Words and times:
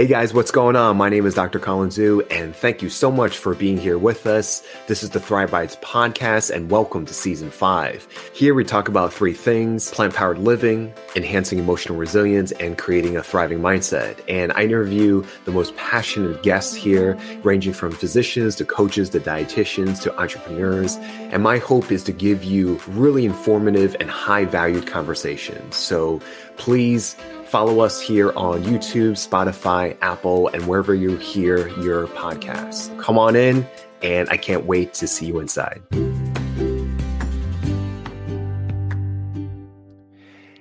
Hey 0.00 0.06
guys, 0.06 0.32
what's 0.32 0.50
going 0.50 0.76
on? 0.76 0.96
My 0.96 1.10
name 1.10 1.26
is 1.26 1.34
Dr. 1.34 1.58
Colin 1.58 1.90
Zhu, 1.90 2.26
and 2.30 2.56
thank 2.56 2.80
you 2.80 2.88
so 2.88 3.10
much 3.12 3.36
for 3.36 3.54
being 3.54 3.76
here 3.76 3.98
with 3.98 4.26
us. 4.26 4.66
This 4.86 5.02
is 5.02 5.10
the 5.10 5.20
Thrive 5.20 5.50
Bites 5.50 5.76
podcast, 5.82 6.48
and 6.50 6.70
welcome 6.70 7.04
to 7.04 7.12
season 7.12 7.50
five. 7.50 8.08
Here 8.32 8.54
we 8.54 8.64
talk 8.64 8.88
about 8.88 9.12
three 9.12 9.34
things 9.34 9.90
plant 9.90 10.14
powered 10.14 10.38
living, 10.38 10.94
enhancing 11.16 11.58
emotional 11.58 11.98
resilience, 11.98 12.50
and 12.52 12.78
creating 12.78 13.18
a 13.18 13.22
thriving 13.22 13.58
mindset. 13.58 14.18
And 14.26 14.52
I 14.52 14.62
interview 14.62 15.22
the 15.44 15.52
most 15.52 15.76
passionate 15.76 16.42
guests 16.42 16.74
here, 16.74 17.18
ranging 17.42 17.74
from 17.74 17.92
physicians 17.92 18.56
to 18.56 18.64
coaches 18.64 19.10
to 19.10 19.20
dietitians 19.20 20.00
to 20.04 20.18
entrepreneurs. 20.18 20.96
And 21.30 21.42
my 21.42 21.58
hope 21.58 21.92
is 21.92 22.02
to 22.04 22.12
give 22.12 22.42
you 22.42 22.80
really 22.88 23.26
informative 23.26 23.96
and 24.00 24.08
high 24.08 24.46
valued 24.46 24.86
conversations. 24.86 25.76
So 25.76 26.22
please 26.56 27.16
Follow 27.50 27.80
us 27.80 28.00
here 28.00 28.30
on 28.36 28.62
YouTube, 28.62 29.14
Spotify, 29.14 29.98
Apple, 30.02 30.46
and 30.54 30.68
wherever 30.68 30.94
you 30.94 31.16
hear 31.16 31.66
your 31.80 32.06
podcasts. 32.06 32.96
Come 33.00 33.18
on 33.18 33.34
in, 33.34 33.66
and 34.04 34.28
I 34.28 34.36
can't 34.36 34.66
wait 34.66 34.94
to 34.94 35.08
see 35.08 35.26
you 35.26 35.40
inside. 35.40 35.82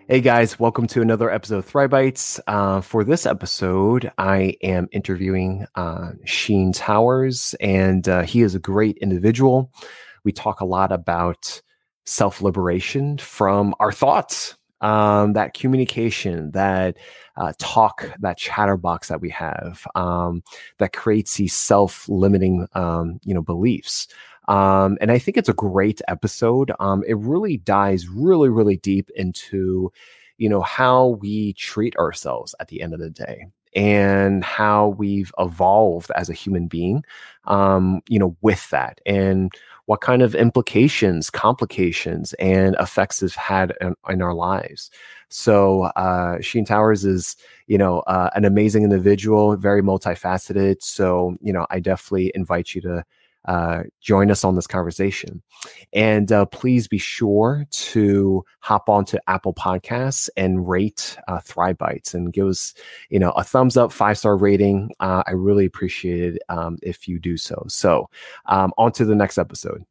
Hey 0.07 0.19
guys, 0.19 0.59
welcome 0.59 0.87
to 0.87 1.03
another 1.03 1.29
episode 1.29 1.59
of 1.59 1.65
Thrive 1.65 1.91
Bites. 1.91 2.39
Uh, 2.47 2.81
for 2.81 3.03
this 3.03 3.27
episode, 3.27 4.11
I 4.17 4.55
am 4.63 4.89
interviewing 4.91 5.67
uh, 5.75 6.13
Sheen 6.25 6.73
Towers, 6.73 7.53
and 7.59 8.09
uh, 8.09 8.23
he 8.23 8.41
is 8.41 8.55
a 8.55 8.59
great 8.59 8.97
individual. 8.97 9.71
We 10.23 10.31
talk 10.31 10.59
a 10.59 10.65
lot 10.65 10.91
about 10.91 11.61
self 12.07 12.41
liberation 12.41 13.19
from 13.19 13.75
our 13.79 13.91
thoughts, 13.91 14.55
um, 14.81 15.33
that 15.33 15.53
communication, 15.53 16.51
that 16.51 16.97
uh, 17.37 17.53
talk, 17.57 18.09
that 18.19 18.37
chatterbox 18.37 19.07
that 19.07 19.21
we 19.21 19.29
have, 19.29 19.85
um, 19.95 20.43
that 20.77 20.93
creates 20.93 21.35
these 21.35 21.53
self-limiting, 21.53 22.67
um, 22.73 23.19
you 23.23 23.33
know, 23.33 23.41
beliefs. 23.41 24.07
Um, 24.47 24.97
and 24.99 25.11
I 25.11 25.19
think 25.19 25.37
it's 25.37 25.49
a 25.49 25.53
great 25.53 26.01
episode. 26.07 26.71
Um, 26.79 27.03
it 27.07 27.17
really 27.17 27.57
dives 27.57 28.07
really, 28.07 28.49
really 28.49 28.77
deep 28.77 29.09
into, 29.15 29.91
you 30.37 30.49
know, 30.49 30.61
how 30.61 31.19
we 31.21 31.53
treat 31.53 31.95
ourselves 31.97 32.55
at 32.59 32.67
the 32.69 32.81
end 32.81 32.93
of 32.93 32.99
the 32.99 33.11
day 33.11 33.45
and 33.75 34.43
how 34.43 34.87
we've 34.97 35.31
evolved 35.37 36.09
as 36.15 36.29
a 36.29 36.33
human 36.33 36.67
being, 36.67 37.03
um, 37.45 38.01
you 38.07 38.17
know, 38.17 38.35
with 38.41 38.67
that 38.71 38.99
and 39.05 39.51
what 39.89 40.01
kind 40.01 40.21
of 40.21 40.35
implications, 40.35 41.31
complications, 41.31 42.33
and 42.33 42.75
effects 42.79 43.21
have 43.21 43.33
had 43.33 43.73
in, 43.81 43.95
in 44.07 44.21
our 44.21 44.35
lives. 44.35 44.91
So 45.29 45.85
uh, 45.95 46.39
Sheen 46.41 46.63
Towers 46.63 47.05
is, 47.05 47.35
you 47.65 47.79
know, 47.79 48.01
uh, 48.01 48.29
an 48.35 48.45
amazing 48.45 48.83
individual, 48.83 49.57
very 49.57 49.81
multifaceted. 49.81 50.83
So 50.83 51.37
you 51.41 51.51
know, 51.51 51.65
I 51.71 51.79
definitely 51.79 52.31
invite 52.35 52.75
you 52.75 52.81
to 52.81 53.03
uh, 53.45 53.83
join 54.01 54.31
us 54.31 54.43
on 54.43 54.55
this 54.55 54.67
conversation. 54.67 55.41
And 55.93 56.31
uh, 56.31 56.45
please 56.45 56.87
be 56.87 56.97
sure 56.97 57.65
to 57.71 58.43
hop 58.59 58.89
onto 58.89 59.17
Apple 59.27 59.53
Podcasts 59.53 60.29
and 60.37 60.67
rate 60.67 61.17
uh, 61.27 61.39
Thrive 61.39 61.77
Bites 61.77 62.13
and 62.13 62.33
give 62.33 62.47
us, 62.47 62.73
you 63.09 63.19
know, 63.19 63.31
a 63.31 63.43
thumbs 63.43 63.77
up, 63.77 63.91
five 63.91 64.17
star 64.17 64.37
rating. 64.37 64.91
Uh, 64.99 65.23
I 65.25 65.31
really 65.31 65.65
appreciate 65.65 66.35
it 66.35 66.41
um, 66.49 66.77
if 66.81 67.07
you 67.07 67.19
do 67.19 67.37
so. 67.37 67.63
So, 67.67 68.09
um, 68.45 68.73
on 68.77 68.91
to 68.93 69.05
the 69.05 69.15
next 69.15 69.37
episode. 69.37 69.83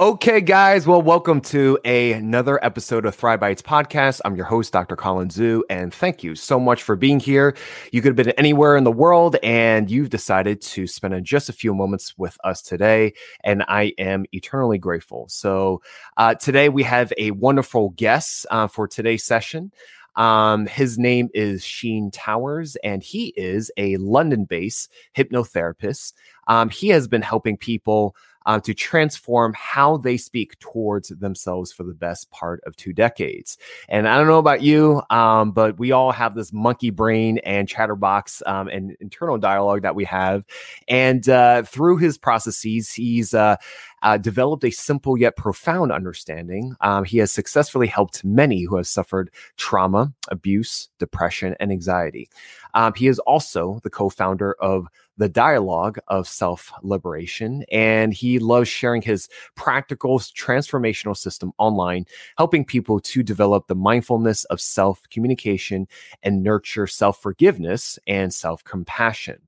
Okay, 0.00 0.40
guys. 0.40 0.86
Well, 0.86 1.02
welcome 1.02 1.42
to 1.42 1.78
a, 1.84 2.14
another 2.14 2.58
episode 2.64 3.04
of 3.04 3.14
Thrive 3.14 3.38
Bites 3.38 3.60
podcast. 3.60 4.22
I'm 4.24 4.34
your 4.34 4.46
host, 4.46 4.72
Dr. 4.72 4.96
Colin 4.96 5.28
Zhu, 5.28 5.60
and 5.68 5.92
thank 5.92 6.24
you 6.24 6.34
so 6.36 6.58
much 6.58 6.82
for 6.82 6.96
being 6.96 7.20
here. 7.20 7.54
You 7.92 8.00
could 8.00 8.16
have 8.16 8.26
been 8.26 8.34
anywhere 8.38 8.78
in 8.78 8.84
the 8.84 8.90
world, 8.90 9.36
and 9.42 9.90
you've 9.90 10.08
decided 10.08 10.62
to 10.62 10.86
spend 10.86 11.22
just 11.26 11.50
a 11.50 11.52
few 11.52 11.74
moments 11.74 12.16
with 12.16 12.38
us 12.44 12.62
today, 12.62 13.12
and 13.44 13.62
I 13.68 13.92
am 13.98 14.24
eternally 14.32 14.78
grateful. 14.78 15.26
So, 15.28 15.82
uh, 16.16 16.34
today 16.34 16.70
we 16.70 16.82
have 16.84 17.12
a 17.18 17.32
wonderful 17.32 17.90
guest 17.90 18.46
uh, 18.50 18.68
for 18.68 18.88
today's 18.88 19.24
session. 19.24 19.70
Um, 20.16 20.66
his 20.66 20.98
name 20.98 21.28
is 21.34 21.62
Sheen 21.62 22.10
Towers, 22.10 22.74
and 22.82 23.02
he 23.02 23.34
is 23.36 23.70
a 23.76 23.98
London 23.98 24.46
based 24.46 24.90
hypnotherapist. 25.14 26.14
Um, 26.46 26.70
he 26.70 26.88
has 26.88 27.06
been 27.06 27.22
helping 27.22 27.58
people 27.58 28.16
uh, 28.46 28.60
to 28.60 28.74
transform 28.74 29.52
how 29.56 29.96
they 29.96 30.16
speak 30.16 30.58
towards 30.58 31.08
themselves 31.08 31.72
for 31.72 31.82
the 31.84 31.94
best 31.94 32.30
part 32.30 32.62
of 32.66 32.76
two 32.76 32.92
decades. 32.92 33.58
And 33.88 34.08
I 34.08 34.16
don't 34.16 34.26
know 34.26 34.38
about 34.38 34.62
you, 34.62 35.02
um, 35.10 35.52
but 35.52 35.78
we 35.78 35.92
all 35.92 36.12
have 36.12 36.34
this 36.34 36.52
monkey 36.52 36.90
brain 36.90 37.38
and 37.38 37.68
chatterbox 37.68 38.42
um, 38.46 38.68
and 38.68 38.96
internal 39.00 39.38
dialogue 39.38 39.82
that 39.82 39.94
we 39.94 40.04
have. 40.04 40.44
And 40.88 41.28
uh, 41.28 41.62
through 41.62 41.98
his 41.98 42.18
processes, 42.18 42.92
he's 42.92 43.34
uh, 43.34 43.56
uh, 44.02 44.16
developed 44.16 44.64
a 44.64 44.70
simple 44.70 45.18
yet 45.18 45.36
profound 45.36 45.92
understanding. 45.92 46.74
Um, 46.80 47.04
he 47.04 47.18
has 47.18 47.32
successfully 47.32 47.86
helped 47.86 48.24
many 48.24 48.64
who 48.64 48.76
have 48.76 48.86
suffered 48.86 49.30
trauma, 49.56 50.12
abuse, 50.28 50.88
depression, 50.98 51.54
and 51.60 51.70
anxiety. 51.70 52.28
Um, 52.74 52.94
he 52.94 53.08
is 53.08 53.18
also 53.20 53.80
the 53.82 53.90
co 53.90 54.08
founder 54.08 54.54
of 54.60 54.86
the 55.20 55.28
dialogue 55.28 55.98
of 56.08 56.26
self 56.26 56.72
liberation. 56.82 57.64
And 57.70 58.12
he 58.12 58.38
loves 58.38 58.68
sharing 58.68 59.02
his 59.02 59.28
practical 59.54 60.18
transformational 60.18 61.16
system 61.16 61.52
online, 61.58 62.06
helping 62.36 62.64
people 62.64 63.00
to 63.00 63.22
develop 63.22 63.66
the 63.66 63.74
mindfulness 63.74 64.44
of 64.44 64.60
self 64.60 65.02
communication 65.10 65.86
and 66.22 66.42
nurture 66.42 66.86
self 66.86 67.20
forgiveness 67.20 67.98
and 68.06 68.32
self 68.32 68.64
compassion. 68.64 69.40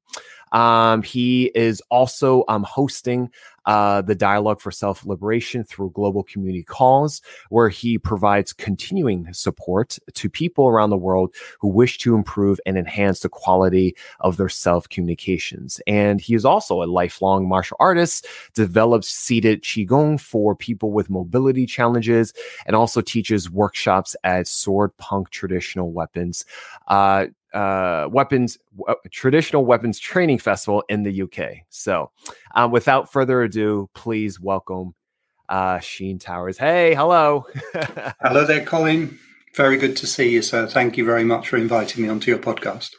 Um, 0.52 1.02
he 1.02 1.50
is 1.54 1.82
also 1.90 2.44
um, 2.48 2.62
hosting 2.62 3.30
uh, 3.66 4.02
the 4.02 4.14
Dialogue 4.14 4.60
for 4.60 4.70
Self 4.70 5.04
Liberation 5.04 5.64
through 5.64 5.90
Global 5.90 6.22
Community 6.22 6.62
Calls, 6.62 7.22
where 7.50 7.68
he 7.68 7.98
provides 7.98 8.52
continuing 8.52 9.32
support 9.32 9.98
to 10.14 10.28
people 10.28 10.68
around 10.68 10.90
the 10.90 10.96
world 10.96 11.34
who 11.60 11.68
wish 11.68 11.98
to 11.98 12.14
improve 12.14 12.60
and 12.66 12.76
enhance 12.76 13.20
the 13.20 13.28
quality 13.28 13.96
of 14.20 14.36
their 14.36 14.48
self 14.48 14.88
communications. 14.88 15.80
And 15.86 16.20
he 16.20 16.34
is 16.34 16.44
also 16.44 16.82
a 16.82 16.84
lifelong 16.84 17.48
martial 17.48 17.76
artist, 17.80 18.26
develops 18.54 19.08
seated 19.08 19.62
Qigong 19.62 20.20
for 20.20 20.54
people 20.54 20.92
with 20.92 21.10
mobility 21.10 21.66
challenges, 21.66 22.32
and 22.66 22.76
also 22.76 23.00
teaches 23.00 23.50
workshops 23.50 24.16
at 24.24 24.46
Sword 24.46 24.96
Punk 24.96 25.30
Traditional 25.30 25.92
Weapons. 25.92 26.44
Uh, 26.88 27.26
uh, 27.54 28.08
weapons 28.10 28.58
w- 28.76 28.98
traditional 29.10 29.64
weapons 29.64 29.98
training 29.98 30.38
festival 30.38 30.82
in 30.88 31.02
the 31.02 31.22
UK. 31.22 31.64
So, 31.68 32.10
um, 32.54 32.70
without 32.70 33.12
further 33.12 33.42
ado, 33.42 33.88
please 33.94 34.40
welcome 34.40 34.94
uh, 35.48 35.78
Sheen 35.80 36.18
Towers. 36.18 36.58
Hey, 36.58 36.94
hello. 36.94 37.46
hello 38.20 38.44
there, 38.44 38.64
Colin. 38.64 39.18
Very 39.54 39.76
good 39.76 39.96
to 39.98 40.06
see 40.06 40.30
you, 40.30 40.40
sir. 40.42 40.66
Thank 40.66 40.96
you 40.96 41.04
very 41.04 41.24
much 41.24 41.48
for 41.48 41.58
inviting 41.58 42.02
me 42.02 42.08
onto 42.08 42.30
your 42.30 42.40
podcast. 42.40 42.90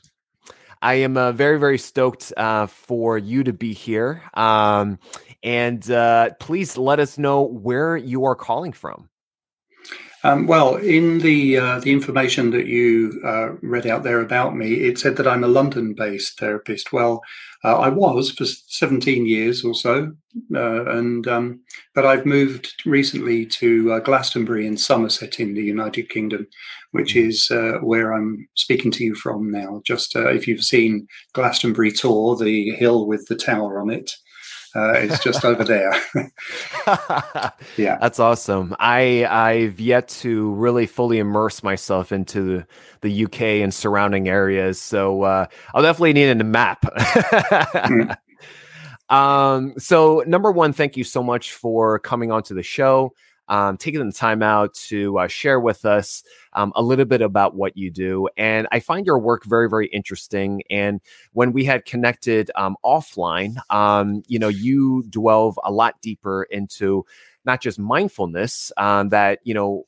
I 0.83 0.95
am 0.95 1.15
uh, 1.15 1.31
very, 1.31 1.59
very 1.59 1.77
stoked 1.77 2.33
uh, 2.35 2.67
for 2.67 3.17
you 3.17 3.43
to 3.45 3.53
be 3.53 3.73
here. 3.73 4.21
Um, 4.33 4.99
and 5.41 5.89
uh, 5.89 6.31
please 6.39 6.77
let 6.77 6.99
us 6.99 7.17
know 7.17 7.41
where 7.43 7.95
you 7.95 8.25
are 8.25 8.35
calling 8.35 8.73
from. 8.73 9.09
Um, 10.25 10.47
well, 10.47 10.77
in 10.77 11.19
the 11.19 11.57
uh, 11.57 11.79
the 11.79 11.91
information 11.91 12.51
that 12.51 12.65
you 12.65 13.21
uh, 13.25 13.53
read 13.61 13.85
out 13.85 14.03
there 14.03 14.21
about 14.21 14.55
me, 14.55 14.75
it 14.75 14.97
said 14.97 15.17
that 15.17 15.27
I'm 15.27 15.43
a 15.43 15.49
London-based 15.49 16.39
therapist. 16.39 16.93
Well, 16.93 17.21
uh, 17.65 17.77
I 17.77 17.89
was 17.89 18.31
for 18.31 18.45
17 18.45 19.25
years 19.25 19.65
or 19.65 19.75
so, 19.75 20.13
uh, 20.55 20.85
and 20.85 21.27
um, 21.27 21.59
but 21.93 22.05
I've 22.05 22.25
moved 22.25 22.73
recently 22.85 23.45
to 23.47 23.93
uh, 23.93 23.99
Glastonbury 23.99 24.65
in 24.65 24.77
Somerset 24.77 25.41
in 25.41 25.55
the 25.55 25.63
United 25.63 26.09
Kingdom, 26.09 26.47
which 26.91 27.15
mm. 27.15 27.27
is 27.27 27.51
uh, 27.51 27.79
where 27.81 28.13
I'm 28.13 28.47
speaking 28.55 28.91
to 28.91 29.03
you 29.03 29.15
from 29.15 29.51
now. 29.51 29.81
Just 29.85 30.15
if 30.15 30.47
you've 30.47 30.63
seen 30.63 31.05
Glastonbury 31.33 31.91
Tor, 31.91 32.37
the 32.37 32.71
hill 32.71 33.05
with 33.07 33.27
the 33.27 33.35
tower 33.35 33.81
on 33.81 33.89
it. 33.89 34.09
Uh, 34.75 34.93
it's 34.93 35.23
just 35.23 35.45
over 35.45 35.63
there. 35.63 35.93
yeah, 37.77 37.97
that's 37.99 38.19
awesome. 38.19 38.75
I 38.79 39.25
I've 39.25 39.79
yet 39.79 40.07
to 40.09 40.51
really 40.53 40.85
fully 40.85 41.19
immerse 41.19 41.63
myself 41.63 42.11
into 42.11 42.43
the, 42.43 42.67
the 43.01 43.25
UK 43.25 43.41
and 43.41 43.73
surrounding 43.73 44.27
areas, 44.27 44.81
so 44.81 45.23
uh, 45.23 45.45
I'll 45.73 45.83
definitely 45.83 46.13
need 46.13 46.29
a 46.29 46.43
map. 46.43 46.81
mm. 46.83 48.17
Um, 49.09 49.73
so 49.77 50.23
number 50.25 50.51
one, 50.51 50.73
thank 50.73 50.97
you 50.97 51.03
so 51.03 51.21
much 51.21 51.51
for 51.51 51.99
coming 51.99 52.31
onto 52.31 52.55
the 52.55 52.63
show 52.63 53.13
um, 53.47 53.77
taking 53.77 54.05
the 54.05 54.11
time 54.11 54.41
out 54.41 54.73
to 54.73 55.19
uh, 55.19 55.27
share 55.27 55.59
with 55.59 55.85
us 55.85 56.23
um, 56.55 56.71
a 56.75 56.81
little 56.81 57.05
bit 57.05 57.21
about 57.21 57.55
what 57.55 57.77
you 57.77 57.91
do. 57.91 58.27
And 58.37 58.67
I 58.71 58.79
find 58.79 59.05
your 59.05 59.19
work 59.19 59.45
very, 59.45 59.69
very 59.69 59.87
interesting. 59.87 60.63
And 60.69 61.01
when 61.33 61.53
we 61.53 61.65
had 61.65 61.85
connected 61.85 62.51
um, 62.55 62.75
offline, 62.83 63.55
um, 63.69 64.23
you 64.27 64.39
know, 64.39 64.47
you 64.49 65.03
delve 65.09 65.59
a 65.63 65.71
lot 65.71 66.01
deeper 66.01 66.43
into 66.43 67.05
not 67.45 67.61
just 67.61 67.79
mindfulness 67.79 68.71
um, 68.77 69.09
that, 69.09 69.39
you 69.43 69.53
know, 69.53 69.85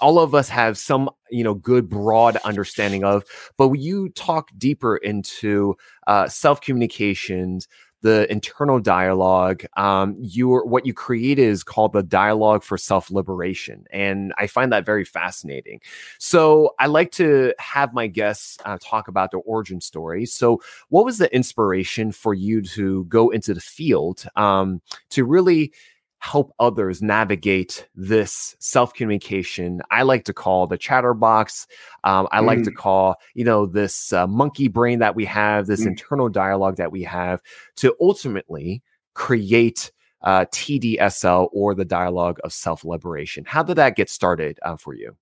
all 0.00 0.18
of 0.18 0.34
us 0.34 0.48
have 0.48 0.76
some 0.76 1.08
you 1.30 1.42
know 1.42 1.54
good 1.54 1.88
broad 1.88 2.36
understanding 2.44 3.04
of 3.04 3.24
but 3.56 3.70
you 3.72 4.08
talk 4.10 4.50
deeper 4.58 4.96
into 4.98 5.74
uh, 6.06 6.28
self 6.28 6.60
communications 6.60 7.68
the 8.02 8.30
internal 8.30 8.78
dialogue 8.78 9.64
um, 9.76 10.16
you 10.18 10.58
what 10.60 10.86
you 10.86 10.94
created 10.94 11.42
is 11.42 11.64
called 11.64 11.92
the 11.92 12.02
dialogue 12.02 12.62
for 12.62 12.78
self 12.78 13.10
liberation 13.10 13.84
and 13.90 14.32
i 14.38 14.46
find 14.46 14.72
that 14.72 14.86
very 14.86 15.04
fascinating. 15.04 15.80
So 16.18 16.74
i 16.78 16.86
like 16.86 17.10
to 17.12 17.54
have 17.58 17.92
my 17.92 18.06
guests 18.06 18.58
uh, 18.64 18.78
talk 18.80 19.08
about 19.08 19.30
their 19.30 19.40
origin 19.40 19.80
story. 19.80 20.26
So 20.26 20.60
what 20.88 21.04
was 21.04 21.18
the 21.18 21.34
inspiration 21.34 22.12
for 22.12 22.34
you 22.34 22.62
to 22.62 23.04
go 23.04 23.30
into 23.30 23.54
the 23.54 23.60
field 23.60 24.24
um, 24.36 24.80
to 25.10 25.24
really 25.24 25.72
help 26.20 26.52
others 26.58 27.00
navigate 27.00 27.88
this 27.94 28.56
self 28.58 28.92
communication. 28.94 29.80
I 29.90 30.02
like 30.02 30.24
to 30.24 30.32
call 30.32 30.66
the 30.66 30.78
chatterbox. 30.78 31.66
Um, 32.04 32.28
I 32.32 32.40
mm. 32.40 32.46
like 32.46 32.62
to 32.64 32.70
mm. 32.70 32.76
call, 32.76 33.16
you 33.34 33.44
know, 33.44 33.66
this 33.66 34.12
uh, 34.12 34.26
monkey 34.26 34.68
brain 34.68 34.98
that 34.98 35.14
we 35.14 35.24
have, 35.26 35.66
this 35.66 35.82
mm. 35.82 35.88
internal 35.88 36.28
dialogue 36.28 36.76
that 36.76 36.92
we 36.92 37.02
have 37.04 37.40
to 37.76 37.94
ultimately 38.00 38.82
create 39.14 39.92
uh, 40.22 40.44
TDSL 40.46 41.48
or 41.52 41.74
the 41.74 41.84
dialogue 41.84 42.38
of 42.44 42.52
self 42.52 42.84
liberation. 42.84 43.44
How 43.46 43.62
did 43.62 43.76
that 43.76 43.96
get 43.96 44.10
started 44.10 44.58
uh, 44.62 44.76
for 44.76 44.94
you? 44.94 45.16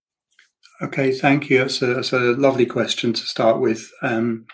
Okay, 0.83 1.13
thank 1.13 1.49
you. 1.49 1.59
That's 1.59 1.81
a, 1.81 1.87
that's 1.87 2.13
a 2.13 2.19
lovely 2.19 2.67
question 2.67 3.13
to 3.13 3.23
start 3.23 3.61
with. 3.61 3.91
Um, 4.03 4.47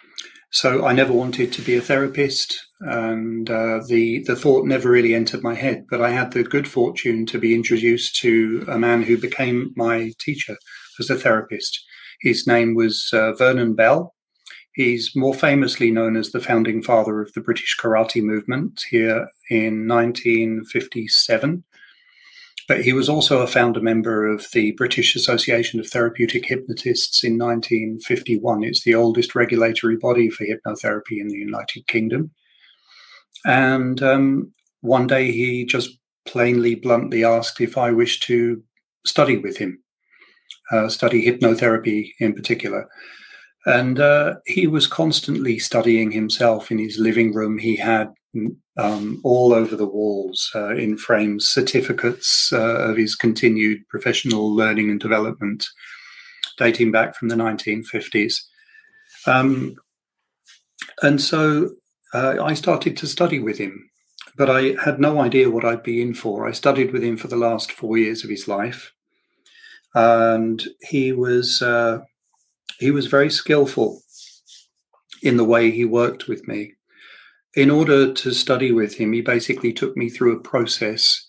so 0.52 0.84
I 0.84 0.93
never 0.93 1.14
wanted 1.14 1.50
to 1.52 1.62
be 1.62 1.76
a 1.76 1.81
therapist, 1.81 2.58
and 2.81 3.49
uh, 3.49 3.81
the 3.88 4.22
the 4.26 4.37
thought 4.37 4.66
never 4.66 4.90
really 4.90 5.14
entered 5.14 5.43
my 5.43 5.54
head. 5.54 5.87
But 5.88 6.02
I 6.02 6.10
had 6.10 6.32
the 6.32 6.44
good 6.44 6.69
fortune 6.69 7.25
to 7.26 7.38
be 7.38 7.54
introduced 7.54 8.16
to 8.16 8.64
a 8.69 8.78
man 8.78 9.02
who 9.02 9.16
became 9.16 9.72
my 9.76 10.12
teacher 10.19 10.58
as 11.00 11.08
a 11.08 11.16
therapist. 11.16 11.82
His 12.20 12.46
name 12.46 12.75
was 12.75 13.10
uh, 13.14 13.32
Vernon 13.32 13.75
Bell. 13.75 14.14
He's 14.75 15.12
more 15.16 15.34
famously 15.34 15.90
known 15.90 16.16
as 16.16 16.31
the 16.31 16.40
founding 16.40 16.82
father 16.82 17.20
of 17.22 17.32
the 17.32 17.40
British 17.40 17.76
karate 17.78 18.22
movement 18.22 18.82
here 18.90 19.28
in 19.50 19.88
1957. 19.88 21.64
But 22.69 22.85
he 22.85 22.93
was 22.93 23.09
also 23.09 23.41
a 23.41 23.47
founder 23.47 23.81
member 23.81 24.26
of 24.26 24.47
the 24.53 24.73
British 24.73 25.17
Association 25.17 25.81
of 25.81 25.88
Therapeutic 25.88 26.47
Hypnotists 26.47 27.25
in 27.25 27.38
1951. 27.38 28.64
It's 28.64 28.85
the 28.85 28.94
oldest 28.94 29.35
regulatory 29.35 29.97
body 29.97 30.31
for 30.31 30.44
hypnotherapy 30.44 31.20
in 31.20 31.29
the 31.29 31.38
United 31.38 31.87
Kingdom. 31.88 32.31
And 33.44 34.03
um, 34.03 34.53
one 34.81 35.06
day 35.06 35.32
he 35.32 35.64
just 35.64 35.99
plainly, 36.26 36.75
bluntly 36.75 37.25
asked 37.25 37.61
if 37.61 37.76
I 37.76 37.91
wished 37.91 38.23
to 38.25 38.62
study 39.05 39.37
with 39.37 39.56
him, 39.56 39.82
uh, 40.70 40.88
study 40.88 41.26
hypnotherapy 41.26 42.11
in 42.20 42.35
particular. 42.35 42.88
And 43.64 44.00
uh, 44.00 44.35
he 44.47 44.67
was 44.67 44.87
constantly 44.87 45.59
studying 45.59 46.11
himself 46.11 46.70
in 46.70 46.79
his 46.79 46.99
living 46.99 47.32
room. 47.32 47.59
He 47.59 47.76
had 47.76 48.12
um, 48.76 49.20
all 49.23 49.52
over 49.52 49.76
the 49.76 49.87
walls 49.87 50.50
uh, 50.55 50.75
in 50.75 50.96
frames 50.96 51.46
certificates 51.46 52.52
uh, 52.52 52.90
of 52.90 52.96
his 52.96 53.14
continued 53.14 53.87
professional 53.88 54.55
learning 54.55 54.90
and 54.90 55.00
development 55.00 55.67
dating 56.58 56.93
back 56.93 57.14
from 57.14 57.29
the 57.29 57.34
1950s. 57.34 58.43
Um, 59.26 59.76
and 61.02 61.20
so 61.20 61.70
uh, 62.14 62.37
I 62.43 62.55
started 62.55 62.96
to 62.99 63.06
study 63.06 63.38
with 63.38 63.58
him, 63.58 63.90
but 64.37 64.50
I 64.50 64.75
had 64.82 65.00
no 65.00 65.20
idea 65.20 65.50
what 65.50 65.64
I'd 65.64 65.82
be 65.82 66.02
in 66.02 66.14
for. 66.14 66.46
I 66.46 66.52
studied 66.52 66.93
with 66.93 67.02
him 67.02 67.17
for 67.17 67.28
the 67.28 67.37
last 67.37 67.73
four 67.73 67.99
years 67.99 68.25
of 68.25 68.31
his 68.31 68.49
life, 68.49 68.93
and 69.94 70.62
he 70.81 71.12
was 71.12 71.62
uh, 71.62 72.00
he 72.78 72.90
was 72.90 73.06
very 73.06 73.31
skillful 73.31 74.02
in 75.23 75.37
the 75.37 75.44
way 75.44 75.70
he 75.70 75.85
worked 75.85 76.26
with 76.28 76.49
me 76.49 76.75
in 77.54 77.70
order 77.70 78.12
to 78.12 78.32
study 78.32 78.72
with 78.72 78.94
him, 78.94 79.12
he 79.12 79.20
basically 79.20 79.72
took 79.72 79.96
me 79.96 80.08
through 80.08 80.37
a 80.37 80.40
process. 80.40 81.28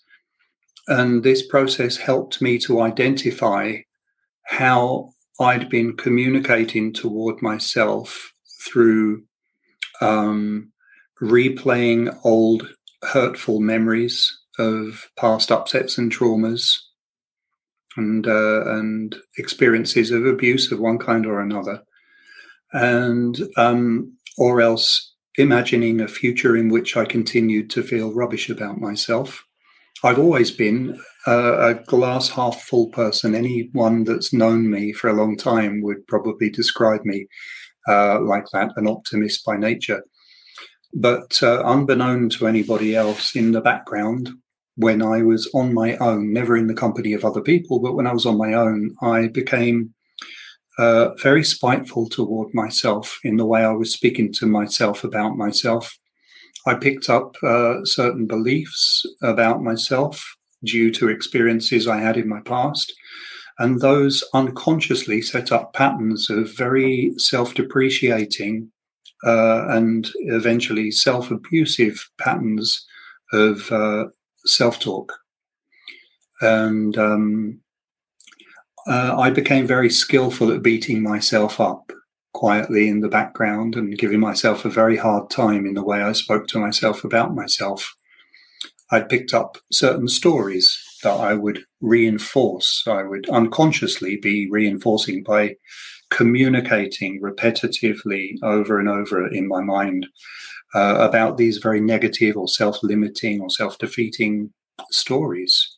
And 0.88 1.22
this 1.22 1.46
process 1.46 1.96
helped 1.96 2.40
me 2.40 2.58
to 2.60 2.80
identify 2.80 3.78
how 4.44 5.10
I'd 5.40 5.68
been 5.68 5.96
communicating 5.96 6.92
toward 6.92 7.42
myself 7.42 8.32
through 8.66 9.24
um, 10.00 10.72
replaying 11.20 12.16
old 12.24 12.68
hurtful 13.02 13.60
memories 13.60 14.38
of 14.58 15.10
past 15.16 15.50
upsets 15.50 15.98
and 15.98 16.12
traumas 16.12 16.78
and 17.96 18.26
uh, 18.26 18.66
and 18.76 19.16
experiences 19.38 20.10
of 20.10 20.26
abuse 20.26 20.72
of 20.72 20.80
one 20.80 20.98
kind 20.98 21.26
or 21.26 21.40
another, 21.40 21.82
and 22.72 23.38
um, 23.56 24.16
or 24.38 24.60
else 24.60 25.13
imagining 25.36 26.00
a 26.00 26.08
future 26.08 26.56
in 26.56 26.68
which 26.68 26.96
I 26.96 27.04
continued 27.04 27.70
to 27.70 27.82
feel 27.82 28.12
rubbish 28.12 28.48
about 28.48 28.80
myself. 28.80 29.44
I've 30.02 30.18
always 30.18 30.50
been 30.50 31.00
a 31.26 31.74
glass 31.86 32.28
half 32.28 32.62
full 32.62 32.88
person. 32.88 33.34
Anyone 33.34 34.04
that's 34.04 34.32
known 34.32 34.70
me 34.70 34.92
for 34.92 35.08
a 35.08 35.14
long 35.14 35.36
time 35.36 35.80
would 35.82 36.06
probably 36.06 36.50
describe 36.50 37.04
me 37.04 37.26
uh, 37.88 38.20
like 38.20 38.44
that, 38.52 38.72
an 38.76 38.86
optimist 38.86 39.44
by 39.44 39.56
nature. 39.56 40.02
But 40.92 41.42
uh, 41.42 41.62
unbeknown 41.64 42.28
to 42.30 42.46
anybody 42.46 42.94
else 42.94 43.34
in 43.34 43.52
the 43.52 43.60
background, 43.60 44.30
when 44.76 45.02
I 45.02 45.22
was 45.22 45.50
on 45.54 45.72
my 45.72 45.96
own, 45.96 46.32
never 46.32 46.56
in 46.56 46.66
the 46.66 46.74
company 46.74 47.12
of 47.12 47.24
other 47.24 47.40
people, 47.40 47.80
but 47.80 47.94
when 47.94 48.06
I 48.06 48.12
was 48.12 48.26
on 48.26 48.36
my 48.36 48.54
own, 48.54 48.94
I 49.02 49.28
became 49.28 49.93
uh, 50.78 51.14
very 51.14 51.44
spiteful 51.44 52.08
toward 52.08 52.52
myself 52.52 53.18
in 53.22 53.36
the 53.36 53.46
way 53.46 53.64
I 53.64 53.72
was 53.72 53.92
speaking 53.92 54.32
to 54.34 54.46
myself 54.46 55.04
about 55.04 55.36
myself. 55.36 55.98
I 56.66 56.74
picked 56.74 57.08
up 57.10 57.36
uh, 57.42 57.84
certain 57.84 58.26
beliefs 58.26 59.06
about 59.22 59.62
myself 59.62 60.36
due 60.64 60.90
to 60.92 61.08
experiences 61.08 61.86
I 61.86 61.98
had 61.98 62.16
in 62.16 62.28
my 62.28 62.40
past. 62.40 62.92
And 63.58 63.80
those 63.80 64.24
unconsciously 64.34 65.22
set 65.22 65.52
up 65.52 65.74
patterns 65.74 66.28
of 66.28 66.56
very 66.56 67.12
self 67.18 67.54
depreciating 67.54 68.70
uh, 69.24 69.66
and 69.68 70.10
eventually 70.20 70.90
self 70.90 71.30
abusive 71.30 72.10
patterns 72.18 72.84
of 73.32 73.70
uh, 73.70 74.06
self 74.44 74.80
talk. 74.80 75.12
And 76.40 76.98
um, 76.98 77.60
uh, 78.86 79.16
I 79.18 79.30
became 79.30 79.66
very 79.66 79.90
skillful 79.90 80.52
at 80.52 80.62
beating 80.62 81.02
myself 81.02 81.60
up 81.60 81.92
quietly 82.32 82.88
in 82.88 83.00
the 83.00 83.08
background 83.08 83.76
and 83.76 83.96
giving 83.96 84.20
myself 84.20 84.64
a 84.64 84.70
very 84.70 84.96
hard 84.96 85.30
time 85.30 85.66
in 85.66 85.74
the 85.74 85.84
way 85.84 86.02
I 86.02 86.12
spoke 86.12 86.48
to 86.48 86.58
myself 86.58 87.04
about 87.04 87.34
myself. 87.34 87.94
I 88.90 89.00
picked 89.00 89.32
up 89.32 89.56
certain 89.72 90.08
stories 90.08 90.78
that 91.02 91.14
I 91.14 91.34
would 91.34 91.64
reinforce. 91.80 92.84
I 92.86 93.02
would 93.02 93.28
unconsciously 93.30 94.16
be 94.16 94.48
reinforcing 94.50 95.22
by 95.22 95.56
communicating 96.10 97.20
repetitively 97.20 98.34
over 98.42 98.78
and 98.78 98.88
over 98.88 99.26
in 99.26 99.48
my 99.48 99.60
mind 99.60 100.06
uh, 100.74 100.96
about 100.98 101.36
these 101.36 101.58
very 101.58 101.80
negative 101.80 102.36
or 102.36 102.48
self 102.48 102.82
limiting 102.82 103.40
or 103.40 103.48
self 103.48 103.78
defeating 103.78 104.52
stories. 104.90 105.73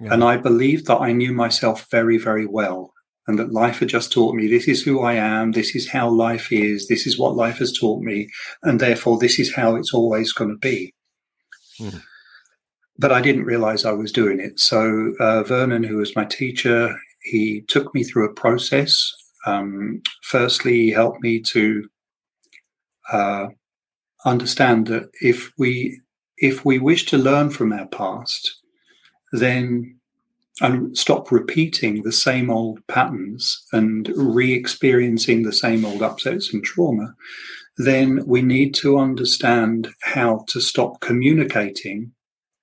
Yeah. 0.00 0.12
And 0.12 0.22
I 0.22 0.36
believed 0.36 0.86
that 0.86 1.00
I 1.00 1.12
knew 1.12 1.32
myself 1.32 1.86
very, 1.90 2.18
very 2.18 2.46
well 2.46 2.92
and 3.26 3.38
that 3.38 3.52
life 3.52 3.80
had 3.80 3.88
just 3.88 4.12
taught 4.12 4.34
me 4.34 4.46
this 4.46 4.68
is 4.68 4.82
who 4.82 5.00
I 5.00 5.14
am, 5.14 5.52
this 5.52 5.74
is 5.74 5.90
how 5.90 6.08
life 6.08 6.52
is, 6.52 6.86
this 6.86 7.06
is 7.06 7.18
what 7.18 7.34
life 7.34 7.58
has 7.58 7.72
taught 7.72 8.02
me, 8.02 8.28
and 8.62 8.80
therefore 8.80 9.18
this 9.18 9.38
is 9.38 9.54
how 9.54 9.74
it's 9.74 9.92
always 9.92 10.32
going 10.32 10.50
to 10.50 10.56
be. 10.56 10.94
Mm. 11.80 12.02
But 12.98 13.12
I 13.12 13.20
didn't 13.20 13.44
realize 13.44 13.84
I 13.84 13.92
was 13.92 14.12
doing 14.12 14.40
it. 14.40 14.60
So 14.60 15.12
uh, 15.18 15.42
Vernon, 15.42 15.82
who 15.82 15.96
was 15.96 16.16
my 16.16 16.24
teacher, 16.24 16.96
he 17.22 17.62
took 17.68 17.92
me 17.94 18.04
through 18.04 18.26
a 18.26 18.34
process. 18.34 19.12
Um, 19.44 20.02
firstly, 20.22 20.74
he 20.74 20.90
helped 20.90 21.20
me 21.20 21.40
to 21.40 21.88
uh, 23.12 23.46
understand 24.24 24.86
that 24.86 25.10
if 25.20 25.52
we 25.58 26.00
if 26.38 26.64
we 26.64 26.78
wish 26.78 27.06
to 27.06 27.18
learn 27.18 27.48
from 27.50 27.72
our 27.72 27.86
past, 27.86 28.62
then 29.38 29.96
and 30.60 30.96
stop 30.96 31.30
repeating 31.30 32.02
the 32.02 32.12
same 32.12 32.50
old 32.50 32.86
patterns 32.86 33.64
and 33.72 34.10
re 34.16 34.54
experiencing 34.54 35.42
the 35.42 35.52
same 35.52 35.84
old 35.84 36.02
upsets 36.02 36.52
and 36.52 36.64
trauma, 36.64 37.14
then 37.76 38.24
we 38.26 38.40
need 38.40 38.74
to 38.74 38.98
understand 38.98 39.88
how 40.02 40.44
to 40.48 40.60
stop 40.60 41.00
communicating 41.00 42.12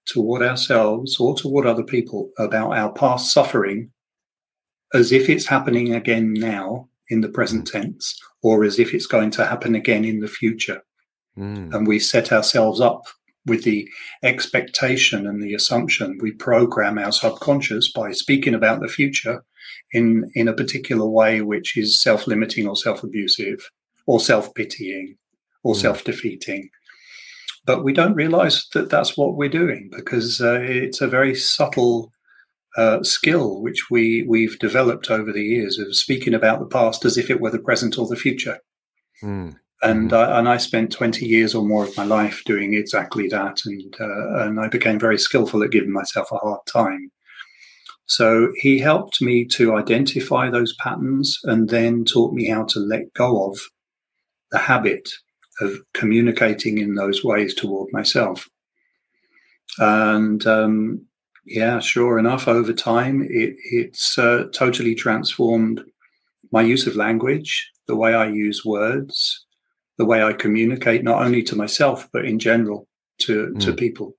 toward 0.05 0.41
ourselves 0.41 1.19
or 1.19 1.35
toward 1.35 1.65
other 1.65 1.83
people 1.83 2.29
about 2.37 2.75
our 2.75 2.91
past 2.91 3.31
suffering 3.31 3.91
as 4.93 5.11
if 5.11 5.29
it's 5.29 5.45
happening 5.45 5.93
again 5.93 6.33
now 6.33 6.89
in 7.09 7.21
the 7.21 7.29
present 7.29 7.67
tense 7.67 8.19
or 8.41 8.63
as 8.63 8.79
if 8.79 8.93
it's 8.93 9.05
going 9.05 9.31
to 9.31 9.45
happen 9.45 9.75
again 9.75 10.03
in 10.03 10.19
the 10.19 10.27
future. 10.27 10.81
Mm. 11.37 11.73
And 11.73 11.87
we 11.87 11.99
set 11.99 12.31
ourselves 12.31 12.81
up 12.81 13.03
with 13.45 13.63
the 13.63 13.89
expectation 14.21 15.27
and 15.27 15.41
the 15.41 15.53
assumption. 15.53 16.17
We 16.21 16.31
program 16.31 16.97
our 16.97 17.12
subconscious 17.12 17.91
by 17.91 18.12
speaking 18.12 18.53
about 18.53 18.81
the 18.81 18.88
future 18.88 19.43
in, 19.91 20.31
in 20.33 20.47
a 20.47 20.53
particular 20.53 21.07
way, 21.07 21.41
which 21.41 21.77
is 21.77 22.01
self 22.01 22.27
limiting 22.27 22.67
or 22.67 22.75
self 22.75 23.03
abusive 23.03 23.69
or 24.05 24.19
self 24.19 24.53
pitying 24.53 25.17
or 25.63 25.73
mm. 25.73 25.77
self 25.77 26.03
defeating. 26.03 26.69
But 27.65 27.83
we 27.83 27.93
don't 27.93 28.15
realize 28.15 28.67
that 28.73 28.89
that's 28.89 29.17
what 29.17 29.35
we're 29.35 29.50
doing 29.50 29.89
because 29.95 30.41
uh, 30.41 30.59
it's 30.62 31.00
a 31.00 31.07
very 31.07 31.33
subtle 31.33 32.12
uh, 32.75 33.03
skill 33.03 33.62
which 33.62 33.89
we, 33.89 34.23
we've 34.27 34.59
developed 34.59 35.09
over 35.09 35.31
the 35.31 35.43
years 35.43 35.77
of 35.79 35.95
speaking 35.95 36.33
about 36.33 36.59
the 36.59 36.65
past 36.65 37.05
as 37.05 37.17
if 37.17 37.29
it 37.29 37.39
were 37.39 37.51
the 37.51 37.59
present 37.59 37.97
or 37.97 38.07
the 38.07 38.17
future. 38.17 38.59
Mm 39.21 39.55
and 39.83 40.11
mm. 40.11 40.13
uh, 40.13 40.37
and 40.37 40.47
I 40.49 40.57
spent 40.57 40.91
twenty 40.91 41.25
years 41.25 41.53
or 41.53 41.63
more 41.63 41.83
of 41.83 41.97
my 41.97 42.05
life 42.05 42.43
doing 42.45 42.73
exactly 42.73 43.27
that, 43.27 43.61
and 43.65 43.95
uh, 43.99 44.43
and 44.43 44.59
I 44.59 44.67
became 44.67 44.99
very 44.99 45.17
skillful 45.17 45.63
at 45.63 45.71
giving 45.71 45.91
myself 45.93 46.31
a 46.31 46.37
hard 46.37 46.61
time. 46.65 47.11
So 48.05 48.51
he 48.55 48.79
helped 48.79 49.21
me 49.21 49.45
to 49.45 49.75
identify 49.75 50.49
those 50.49 50.75
patterns, 50.75 51.39
and 51.43 51.69
then 51.69 52.05
taught 52.05 52.33
me 52.33 52.49
how 52.49 52.65
to 52.65 52.79
let 52.79 53.13
go 53.13 53.49
of 53.49 53.59
the 54.51 54.59
habit 54.59 55.09
of 55.61 55.71
communicating 55.93 56.77
in 56.79 56.95
those 56.95 57.23
ways 57.23 57.53
toward 57.53 57.91
myself. 57.93 58.49
And 59.79 60.45
um, 60.45 61.05
yeah, 61.45 61.79
sure 61.79 62.19
enough, 62.19 62.47
over 62.47 62.73
time, 62.73 63.23
it, 63.29 63.55
it's 63.71 64.17
uh, 64.17 64.45
totally 64.53 64.95
transformed 64.95 65.83
my 66.51 66.61
use 66.61 66.87
of 66.87 66.95
language, 66.95 67.71
the 67.87 67.95
way 67.95 68.13
I 68.13 68.27
use 68.27 68.63
words, 68.63 69.42
the 69.97 70.05
way 70.05 70.23
I 70.23 70.33
communicate, 70.33 71.03
not 71.03 71.23
only 71.23 71.43
to 71.43 71.55
myself, 71.55 72.09
but 72.12 72.25
in 72.25 72.39
general 72.39 72.88
to, 73.19 73.47
mm. 73.47 73.59
to 73.62 73.73
people. 73.73 74.15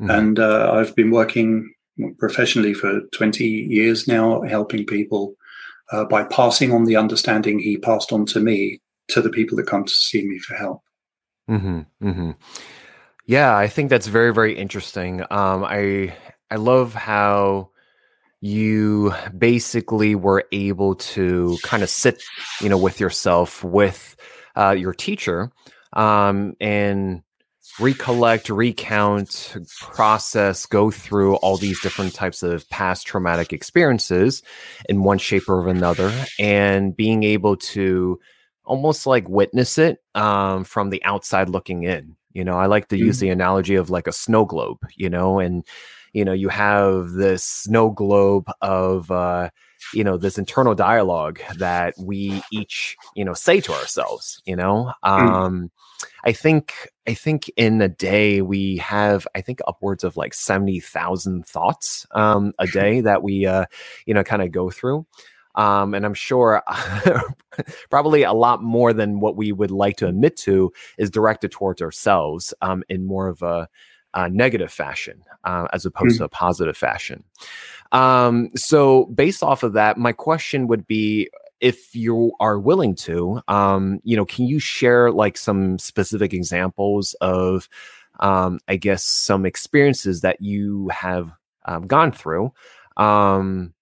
Mm. 0.00 0.18
And 0.18 0.38
uh, 0.38 0.72
I've 0.72 0.94
been 0.94 1.10
working 1.10 1.72
professionally 2.18 2.74
for 2.74 3.00
20 3.12 3.44
years 3.44 4.08
now, 4.08 4.42
helping 4.42 4.86
people 4.86 5.34
uh, 5.90 6.04
by 6.04 6.24
passing 6.24 6.72
on 6.72 6.84
the 6.84 6.96
understanding 6.96 7.58
he 7.58 7.76
passed 7.76 8.12
on 8.12 8.24
to 8.26 8.40
me 8.40 8.80
to 9.08 9.20
the 9.20 9.30
people 9.30 9.56
that 9.56 9.66
come 9.66 9.84
to 9.84 9.92
see 9.92 10.26
me 10.26 10.38
for 10.38 10.54
help. 10.54 10.82
Mm-hmm, 11.50 11.80
mm-hmm. 12.02 12.30
Yeah, 13.26 13.56
I 13.56 13.68
think 13.68 13.90
that's 13.90 14.06
very, 14.06 14.32
very 14.32 14.56
interesting. 14.56 15.22
Um, 15.22 15.64
I 15.64 16.14
I 16.50 16.56
love 16.56 16.94
how 16.94 17.70
you 18.40 19.14
basically 19.36 20.14
were 20.14 20.44
able 20.50 20.96
to 20.96 21.56
kind 21.62 21.82
of 21.82 21.88
sit, 21.88 22.22
you 22.60 22.68
know, 22.68 22.76
with 22.76 22.98
yourself 22.98 23.62
with 23.62 24.16
uh, 24.56 24.74
your 24.76 24.94
teacher 24.94 25.50
um, 25.92 26.54
and 26.60 27.22
recollect, 27.80 28.48
recount, 28.48 29.56
process, 29.80 30.66
go 30.66 30.90
through 30.90 31.36
all 31.36 31.56
these 31.56 31.80
different 31.80 32.14
types 32.14 32.42
of 32.42 32.68
past 32.68 33.06
traumatic 33.06 33.52
experiences 33.52 34.42
in 34.88 35.02
one 35.02 35.18
shape 35.18 35.48
or 35.48 35.68
another, 35.68 36.12
and 36.38 36.96
being 36.96 37.22
able 37.22 37.56
to 37.56 38.18
almost 38.64 39.06
like 39.06 39.28
witness 39.28 39.78
it 39.78 39.98
um, 40.14 40.64
from 40.64 40.90
the 40.90 41.02
outside 41.04 41.48
looking 41.48 41.84
in. 41.84 42.16
You 42.32 42.44
know, 42.44 42.56
I 42.56 42.66
like 42.66 42.88
to 42.88 42.96
mm-hmm. 42.96 43.06
use 43.06 43.18
the 43.18 43.30
analogy 43.30 43.74
of 43.74 43.90
like 43.90 44.06
a 44.06 44.12
snow 44.12 44.44
globe, 44.44 44.78
you 44.96 45.10
know, 45.10 45.38
and 45.38 45.64
you 46.12 46.24
know, 46.26 46.32
you 46.32 46.50
have 46.50 47.12
this 47.12 47.42
snow 47.42 47.90
globe 47.90 48.50
of 48.60 49.10
uh, 49.10 49.48
you 49.94 50.04
know 50.04 50.16
this 50.16 50.38
internal 50.38 50.74
dialogue 50.74 51.40
that 51.58 51.94
we 51.98 52.42
each 52.50 52.96
you 53.14 53.24
know 53.24 53.34
say 53.34 53.60
to 53.60 53.72
ourselves 53.72 54.42
you 54.44 54.56
know 54.56 54.92
hmm. 55.02 55.08
um 55.08 55.70
i 56.24 56.32
think 56.32 56.88
i 57.06 57.14
think 57.14 57.50
in 57.56 57.80
a 57.80 57.88
day 57.88 58.42
we 58.42 58.76
have 58.78 59.26
i 59.34 59.40
think 59.40 59.60
upwards 59.66 60.04
of 60.04 60.16
like 60.16 60.34
70,000 60.34 61.46
thoughts 61.46 62.06
um 62.12 62.52
a 62.58 62.66
day 62.68 63.00
that 63.00 63.22
we 63.22 63.46
uh 63.46 63.66
you 64.06 64.14
know 64.14 64.24
kind 64.24 64.42
of 64.42 64.52
go 64.52 64.70
through 64.70 65.06
um, 65.54 65.94
and 65.94 66.06
I'm 66.06 66.14
sure 66.14 66.62
probably 67.90 68.22
a 68.22 68.32
lot 68.32 68.62
more 68.62 68.92
than 68.92 69.20
what 69.20 69.36
we 69.36 69.52
would 69.52 69.70
like 69.70 69.96
to 69.98 70.08
admit 70.08 70.36
to 70.38 70.72
is 70.96 71.10
directed 71.10 71.50
towards 71.52 71.82
ourselves 71.82 72.54
um, 72.62 72.82
in 72.88 73.06
more 73.06 73.28
of 73.28 73.42
a, 73.42 73.68
a 74.14 74.28
negative 74.28 74.72
fashion 74.72 75.22
uh, 75.44 75.66
as 75.72 75.86
opposed 75.86 76.16
mm. 76.16 76.18
to 76.18 76.24
a 76.24 76.28
positive 76.28 76.76
fashion. 76.76 77.24
Um, 77.92 78.50
so 78.54 79.06
based 79.06 79.42
off 79.42 79.62
of 79.62 79.74
that, 79.74 79.98
my 79.98 80.12
question 80.12 80.66
would 80.68 80.86
be 80.86 81.28
if 81.60 81.94
you 81.94 82.32
are 82.40 82.58
willing 82.58 82.94
to, 82.96 83.40
um, 83.48 84.00
you 84.02 84.16
know, 84.16 84.24
can 84.24 84.46
you 84.46 84.58
share 84.58 85.12
like 85.12 85.38
some 85.38 85.78
specific 85.78 86.34
examples 86.34 87.14
of, 87.20 87.68
um, 88.20 88.58
I 88.66 88.76
guess, 88.76 89.04
some 89.04 89.46
experiences 89.46 90.22
that 90.22 90.40
you 90.40 90.88
have 90.88 91.30
um, 91.64 91.86
gone 91.86 92.10
through, 92.10 92.52
um, 92.96 93.72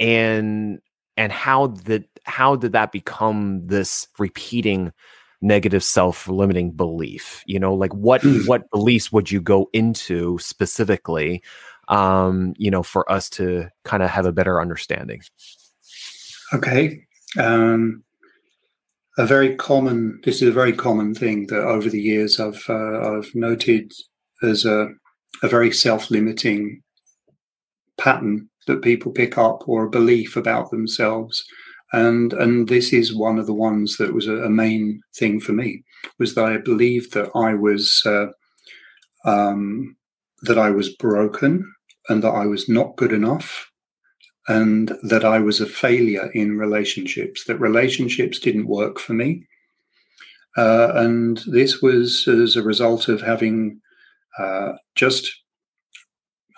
and 0.00 0.80
and 1.16 1.32
how 1.32 1.68
did 1.68 2.08
how 2.24 2.56
did 2.56 2.72
that 2.72 2.90
become 2.90 3.66
this 3.66 4.08
repeating 4.18 4.92
negative 5.40 5.84
self-limiting 5.84 6.72
belief? 6.72 7.42
You 7.46 7.58
know, 7.58 7.74
like 7.74 7.94
what 7.94 8.22
hmm. 8.22 8.46
what 8.46 8.70
beliefs 8.70 9.12
would 9.12 9.30
you 9.30 9.40
go 9.40 9.68
into 9.72 10.38
specifically 10.38 11.42
um, 11.88 12.54
you 12.56 12.70
know, 12.70 12.82
for 12.82 13.10
us 13.10 13.30
to 13.30 13.68
kind 13.84 14.02
of 14.02 14.10
have 14.10 14.26
a 14.26 14.32
better 14.32 14.60
understanding? 14.60 15.22
Okay. 16.52 17.00
Um, 17.38 18.02
a 19.18 19.26
very 19.26 19.56
common, 19.56 20.20
this 20.24 20.42
is 20.42 20.48
a 20.48 20.52
very 20.52 20.72
common 20.72 21.14
thing 21.14 21.46
that 21.46 21.62
over 21.62 21.88
the 21.88 22.00
years 22.00 22.38
I've, 22.38 22.64
uh, 22.68 23.16
I've 23.16 23.34
noted 23.34 23.92
as 24.42 24.64
a, 24.64 24.88
a 25.42 25.48
very 25.48 25.72
self 25.72 26.10
limiting 26.10 26.82
pattern 27.98 28.48
that 28.66 28.82
people 28.82 29.12
pick 29.12 29.38
up 29.38 29.66
or 29.68 29.84
a 29.84 29.90
belief 29.90 30.36
about 30.36 30.70
themselves. 30.70 31.44
And, 31.92 32.32
and 32.32 32.68
this 32.68 32.92
is 32.92 33.14
one 33.14 33.38
of 33.38 33.46
the 33.46 33.54
ones 33.54 33.96
that 33.96 34.12
was 34.12 34.26
a, 34.26 34.36
a 34.44 34.50
main 34.50 35.02
thing 35.16 35.40
for 35.40 35.52
me 35.52 35.84
was 36.18 36.34
that 36.34 36.44
I 36.44 36.56
believed 36.58 37.12
that 37.14 37.30
I 37.34 37.54
was, 37.54 38.04
uh, 38.04 38.26
um, 39.24 39.96
that 40.42 40.58
I 40.58 40.70
was 40.70 40.94
broken 40.96 41.72
and 42.08 42.22
that 42.22 42.30
I 42.30 42.46
was 42.46 42.68
not 42.68 42.96
good 42.96 43.12
enough 43.12 43.70
and 44.48 44.92
that 45.02 45.24
I 45.24 45.38
was 45.38 45.60
a 45.60 45.66
failure 45.66 46.30
in 46.32 46.58
relationships, 46.58 47.44
that 47.44 47.58
relationships 47.58 48.38
didn't 48.38 48.68
work 48.68 48.98
for 48.98 49.12
me. 49.12 49.46
Uh, 50.56 50.92
and 50.94 51.42
this 51.46 51.82
was 51.82 52.26
as 52.28 52.56
a 52.56 52.62
result 52.62 53.08
of 53.08 53.20
having 53.20 53.80
uh, 54.38 54.72
just, 54.94 55.30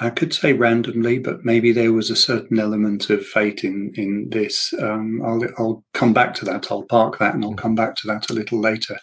I 0.00 0.10
could 0.10 0.32
say 0.32 0.52
randomly, 0.52 1.18
but 1.18 1.44
maybe 1.44 1.72
there 1.72 1.92
was 1.92 2.08
a 2.08 2.16
certain 2.16 2.60
element 2.60 3.10
of 3.10 3.26
fate 3.26 3.64
in 3.64 3.92
in 3.96 4.28
this. 4.30 4.72
Um, 4.80 5.20
I'll, 5.24 5.44
I'll 5.58 5.84
come 5.92 6.12
back 6.12 6.34
to 6.34 6.44
that. 6.44 6.70
I'll 6.70 6.84
park 6.84 7.18
that 7.18 7.34
and 7.34 7.44
I'll 7.44 7.54
come 7.54 7.74
back 7.74 7.96
to 7.96 8.06
that 8.06 8.30
a 8.30 8.32
little 8.32 8.60
later. 8.60 8.98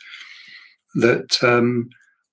That 0.95 1.43
um, 1.43 1.89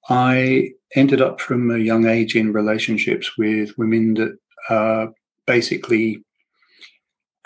I 0.09 0.71
ended 0.95 1.21
up 1.21 1.41
from 1.41 1.71
a 1.71 1.79
young 1.79 2.07
age 2.07 2.37
in 2.37 2.53
relationships 2.53 3.37
with 3.37 3.77
women 3.77 4.15
that 4.15 4.39
uh, 4.69 5.07
basically 5.47 6.23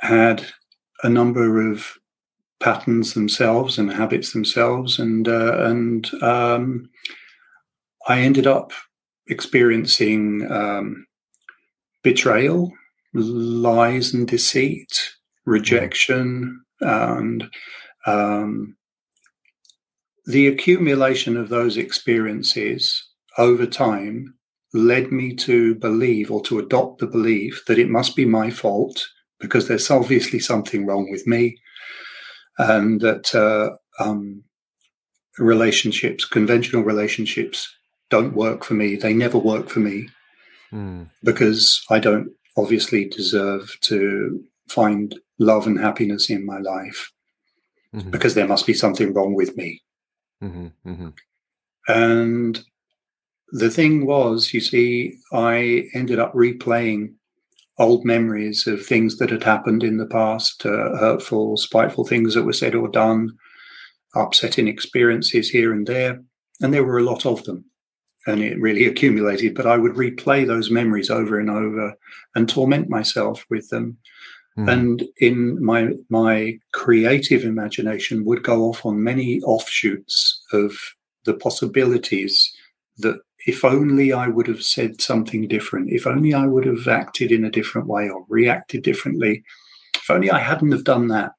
had 0.00 0.44
a 1.02 1.08
number 1.08 1.70
of 1.70 1.94
patterns 2.60 3.14
themselves 3.14 3.78
and 3.78 3.90
habits 3.92 4.32
themselves, 4.32 4.98
and 4.98 5.28
uh, 5.28 5.64
and 5.64 6.12
um, 6.22 6.90
I 8.06 8.20
ended 8.20 8.46
up 8.46 8.72
experiencing 9.28 10.46
um, 10.50 11.06
betrayal, 12.02 12.72
lies 13.14 14.14
and 14.14 14.28
deceit, 14.28 15.10
rejection, 15.44 16.62
and 16.80 17.48
um, 18.06 18.76
the 20.26 20.48
accumulation 20.48 21.36
of 21.36 21.48
those 21.48 21.76
experiences 21.76 23.08
over 23.38 23.66
time 23.66 24.34
led 24.74 25.12
me 25.12 25.34
to 25.34 25.74
believe 25.76 26.30
or 26.30 26.42
to 26.42 26.58
adopt 26.58 26.98
the 26.98 27.06
belief 27.06 27.64
that 27.66 27.78
it 27.78 27.88
must 27.88 28.16
be 28.16 28.24
my 28.24 28.50
fault 28.50 29.06
because 29.40 29.68
there's 29.68 29.90
obviously 29.90 30.38
something 30.38 30.86
wrong 30.86 31.10
with 31.10 31.26
me 31.26 31.56
and 32.58 33.00
that 33.00 33.34
uh, 33.34 33.76
um, 34.02 34.42
relationships, 35.38 36.24
conventional 36.24 36.82
relationships, 36.82 37.72
don't 38.10 38.34
work 38.34 38.64
for 38.64 38.74
me. 38.74 38.96
They 38.96 39.14
never 39.14 39.38
work 39.38 39.68
for 39.68 39.80
me 39.80 40.08
mm. 40.72 41.08
because 41.22 41.84
I 41.90 41.98
don't 41.98 42.30
obviously 42.56 43.06
deserve 43.06 43.76
to 43.82 44.42
find 44.68 45.14
love 45.38 45.66
and 45.66 45.78
happiness 45.78 46.30
in 46.30 46.46
my 46.46 46.58
life 46.58 47.12
mm-hmm. 47.94 48.10
because 48.10 48.34
there 48.34 48.48
must 48.48 48.66
be 48.66 48.74
something 48.74 49.12
wrong 49.12 49.34
with 49.34 49.56
me. 49.56 49.82
Mm-hmm, 50.42 50.66
mm-hmm. 50.88 51.08
And 51.88 52.64
the 53.52 53.70
thing 53.70 54.06
was, 54.06 54.52
you 54.52 54.60
see, 54.60 55.18
I 55.32 55.84
ended 55.94 56.18
up 56.18 56.32
replaying 56.34 57.14
old 57.78 58.04
memories 58.04 58.66
of 58.66 58.84
things 58.84 59.18
that 59.18 59.30
had 59.30 59.44
happened 59.44 59.82
in 59.82 59.98
the 59.98 60.06
past, 60.06 60.64
uh, 60.64 60.96
hurtful, 60.96 61.56
spiteful 61.56 62.06
things 62.06 62.34
that 62.34 62.44
were 62.44 62.52
said 62.52 62.74
or 62.74 62.88
done, 62.88 63.36
upsetting 64.14 64.66
experiences 64.66 65.50
here 65.50 65.72
and 65.72 65.86
there. 65.86 66.22
And 66.60 66.72
there 66.72 66.84
were 66.84 66.98
a 66.98 67.04
lot 67.04 67.26
of 67.26 67.44
them. 67.44 67.66
And 68.26 68.42
it 68.42 68.60
really 68.60 68.86
accumulated. 68.86 69.54
But 69.54 69.66
I 69.66 69.76
would 69.76 69.92
replay 69.92 70.46
those 70.46 70.70
memories 70.70 71.10
over 71.10 71.38
and 71.38 71.50
over 71.50 71.94
and 72.34 72.48
torment 72.48 72.88
myself 72.88 73.44
with 73.48 73.68
them. 73.70 73.98
Mm. 74.58 74.72
And 74.72 75.04
in 75.18 75.64
my 75.64 75.90
my 76.08 76.58
creative 76.72 77.44
imagination 77.44 78.24
would 78.24 78.42
go 78.42 78.64
off 78.64 78.86
on 78.86 79.02
many 79.02 79.40
offshoots 79.42 80.42
of 80.52 80.72
the 81.24 81.34
possibilities 81.34 82.52
that 82.98 83.20
if 83.46 83.64
only 83.64 84.12
I 84.12 84.28
would 84.28 84.48
have 84.48 84.62
said 84.62 85.00
something 85.00 85.46
different, 85.46 85.92
if 85.92 86.06
only 86.06 86.34
I 86.34 86.46
would 86.46 86.66
have 86.66 86.88
acted 86.88 87.30
in 87.30 87.44
a 87.44 87.50
different 87.50 87.86
way 87.86 88.08
or 88.08 88.24
reacted 88.28 88.82
differently, 88.82 89.44
if 89.94 90.10
only 90.10 90.30
I 90.30 90.40
hadn't 90.40 90.72
have 90.72 90.84
done 90.84 91.08
that, 91.08 91.32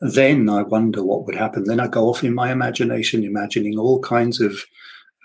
then 0.00 0.48
I 0.48 0.62
wonder 0.62 1.04
what 1.04 1.24
would 1.24 1.36
happen. 1.36 1.64
Then 1.64 1.78
I 1.78 1.86
go 1.86 2.08
off 2.08 2.24
in 2.24 2.34
my 2.34 2.50
imagination, 2.50 3.22
imagining 3.22 3.78
all 3.78 4.00
kinds 4.00 4.40
of 4.40 4.56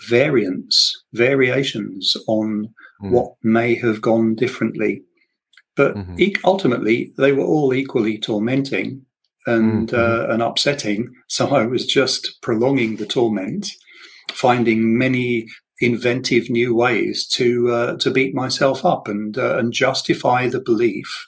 variants, 0.07 1.03
variations 1.13 2.15
on 2.27 2.73
mm. 3.01 3.11
what 3.11 3.33
may 3.43 3.75
have 3.75 4.01
gone 4.01 4.35
differently. 4.35 5.03
But 5.75 5.95
mm-hmm. 5.95 6.19
e- 6.19 6.35
ultimately, 6.43 7.13
they 7.17 7.31
were 7.31 7.45
all 7.45 7.73
equally 7.73 8.17
tormenting 8.17 9.05
and 9.45 9.89
mm-hmm. 9.89 9.95
uh, 9.95 10.33
and 10.33 10.41
upsetting. 10.41 11.13
So 11.27 11.55
I 11.55 11.67
was 11.67 11.85
just 11.85 12.41
prolonging 12.41 12.95
the 12.95 13.05
torment, 13.05 13.71
finding 14.31 14.97
many 14.97 15.47
inventive 15.79 16.49
new 16.49 16.75
ways 16.75 17.27
to 17.27 17.71
uh, 17.71 17.97
to 17.97 18.11
beat 18.11 18.33
myself 18.33 18.83
up 18.83 19.07
and 19.07 19.37
uh, 19.37 19.57
and 19.57 19.71
justify 19.71 20.47
the 20.47 20.59
belief 20.59 21.27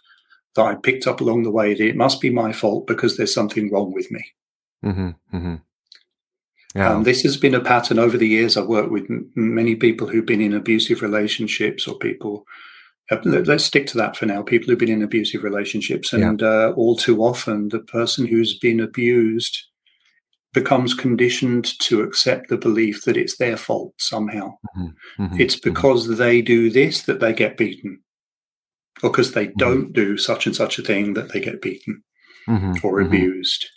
that 0.55 0.63
I 0.63 0.75
picked 0.75 1.07
up 1.07 1.21
along 1.21 1.43
the 1.43 1.51
way 1.51 1.73
that 1.73 1.87
it 1.87 1.95
must 1.95 2.19
be 2.19 2.29
my 2.29 2.51
fault 2.51 2.87
because 2.87 3.15
there's 3.15 3.33
something 3.33 3.71
wrong 3.71 3.93
with 3.93 4.11
me. 4.11 4.23
Mm-hmm, 4.83 5.37
mm-hmm. 5.37 5.55
Yeah. 6.75 6.93
Um, 6.93 7.03
this 7.03 7.21
has 7.23 7.37
been 7.37 7.53
a 7.53 7.59
pattern 7.59 7.99
over 7.99 8.17
the 8.17 8.27
years. 8.27 8.55
I've 8.55 8.67
worked 8.67 8.91
with 8.91 9.03
m- 9.09 9.29
many 9.35 9.75
people 9.75 10.07
who've 10.07 10.25
been 10.25 10.41
in 10.41 10.53
abusive 10.53 11.01
relationships 11.01 11.87
or 11.87 11.97
people. 11.97 12.45
Uh, 13.09 13.17
let's 13.25 13.65
stick 13.65 13.87
to 13.87 13.97
that 13.97 14.15
for 14.15 14.25
now. 14.25 14.41
People 14.41 14.69
who've 14.69 14.79
been 14.79 14.89
in 14.89 15.03
abusive 15.03 15.43
relationships, 15.43 16.13
and 16.13 16.39
yeah. 16.39 16.47
uh, 16.47 16.73
all 16.77 16.95
too 16.95 17.21
often, 17.21 17.69
the 17.69 17.79
person 17.79 18.25
who's 18.25 18.57
been 18.57 18.79
abused 18.79 19.65
becomes 20.53 20.93
conditioned 20.93 21.77
to 21.79 22.01
accept 22.01 22.49
the 22.49 22.57
belief 22.57 23.03
that 23.03 23.17
it's 23.17 23.37
their 23.37 23.57
fault 23.57 23.93
somehow. 23.97 24.53
Mm-hmm. 24.77 25.23
Mm-hmm. 25.23 25.41
It's 25.41 25.55
mm-hmm. 25.55 25.69
because 25.69 26.07
mm-hmm. 26.07 26.17
they 26.17 26.41
do 26.41 26.69
this 26.69 27.03
that 27.03 27.19
they 27.19 27.33
get 27.33 27.57
beaten, 27.57 28.01
or 29.03 29.09
because 29.09 29.33
they 29.33 29.47
mm-hmm. 29.47 29.57
don't 29.57 29.93
do 29.93 30.17
such 30.17 30.45
and 30.45 30.55
such 30.55 30.79
a 30.79 30.83
thing 30.83 31.13
that 31.15 31.33
they 31.33 31.41
get 31.41 31.61
beaten 31.61 32.03
mm-hmm. 32.47 32.73
or 32.85 33.01
abused. 33.01 33.67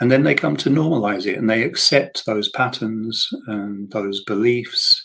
And 0.00 0.10
then 0.10 0.24
they 0.24 0.34
come 0.34 0.56
to 0.58 0.70
normalize 0.70 1.26
it 1.26 1.38
and 1.38 1.48
they 1.48 1.62
accept 1.62 2.26
those 2.26 2.48
patterns 2.48 3.28
and 3.46 3.90
those 3.92 4.22
beliefs 4.24 5.04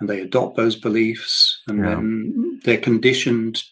and 0.00 0.08
they 0.08 0.20
adopt 0.20 0.56
those 0.56 0.76
beliefs 0.76 1.60
and 1.66 1.78
yeah. 1.78 1.90
then 1.90 2.60
they're 2.64 2.78
conditioned 2.78 3.62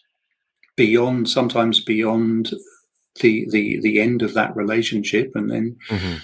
beyond 0.75 1.29
sometimes 1.29 1.83
beyond 1.83 2.53
the 3.21 3.45
the 3.51 3.79
the 3.81 3.99
end 3.99 4.21
of 4.21 4.33
that 4.33 4.55
relationship 4.55 5.31
and 5.35 5.51
then 5.51 5.77
mm-hmm 5.89 6.17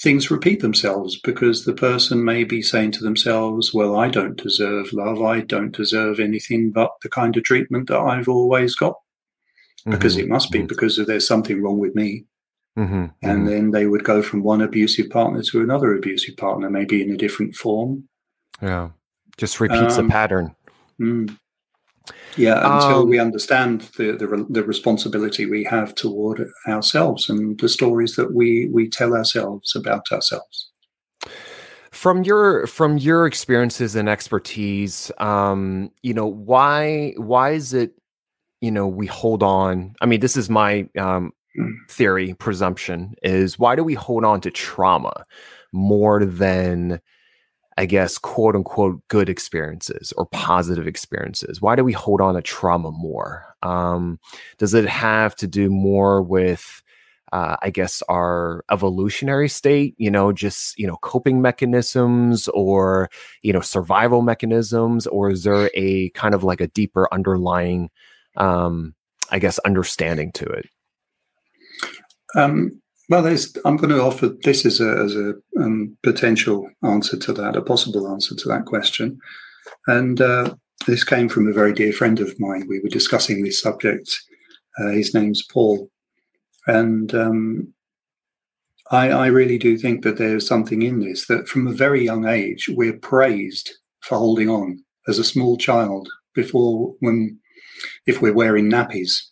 things 0.00 0.30
repeat 0.30 0.60
themselves 0.60 1.20
because 1.20 1.64
the 1.64 1.74
person 1.74 2.24
may 2.24 2.42
be 2.42 2.62
saying 2.62 2.90
to 2.92 3.04
themselves, 3.04 3.74
Well, 3.74 3.96
I 3.96 4.08
don't 4.08 4.42
deserve 4.42 4.92
love. 4.92 5.22
I 5.22 5.40
don't 5.40 5.76
deserve 5.76 6.18
anything 6.18 6.70
but 6.70 6.92
the 7.02 7.10
kind 7.10 7.36
of 7.36 7.44
treatment 7.44 7.88
that 7.88 7.98
I've 7.98 8.28
always 8.28 8.74
got. 8.74 8.94
Mm-hmm. 9.80 9.90
Because 9.90 10.16
it 10.16 10.28
must 10.28 10.50
be 10.50 10.58
mm-hmm. 10.58 10.66
because 10.66 10.96
there's 10.96 11.26
something 11.26 11.62
wrong 11.62 11.78
with 11.78 11.94
me. 11.94 12.24
Mm-hmm. 12.78 12.94
And 12.94 13.12
mm-hmm. 13.22 13.46
then 13.46 13.70
they 13.72 13.86
would 13.86 14.04
go 14.04 14.22
from 14.22 14.42
one 14.42 14.62
abusive 14.62 15.10
partner 15.10 15.42
to 15.42 15.60
another 15.60 15.94
abusive 15.94 16.36
partner, 16.36 16.70
maybe 16.70 17.02
in 17.02 17.10
a 17.10 17.16
different 17.16 17.54
form. 17.54 18.08
Yeah. 18.62 18.90
Just 19.36 19.60
repeats 19.60 19.96
um, 19.96 20.06
the 20.06 20.12
pattern. 20.12 20.54
Mm. 21.00 21.36
Yeah, 22.36 22.58
until 22.58 23.00
um, 23.00 23.08
we 23.08 23.18
understand 23.18 23.82
the, 23.96 24.12
the, 24.12 24.46
the 24.48 24.62
responsibility 24.62 25.46
we 25.46 25.64
have 25.64 25.94
toward 25.94 26.46
ourselves 26.66 27.28
and 27.28 27.58
the 27.58 27.68
stories 27.68 28.16
that 28.16 28.34
we 28.34 28.68
we 28.72 28.88
tell 28.88 29.14
ourselves 29.14 29.74
about 29.74 30.10
ourselves. 30.12 30.70
From 31.90 32.22
your 32.22 32.66
from 32.66 32.98
your 32.98 33.26
experiences 33.26 33.96
and 33.96 34.08
expertise, 34.08 35.10
um, 35.18 35.90
you 36.02 36.14
know 36.14 36.26
why 36.26 37.14
why 37.16 37.50
is 37.50 37.74
it 37.74 37.92
you 38.60 38.70
know 38.70 38.86
we 38.86 39.06
hold 39.06 39.42
on? 39.42 39.94
I 40.00 40.06
mean, 40.06 40.20
this 40.20 40.36
is 40.36 40.48
my 40.48 40.88
um. 40.98 41.32
Theory 41.88 42.34
presumption 42.34 43.14
is 43.22 43.58
why 43.58 43.76
do 43.76 43.84
we 43.84 43.94
hold 43.94 44.24
on 44.24 44.40
to 44.42 44.50
trauma 44.50 45.26
more 45.72 46.24
than 46.24 47.00
I 47.80 47.86
guess, 47.86 48.18
quote 48.18 48.54
unquote, 48.54 49.00
good 49.08 49.30
experiences 49.30 50.12
or 50.18 50.26
positive 50.26 50.86
experiences? 50.86 51.62
Why 51.62 51.76
do 51.76 51.82
we 51.82 51.92
hold 51.92 52.20
on 52.20 52.34
to 52.34 52.42
trauma 52.42 52.90
more? 52.90 53.56
Um, 53.62 54.20
does 54.58 54.74
it 54.74 54.86
have 54.86 55.34
to 55.36 55.46
do 55.46 55.70
more 55.70 56.20
with, 56.20 56.82
uh, 57.32 57.56
I 57.62 57.70
guess, 57.70 58.02
our 58.02 58.66
evolutionary 58.70 59.48
state, 59.48 59.94
you 59.96 60.10
know, 60.10 60.30
just, 60.30 60.78
you 60.78 60.86
know, 60.86 60.96
coping 60.96 61.40
mechanisms 61.40 62.48
or, 62.48 63.08
you 63.40 63.52
know, 63.54 63.62
survival 63.62 64.20
mechanisms? 64.20 65.06
Or 65.06 65.30
is 65.30 65.44
there 65.44 65.70
a 65.72 66.10
kind 66.10 66.34
of 66.34 66.44
like 66.44 66.60
a 66.60 66.68
deeper 66.68 67.08
underlying, 67.12 67.88
um, 68.36 68.94
I 69.30 69.38
guess, 69.38 69.58
understanding 69.60 70.32
to 70.32 70.44
it? 70.44 70.68
Um, 72.34 72.80
well, 73.08 73.26
I'm 73.26 73.76
going 73.76 73.90
to 73.90 74.02
offer 74.02 74.28
this 74.44 74.64
as 74.64 74.80
a, 74.80 74.90
as 74.90 75.16
a 75.16 75.34
um, 75.60 75.96
potential 76.04 76.70
answer 76.84 77.16
to 77.18 77.32
that, 77.32 77.56
a 77.56 77.62
possible 77.62 78.08
answer 78.08 78.36
to 78.36 78.48
that 78.48 78.66
question. 78.66 79.18
And 79.88 80.20
uh, 80.20 80.54
this 80.86 81.02
came 81.02 81.28
from 81.28 81.48
a 81.48 81.52
very 81.52 81.72
dear 81.72 81.92
friend 81.92 82.20
of 82.20 82.38
mine. 82.38 82.66
We 82.68 82.78
were 82.78 82.88
discussing 82.88 83.42
this 83.42 83.60
subject. 83.60 84.16
Uh, 84.78 84.90
his 84.90 85.12
name's 85.12 85.42
Paul. 85.42 85.90
And 86.68 87.12
um, 87.12 87.74
I, 88.92 89.10
I 89.10 89.26
really 89.26 89.58
do 89.58 89.76
think 89.76 90.04
that 90.04 90.18
there's 90.18 90.46
something 90.46 90.82
in 90.82 91.00
this 91.00 91.26
that 91.26 91.48
from 91.48 91.66
a 91.66 91.72
very 91.72 92.04
young 92.04 92.26
age, 92.26 92.68
we're 92.68 92.98
praised 92.98 93.72
for 94.00 94.18
holding 94.18 94.48
on 94.48 94.84
as 95.08 95.18
a 95.18 95.24
small 95.24 95.56
child 95.56 96.08
before 96.34 96.94
when 97.00 97.38
if 98.06 98.22
we're 98.22 98.32
wearing 98.32 98.70
nappies 98.70 99.29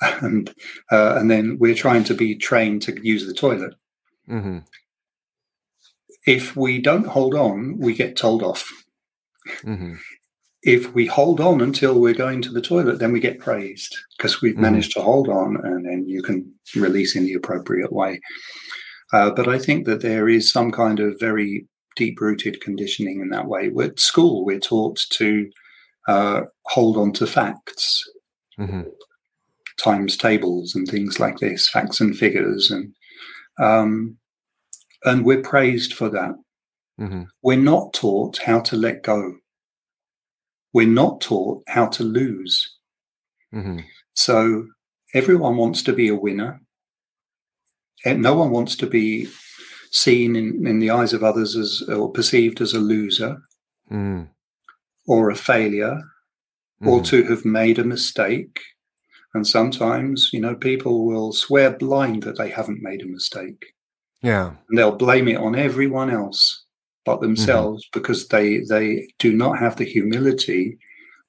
and 0.00 0.50
uh, 0.90 1.16
and 1.16 1.30
then 1.30 1.58
we're 1.58 1.74
trying 1.74 2.04
to 2.04 2.14
be 2.14 2.36
trained 2.36 2.82
to 2.82 3.06
use 3.06 3.26
the 3.26 3.34
toilet. 3.34 3.74
Mm-hmm. 4.28 4.58
If 6.26 6.56
we 6.56 6.80
don't 6.80 7.06
hold 7.06 7.34
on, 7.34 7.78
we 7.78 7.94
get 7.94 8.16
told 8.16 8.42
off. 8.42 8.70
Mm-hmm. 9.62 9.94
If 10.62 10.94
we 10.94 11.04
hold 11.04 11.40
on 11.40 11.60
until 11.60 12.00
we're 12.00 12.14
going 12.14 12.40
to 12.42 12.50
the 12.50 12.62
toilet, 12.62 12.98
then 12.98 13.12
we 13.12 13.20
get 13.20 13.38
praised 13.38 13.94
because 14.16 14.40
we've 14.40 14.54
mm-hmm. 14.54 14.62
managed 14.62 14.92
to 14.92 15.02
hold 15.02 15.28
on, 15.28 15.58
and 15.62 15.84
then 15.84 16.08
you 16.08 16.22
can 16.22 16.52
release 16.74 17.14
in 17.14 17.24
the 17.24 17.34
appropriate 17.34 17.92
way. 17.92 18.20
Uh, 19.12 19.30
but 19.30 19.46
I 19.46 19.58
think 19.58 19.86
that 19.86 20.00
there 20.00 20.28
is 20.28 20.50
some 20.50 20.72
kind 20.72 20.98
of 20.98 21.20
very 21.20 21.66
deep 21.94 22.20
rooted 22.20 22.60
conditioning 22.60 23.20
in 23.20 23.28
that 23.28 23.46
way. 23.46 23.70
At 23.80 24.00
school, 24.00 24.44
we're 24.44 24.58
taught 24.58 24.96
to 25.10 25.50
uh, 26.08 26.40
hold 26.64 26.96
on 26.96 27.12
to 27.12 27.26
facts. 27.26 28.02
Mm-hmm 28.58 28.88
times 29.76 30.16
tables 30.16 30.74
and 30.74 30.86
things 30.86 31.18
like 31.20 31.38
this, 31.38 31.68
facts 31.68 32.00
and 32.00 32.16
figures, 32.16 32.70
and 32.70 32.94
um, 33.58 34.16
and 35.04 35.24
we're 35.24 35.42
praised 35.42 35.94
for 35.94 36.08
that. 36.08 36.34
Mm-hmm. 37.00 37.22
We're 37.42 37.56
not 37.56 37.92
taught 37.92 38.38
how 38.38 38.60
to 38.60 38.76
let 38.76 39.02
go. 39.02 39.34
We're 40.72 40.86
not 40.86 41.20
taught 41.20 41.62
how 41.68 41.86
to 41.88 42.04
lose. 42.04 42.76
Mm-hmm. 43.52 43.80
So 44.14 44.66
everyone 45.14 45.56
wants 45.56 45.82
to 45.84 45.92
be 45.92 46.08
a 46.08 46.14
winner. 46.14 46.60
And 48.04 48.20
no 48.20 48.34
one 48.34 48.50
wants 48.50 48.76
to 48.76 48.86
be 48.86 49.28
seen 49.90 50.36
in, 50.36 50.66
in 50.66 50.80
the 50.80 50.90
eyes 50.90 51.12
of 51.12 51.22
others 51.22 51.56
as 51.56 51.82
or 51.88 52.10
perceived 52.10 52.60
as 52.60 52.74
a 52.74 52.80
loser 52.80 53.38
mm. 53.90 54.28
or 55.06 55.30
a 55.30 55.36
failure 55.36 56.02
mm. 56.82 56.86
or 56.86 57.00
to 57.02 57.22
have 57.24 57.44
made 57.44 57.78
a 57.78 57.84
mistake 57.84 58.60
and 59.34 59.46
sometimes, 59.46 60.30
you 60.32 60.40
know, 60.40 60.54
people 60.54 61.04
will 61.04 61.32
swear 61.32 61.70
blind 61.70 62.22
that 62.22 62.38
they 62.38 62.50
haven't 62.50 62.82
made 62.82 63.02
a 63.02 63.06
mistake. 63.06 63.74
Yeah. 64.22 64.52
And 64.68 64.78
they'll 64.78 64.96
blame 64.96 65.28
it 65.28 65.36
on 65.36 65.54
everyone 65.54 66.10
else 66.10 66.64
but 67.04 67.16
mm-hmm. 67.16 67.26
themselves 67.26 67.84
mm-hmm. 67.84 67.98
because 67.98 68.28
they 68.28 68.60
they 68.60 69.08
do 69.18 69.32
not 69.32 69.58
have 69.58 69.76
the 69.76 69.84
humility 69.84 70.78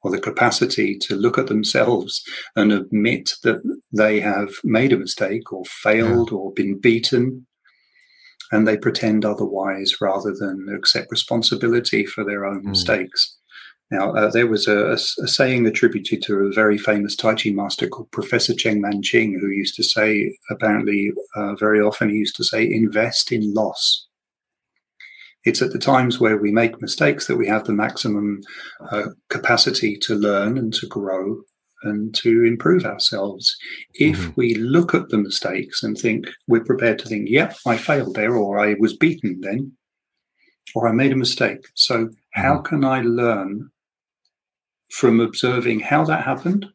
or 0.02 0.12
the 0.12 0.20
capacity 0.20 0.98
to 1.00 1.15
look 1.15 1.38
at 1.38 1.48
themselves 1.48 2.24
and 2.56 2.72
admit 2.72 3.34
that 3.44 3.62
they 3.91 4.20
have 4.20 4.50
made 4.63 4.94
a 4.94 4.98
mistake 4.98 5.52
or 5.52 5.65
failed 5.65 6.30
yeah. 6.32 6.38
or 6.38 6.54
been 6.54 6.80
beaten 6.80 7.46
and 8.52 8.68
they 8.68 8.78
pretend 8.78 9.26
otherwise 9.26 10.00
rather 10.00 10.34
than 10.34 10.68
accept 10.76 11.10
responsibility 11.10 12.06
for 12.06 12.24
their 12.24 12.46
own 12.46 12.62
mm. 12.62 12.70
mistakes 12.70 13.38
now, 13.91 14.13
uh, 14.13 14.32
there 14.32 14.48
was 14.48 14.67
a, 14.67 14.93
a, 14.93 14.98
saying 14.98 15.67
attributed 15.67 16.24
to 16.24 16.39
a 16.39 16.52
very 16.52 16.78
famous 16.78 17.15
Tai 17.15 17.36
Chi 17.36 17.52
master 17.52 17.88
called 17.88 18.10
Professor 18.10 18.54
Cheng 18.54 18.82
Man 18.82 19.04
Ching, 19.04 19.38
who 19.39 19.50
used 19.50 19.76
to 19.76 19.84
say, 19.84 20.36
apparently, 20.50 21.12
uh, 21.36 21.54
very 21.56 21.80
often, 21.82 22.10
he 22.10 22.15
used 22.15 22.36
to 22.38 22.43
say, 22.43 22.67
invest 22.67 23.32
in 23.32 23.54
loss. 23.54 24.08
It's 25.43 25.62
at 25.62 25.71
the 25.71 25.80
times 25.80 26.19
where 26.19 26.38
we 26.38 26.52
make 26.52 26.82
mistakes 26.82 27.28
that 27.28 27.38
we 27.38 27.48
have 27.48 27.65
the 27.65 27.74
maximum 27.74 28.41
uh, 28.89 29.10
capacity 29.30 29.98
to 29.98 30.15
learn 30.15 30.58
and 30.58 30.74
to 30.74 30.88
grow 30.88 31.43
and 31.84 32.15
to 32.15 32.43
improve 32.43 32.86
ourselves. 32.86 33.56
If 33.93 34.17
mm-hmm. 34.17 34.32
we 34.36 34.56
look 34.56 34.95
at 34.95 35.10
the 35.10 35.19
mistakes 35.19 35.84
and 35.84 35.95
think 35.95 36.26
we're 36.48 36.63
prepared 36.63 36.98
to 37.00 37.08
think, 37.08 37.30
yep, 37.30 37.56
I 37.67 37.78
failed 37.78 38.15
there, 38.15 38.36
or 38.36 38.58
I 38.58 38.74
was 38.80 38.98
beaten 38.98 39.41
then, 39.41 39.74
or 40.74 40.89
I 40.89 40.91
made 40.91 41.12
a 41.12 41.15
mistake. 41.15 41.67
So, 41.76 42.06
mm-hmm. 42.06 42.41
how 42.41 42.58
can 42.58 42.84
I 42.84 43.02
learn 43.02 43.69
from 44.95 45.19
observing 45.19 45.81
how 45.81 46.05
that 46.05 46.23
happened 46.23 46.67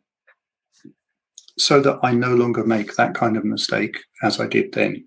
so 1.58 1.80
that 1.80 1.98
I 2.02 2.12
no 2.12 2.34
longer 2.34 2.64
make 2.64 2.96
that 2.96 3.14
kind 3.14 3.36
of 3.36 3.44
mistake 3.44 3.98
as 4.22 4.38
I 4.40 4.46
did 4.46 4.72
then? 4.72 5.06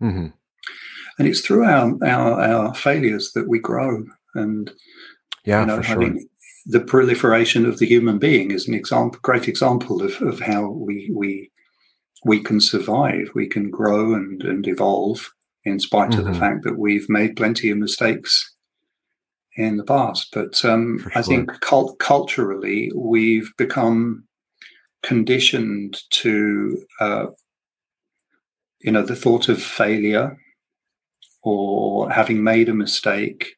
Mm-hmm. 0.00 0.26
And 1.18 1.28
it's 1.28 1.40
through 1.40 1.64
our, 1.64 1.96
our, 2.04 2.40
our 2.42 2.74
failures 2.74 3.32
that 3.32 3.48
we 3.48 3.58
grow. 3.58 4.04
And 4.34 4.70
yeah, 5.44 5.60
you 5.60 5.66
know, 5.66 5.76
for 5.78 5.82
sure 5.82 6.14
the 6.66 6.80
proliferation 6.80 7.64
of 7.64 7.78
the 7.78 7.86
human 7.86 8.18
being 8.18 8.50
is 8.50 8.66
an 8.66 8.74
example, 8.74 9.20
great 9.22 9.46
example 9.46 10.02
of, 10.02 10.20
of 10.20 10.40
how 10.40 10.68
we 10.68 11.10
we 11.14 11.50
we 12.24 12.42
can 12.42 12.60
survive, 12.60 13.30
we 13.34 13.46
can 13.46 13.70
grow 13.70 14.14
and, 14.14 14.42
and 14.42 14.66
evolve 14.66 15.32
in 15.64 15.78
spite 15.78 16.10
mm-hmm. 16.10 16.20
of 16.20 16.24
the 16.24 16.32
mm-hmm. 16.32 16.40
fact 16.40 16.64
that 16.64 16.78
we've 16.78 17.08
made 17.08 17.36
plenty 17.36 17.70
of 17.70 17.78
mistakes 17.78 18.52
in 19.56 19.76
the 19.76 19.84
past. 19.84 20.28
But 20.32 20.64
um, 20.64 20.98
sure. 21.00 21.12
I 21.14 21.22
think 21.22 21.60
cult- 21.60 21.98
culturally, 21.98 22.92
we've 22.94 23.52
become 23.56 24.24
conditioned 25.02 25.98
to, 26.10 26.84
uh, 27.00 27.26
you 28.80 28.92
know, 28.92 29.02
the 29.02 29.16
thought 29.16 29.48
of 29.48 29.62
failure 29.62 30.36
or 31.42 32.10
having 32.10 32.42
made 32.42 32.68
a 32.68 32.74
mistake 32.74 33.54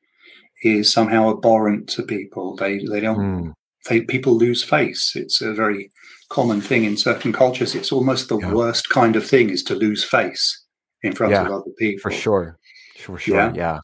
is 0.63 0.93
somehow 0.93 1.31
abhorrent 1.31 1.89
to 1.89 2.03
people. 2.03 2.57
They 2.57 2.79
they 2.85 3.01
don't 3.01 3.19
mm. 3.19 3.53
they 3.89 4.03
people 4.03 4.37
lose 4.37 4.63
face. 4.63 5.17
It's 5.17 5.41
a 5.41 5.55
very 5.55 5.91
common 6.29 6.61
thing 6.61 6.85
in 6.85 6.97
certain 6.97 7.33
cultures. 7.33 7.75
It's 7.75 7.93
almost 7.93 8.29
the 8.29 8.39
yeah. 8.39 8.53
worst 8.53 8.89
kind 8.91 9.17
of 9.17 9.27
thing 9.27 9.51
is 9.51 9.63
to 9.65 9.75
lose 9.75 10.05
face 10.05 10.65
in 11.03 11.13
front 11.13 11.33
yeah, 11.33 11.47
of 11.47 11.53
other 11.53 11.71
people. 11.79 12.03
For 12.03 12.11
sure. 12.11 12.59
For 12.99 13.19
sure. 13.19 13.37
Yeah. 13.37 13.53
yeah. 13.55 13.81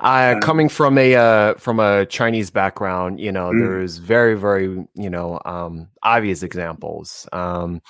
Uh, 0.00 0.38
coming 0.40 0.68
from 0.68 0.98
a 0.98 1.14
uh, 1.14 1.54
from 1.54 1.80
a 1.80 2.06
Chinese 2.06 2.50
background, 2.50 3.20
you 3.20 3.32
know, 3.32 3.50
mm. 3.50 3.58
there's 3.58 3.98
very, 3.98 4.36
very, 4.36 4.86
you 4.94 5.10
know, 5.10 5.40
um, 5.44 5.88
obvious 6.02 6.42
examples. 6.42 7.28
Um, 7.32 7.82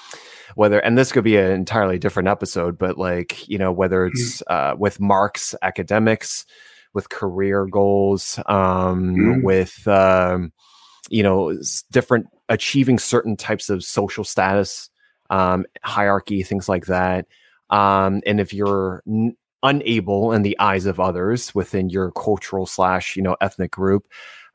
whether 0.54 0.78
and 0.80 0.98
this 0.98 1.12
could 1.12 1.24
be 1.24 1.36
an 1.36 1.50
entirely 1.52 1.98
different 1.98 2.28
episode, 2.28 2.78
but 2.78 2.98
like, 2.98 3.48
you 3.48 3.58
know, 3.58 3.72
whether 3.72 4.06
hmm. 4.06 4.12
it's 4.12 4.42
uh, 4.48 4.74
with 4.78 5.00
marks 5.00 5.54
academics, 5.62 6.44
with 6.92 7.08
career 7.08 7.66
goals, 7.66 8.38
um, 8.46 9.14
mm. 9.16 9.42
with 9.44 9.86
um, 9.86 10.52
you 11.08 11.22
know 11.22 11.56
different 11.90 12.26
achieving 12.48 12.98
certain 12.98 13.36
types 13.36 13.70
of 13.70 13.84
social 13.84 14.24
status, 14.24 14.90
um, 15.30 15.64
hierarchy, 15.82 16.42
things 16.42 16.68
like 16.68 16.86
that. 16.86 17.26
Um, 17.70 18.20
and 18.26 18.40
if 18.40 18.52
you're 18.52 19.02
n- 19.06 19.36
unable 19.62 20.32
in 20.32 20.42
the 20.42 20.58
eyes 20.58 20.86
of 20.86 21.00
others 21.00 21.54
within 21.54 21.90
your 21.90 22.10
cultural 22.12 22.66
slash 22.66 23.16
you 23.16 23.22
know 23.22 23.36
ethnic 23.40 23.70
group, 23.70 24.06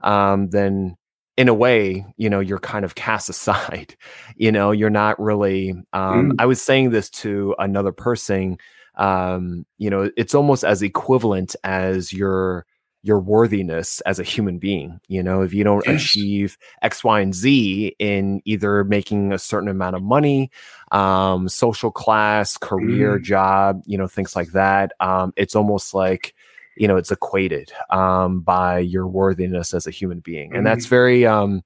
um, 0.02 0.50
then 0.50 0.98
in 1.38 1.50
a 1.50 1.54
way, 1.54 2.06
you 2.16 2.30
know, 2.30 2.40
you're 2.40 2.60
kind 2.60 2.86
of 2.86 2.96
cast 2.96 3.30
aside. 3.30 3.96
You 4.36 4.52
know, 4.52 4.72
you're 4.72 4.90
not 4.90 5.20
really. 5.20 5.72
Um, 5.94 6.32
mm. 6.32 6.36
I 6.40 6.46
was 6.46 6.62
saying 6.62 6.92
this 6.92 7.10
to 7.12 7.56
another 7.60 7.92
person 7.92 8.58
um, 8.98 9.66
you 9.78 9.90
know, 9.90 10.10
it's 10.16 10.36
almost 10.36 10.64
as 10.64 10.82
equivalent 10.82 11.56
as 11.64 12.14
your 12.14 12.66
your 13.06 13.20
worthiness 13.20 14.02
as 14.02 14.18
a 14.18 14.24
human 14.24 14.58
being. 14.58 15.00
You 15.08 15.22
know, 15.22 15.42
if 15.44 15.54
you 15.54 15.64
don't 15.64 15.86
yes. 15.86 16.02
achieve 16.02 16.58
X, 16.82 17.04
Y, 17.04 17.20
and 17.20 17.36
Z 17.36 17.96
in 18.00 18.42
either 18.46 18.84
making 18.84 19.32
a 19.32 19.38
certain 19.38 19.70
amount 19.70 19.96
of 19.96 20.02
money, 20.02 20.50
um, 20.92 21.48
social 21.48 21.92
class, 21.92 22.58
career, 22.58 23.20
mm. 23.20 23.24
job, 23.24 23.84
you 23.86 23.96
know, 23.96 24.08
things 24.08 24.36
like 24.36 24.54
that, 24.54 24.94
um, 25.00 25.34
it's 25.38 25.56
almost 25.56 25.94
like 25.94 26.34
you 26.78 26.88
know 26.88 26.98
it's 26.98 27.12
equated 27.12 27.72
um, 27.92 28.42
by 28.42 28.80
your 28.80 29.06
worthiness 29.06 29.76
as 29.76 29.86
a 29.86 29.92
human 29.92 30.20
being, 30.20 30.56
and 30.56 30.64
mm. 30.64 30.66
that's 30.66 30.88
very 30.88 31.28
um, 31.28 31.64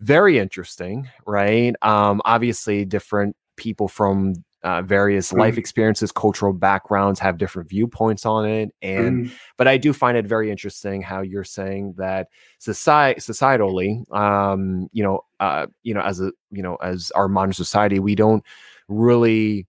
very 0.00 0.36
interesting, 0.36 1.08
right? 1.24 1.76
Um, 1.82 2.20
obviously, 2.24 2.84
different 2.84 3.36
people 3.56 3.86
from 3.86 4.34
uh, 4.62 4.82
various 4.82 5.32
mm. 5.32 5.38
life 5.38 5.58
experiences, 5.58 6.12
cultural 6.12 6.52
backgrounds 6.52 7.18
have 7.20 7.38
different 7.38 7.68
viewpoints 7.68 8.24
on 8.24 8.48
it. 8.48 8.74
And, 8.80 9.26
mm. 9.26 9.32
but 9.56 9.66
I 9.66 9.76
do 9.76 9.92
find 9.92 10.16
it 10.16 10.26
very 10.26 10.50
interesting 10.50 11.02
how 11.02 11.20
you're 11.20 11.44
saying 11.44 11.94
that 11.98 12.28
society, 12.58 13.20
societally, 13.20 14.10
um, 14.14 14.88
you 14.92 15.02
know, 15.02 15.24
uh, 15.40 15.66
you 15.82 15.94
know, 15.94 16.02
as 16.02 16.20
a, 16.20 16.32
you 16.50 16.62
know, 16.62 16.76
as 16.76 17.10
our 17.12 17.28
modern 17.28 17.52
society, 17.52 17.98
we 17.98 18.14
don't 18.14 18.44
really 18.88 19.66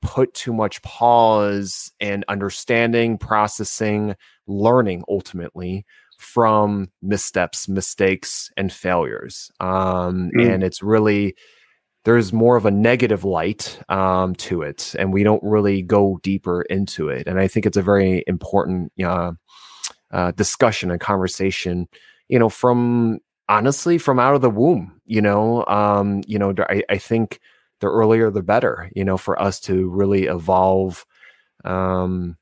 put 0.00 0.32
too 0.32 0.52
much 0.52 0.80
pause 0.82 1.92
and 2.00 2.24
understanding, 2.28 3.18
processing, 3.18 4.14
learning 4.46 5.02
ultimately 5.08 5.84
from 6.18 6.90
missteps, 7.02 7.68
mistakes, 7.68 8.50
and 8.56 8.72
failures. 8.72 9.50
Um, 9.60 10.30
mm. 10.36 10.52
And 10.52 10.62
it's 10.64 10.82
really, 10.82 11.36
there's 12.08 12.32
more 12.32 12.56
of 12.56 12.64
a 12.64 12.70
negative 12.70 13.22
light 13.22 13.78
um, 13.90 14.34
to 14.36 14.62
it, 14.62 14.94
and 14.98 15.12
we 15.12 15.22
don't 15.22 15.42
really 15.42 15.82
go 15.82 16.18
deeper 16.22 16.62
into 16.62 17.10
it. 17.10 17.26
And 17.26 17.38
I 17.38 17.46
think 17.48 17.66
it's 17.66 17.76
a 17.76 17.82
very 17.82 18.24
important 18.26 18.90
uh, 19.04 19.32
uh, 20.10 20.30
discussion 20.30 20.90
and 20.90 20.98
conversation. 20.98 21.86
You 22.28 22.38
know, 22.38 22.48
from 22.48 23.18
honestly 23.50 23.98
from 23.98 24.18
out 24.18 24.34
of 24.34 24.40
the 24.40 24.48
womb. 24.48 24.98
You 25.04 25.20
know, 25.20 25.66
um, 25.66 26.22
you 26.26 26.38
know, 26.38 26.54
I, 26.70 26.82
I 26.88 26.96
think 26.96 27.40
the 27.80 27.88
earlier 27.88 28.30
the 28.30 28.42
better. 28.42 28.90
You 28.96 29.04
know, 29.04 29.18
for 29.18 29.38
us 29.38 29.60
to 29.60 29.90
really 29.90 30.24
evolve 30.24 31.04
um, 31.66 32.38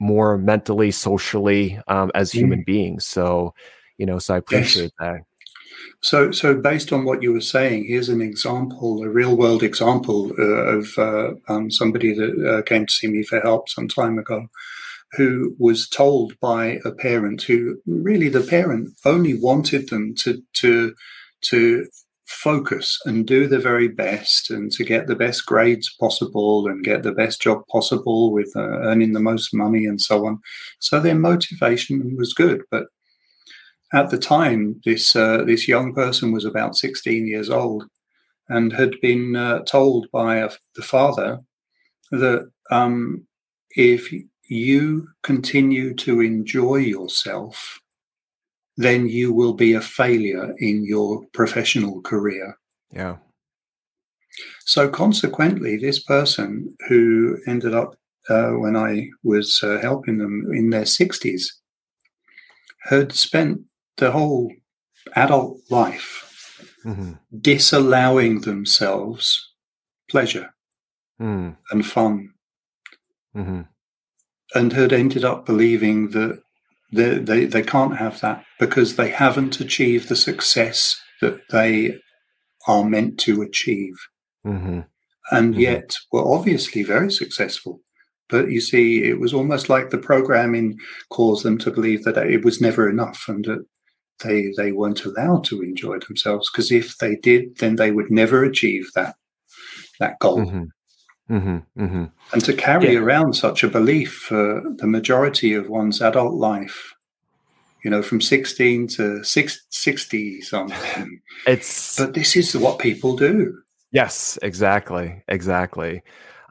more 0.00 0.36
mentally, 0.36 0.90
socially 0.90 1.78
um, 1.86 2.10
as 2.16 2.32
human 2.32 2.62
mm. 2.62 2.66
beings. 2.66 3.06
So, 3.06 3.54
you 3.98 4.06
know, 4.06 4.18
so 4.18 4.34
I 4.34 4.38
appreciate 4.38 4.82
yes. 4.82 4.92
that. 4.98 5.20
So, 6.02 6.30
so 6.30 6.54
based 6.54 6.92
on 6.92 7.04
what 7.04 7.22
you 7.22 7.32
were 7.32 7.40
saying, 7.40 7.86
here's 7.86 8.08
an 8.08 8.20
example, 8.20 9.02
a 9.02 9.08
real 9.08 9.36
world 9.36 9.62
example 9.62 10.32
uh, 10.38 10.78
of 10.78 10.98
uh, 10.98 11.34
um, 11.48 11.70
somebody 11.70 12.14
that 12.14 12.46
uh, 12.46 12.62
came 12.62 12.86
to 12.86 12.92
see 12.92 13.08
me 13.08 13.22
for 13.22 13.40
help 13.40 13.68
some 13.68 13.88
time 13.88 14.18
ago, 14.18 14.46
who 15.12 15.54
was 15.58 15.88
told 15.88 16.38
by 16.40 16.78
a 16.84 16.92
parent 16.92 17.42
who 17.42 17.80
really 17.86 18.28
the 18.28 18.40
parent 18.40 18.90
only 19.04 19.38
wanted 19.38 19.88
them 19.88 20.14
to 20.16 20.42
to 20.54 20.94
to 21.42 21.86
focus 22.26 23.00
and 23.06 23.26
do 23.26 23.46
the 23.46 23.58
very 23.58 23.88
best 23.88 24.50
and 24.50 24.72
to 24.72 24.84
get 24.84 25.06
the 25.06 25.14
best 25.14 25.46
grades 25.46 25.94
possible 26.00 26.66
and 26.66 26.84
get 26.84 27.02
the 27.02 27.12
best 27.12 27.40
job 27.40 27.62
possible 27.68 28.32
with 28.32 28.52
uh, 28.56 28.60
earning 28.60 29.12
the 29.12 29.20
most 29.20 29.54
money 29.54 29.86
and 29.86 30.00
so 30.00 30.26
on. 30.26 30.40
So 30.80 30.98
their 30.98 31.14
motivation 31.14 32.16
was 32.16 32.34
good, 32.34 32.62
but 32.70 32.86
at 33.92 34.10
the 34.10 34.18
time, 34.18 34.80
this 34.84 35.14
uh, 35.14 35.44
this 35.44 35.68
young 35.68 35.94
person 35.94 36.32
was 36.32 36.44
about 36.44 36.76
16 36.76 37.26
years 37.26 37.50
old 37.50 37.84
and 38.48 38.72
had 38.72 39.00
been 39.00 39.36
uh, 39.36 39.60
told 39.60 40.10
by 40.12 40.36
a, 40.36 40.50
the 40.74 40.82
father 40.82 41.40
that 42.10 42.50
um, 42.70 43.26
if 43.70 44.12
you 44.48 45.08
continue 45.22 45.94
to 45.94 46.20
enjoy 46.20 46.76
yourself, 46.76 47.80
then 48.76 49.08
you 49.08 49.32
will 49.32 49.54
be 49.54 49.72
a 49.72 49.80
failure 49.80 50.54
in 50.58 50.84
your 50.84 51.24
professional 51.32 52.00
career. 52.02 52.56
Yeah. 52.92 53.16
So 54.64 54.88
consequently, 54.88 55.76
this 55.76 56.02
person 56.02 56.76
who 56.88 57.38
ended 57.46 57.74
up 57.74 57.96
uh, 58.28 58.50
when 58.50 58.76
I 58.76 59.10
was 59.22 59.62
uh, 59.62 59.78
helping 59.80 60.18
them 60.18 60.52
in 60.52 60.70
their 60.70 60.82
60s 60.82 61.52
had 62.82 63.12
spent 63.12 63.60
the 63.96 64.10
whole 64.10 64.52
adult 65.14 65.58
life 65.70 66.60
mm-hmm. 66.84 67.12
disallowing 67.40 68.40
themselves 68.40 69.52
pleasure 70.10 70.50
mm. 71.20 71.56
and 71.70 71.86
fun 71.86 72.30
mm-hmm. 73.36 73.62
and 74.54 74.72
had 74.72 74.92
ended 74.92 75.24
up 75.24 75.46
believing 75.46 76.10
that 76.10 76.40
they, 76.92 77.18
they, 77.18 77.44
they 77.46 77.62
can't 77.62 77.96
have 77.96 78.20
that 78.20 78.44
because 78.58 78.96
they 78.96 79.10
haven't 79.10 79.60
achieved 79.60 80.08
the 80.08 80.16
success 80.16 81.00
that 81.20 81.40
they 81.50 81.98
are 82.66 82.84
meant 82.84 83.18
to 83.20 83.42
achieve. 83.42 83.94
Mm-hmm. 84.46 84.80
And 85.30 85.52
mm-hmm. 85.52 85.60
yet 85.60 85.96
were 86.12 86.26
obviously 86.26 86.82
very 86.82 87.10
successful. 87.10 87.80
But 88.28 88.50
you 88.50 88.60
see, 88.60 89.04
it 89.04 89.20
was 89.20 89.32
almost 89.32 89.68
like 89.68 89.90
the 89.90 89.98
programming 89.98 90.78
caused 91.10 91.44
them 91.44 91.58
to 91.58 91.70
believe 91.70 92.04
that 92.04 92.16
it 92.18 92.44
was 92.44 92.60
never 92.60 92.88
enough 92.88 93.24
and 93.28 93.44
that 93.44 93.64
they 94.22 94.52
they 94.56 94.72
weren't 94.72 95.04
allowed 95.04 95.44
to 95.44 95.62
enjoy 95.62 95.98
themselves 95.98 96.50
because 96.50 96.72
if 96.72 96.98
they 96.98 97.16
did, 97.16 97.56
then 97.58 97.76
they 97.76 97.90
would 97.90 98.10
never 98.10 98.44
achieve 98.44 98.90
that 98.94 99.16
that 100.00 100.18
goal. 100.18 100.38
Mm-hmm. 100.38 100.64
Mm-hmm, 101.30 101.82
mm-hmm. 101.82 102.04
And 102.32 102.44
to 102.44 102.52
carry 102.52 102.92
yeah. 102.92 103.00
around 103.00 103.34
such 103.34 103.64
a 103.64 103.68
belief 103.68 104.12
for 104.12 104.62
the 104.76 104.86
majority 104.86 105.54
of 105.54 105.68
one's 105.68 106.00
adult 106.00 106.34
life, 106.34 106.94
you 107.82 107.90
know, 107.90 108.00
from 108.00 108.20
16 108.20 108.86
to 108.88 109.24
60 109.24 110.40
something. 110.42 111.20
It's 111.46 111.98
but 111.98 112.14
this 112.14 112.36
is 112.36 112.56
what 112.56 112.78
people 112.78 113.16
do. 113.16 113.60
Yes, 113.92 114.38
exactly. 114.42 115.22
Exactly. 115.28 116.02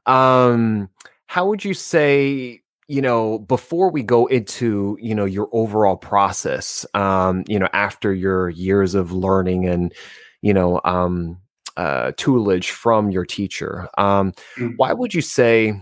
Um, 0.05 0.89
how 1.27 1.47
would 1.47 1.65
you 1.65 1.73
say 1.73 2.61
you 2.87 3.01
know 3.01 3.39
before 3.39 3.89
we 3.89 4.03
go 4.03 4.27
into 4.27 4.97
you 5.01 5.15
know 5.15 5.25
your 5.25 5.49
overall 5.51 5.97
process 5.97 6.85
um 6.93 7.43
you 7.47 7.57
know 7.57 7.67
after 7.73 8.13
your 8.13 8.49
years 8.49 8.93
of 8.93 9.11
learning 9.11 9.67
and 9.67 9.93
you 10.41 10.53
know 10.53 10.79
um 10.83 11.39
uh, 11.77 12.11
toolage 12.13 12.69
from 12.69 13.11
your 13.11 13.25
teacher. 13.25 13.89
Um, 13.97 14.31
mm-hmm. 14.57 14.69
Why 14.77 14.93
would 14.93 15.13
you 15.13 15.21
say 15.21 15.81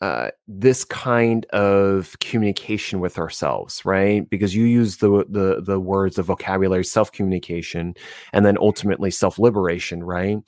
uh, 0.00 0.30
this 0.48 0.84
kind 0.84 1.44
of 1.46 2.18
communication 2.20 3.00
with 3.00 3.18
ourselves, 3.18 3.84
right? 3.84 4.28
Because 4.30 4.54
you 4.54 4.64
use 4.64 4.98
the 4.98 5.26
the 5.28 5.60
the 5.60 5.78
words 5.78 6.18
of 6.18 6.26
vocabulary, 6.26 6.84
self 6.84 7.12
communication, 7.12 7.94
and 8.32 8.46
then 8.46 8.56
ultimately 8.58 9.10
self 9.10 9.38
liberation, 9.38 10.02
right? 10.02 10.38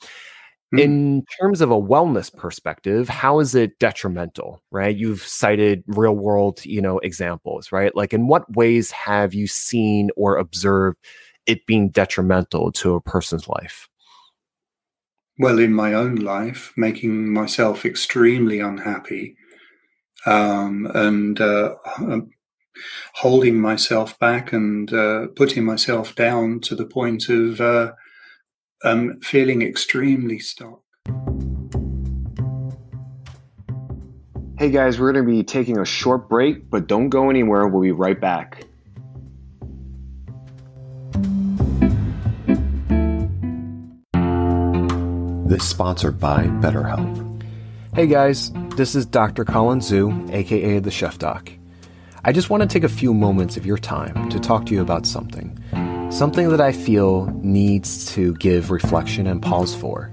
Mm-hmm. 0.73 0.79
In 0.79 1.25
terms 1.39 1.61
of 1.61 1.69
a 1.69 1.79
wellness 1.79 2.35
perspective, 2.35 3.07
how 3.07 3.39
is 3.39 3.53
it 3.53 3.77
detrimental, 3.79 4.63
right? 4.71 4.95
You've 4.95 5.21
cited 5.21 5.83
real 5.87 6.15
world, 6.15 6.65
you 6.65 6.81
know, 6.81 6.97
examples, 6.99 7.71
right? 7.71 7.95
Like, 7.95 8.13
in 8.13 8.27
what 8.27 8.51
ways 8.55 8.89
have 8.91 9.33
you 9.33 9.45
seen 9.45 10.09
or 10.17 10.37
observed 10.37 10.97
it 11.45 11.65
being 11.67 11.89
detrimental 11.89 12.71
to 12.71 12.95
a 12.95 13.01
person's 13.01 13.47
life? 13.47 13.87
well, 15.39 15.59
in 15.59 15.73
my 15.73 15.93
own 15.93 16.15
life, 16.15 16.73
making 16.77 17.31
myself 17.33 17.85
extremely 17.85 18.59
unhappy 18.59 19.35
um, 20.25 20.87
and 20.93 21.41
uh, 21.41 21.75
um, 21.97 22.31
holding 23.15 23.59
myself 23.59 24.17
back 24.19 24.53
and 24.53 24.93
uh, 24.93 25.27
putting 25.35 25.65
myself 25.65 26.15
down 26.15 26.59
to 26.61 26.75
the 26.75 26.85
point 26.85 27.29
of 27.29 27.59
uh, 27.59 27.93
um, 28.83 29.19
feeling 29.19 29.61
extremely 29.61 30.39
stuck. 30.39 30.79
Hey 34.57 34.69
guys, 34.69 34.99
we're 34.99 35.11
going 35.11 35.25
to 35.25 35.31
be 35.31 35.43
taking 35.43 35.79
a 35.79 35.85
short 35.85 36.29
break, 36.29 36.69
but 36.69 36.87
don't 36.87 37.09
go 37.09 37.29
anywhere. 37.29 37.67
We'll 37.67 37.81
be 37.81 37.91
right 37.91 38.19
back. 38.19 38.65
This 45.47 45.67
sponsored 45.67 46.19
by 46.19 46.45
BetterHelp. 46.45 47.43
Hey 47.93 48.07
guys, 48.07 48.51
this 48.75 48.95
is 48.95 49.05
Dr. 49.05 49.45
Colin 49.45 49.79
Zhu, 49.79 50.31
aka 50.31 50.79
the 50.79 50.91
Chef 50.91 51.19
Doc. 51.19 51.51
I 52.23 52.31
just 52.31 52.49
want 52.49 52.61
to 52.61 52.67
take 52.67 52.83
a 52.83 52.89
few 52.89 53.13
moments 53.13 53.57
of 53.57 53.65
your 53.65 53.77
time 53.77 54.29
to 54.29 54.39
talk 54.39 54.65
to 54.67 54.73
you 54.73 54.81
about 54.81 55.05
something. 55.05 55.59
Something 56.13 56.49
that 56.49 56.61
I 56.61 56.73
feel 56.73 57.25
needs 57.41 58.05
to 58.13 58.35
give 58.35 58.69
reflection 58.69 59.25
and 59.25 59.41
pause 59.41 59.73
for. 59.73 60.11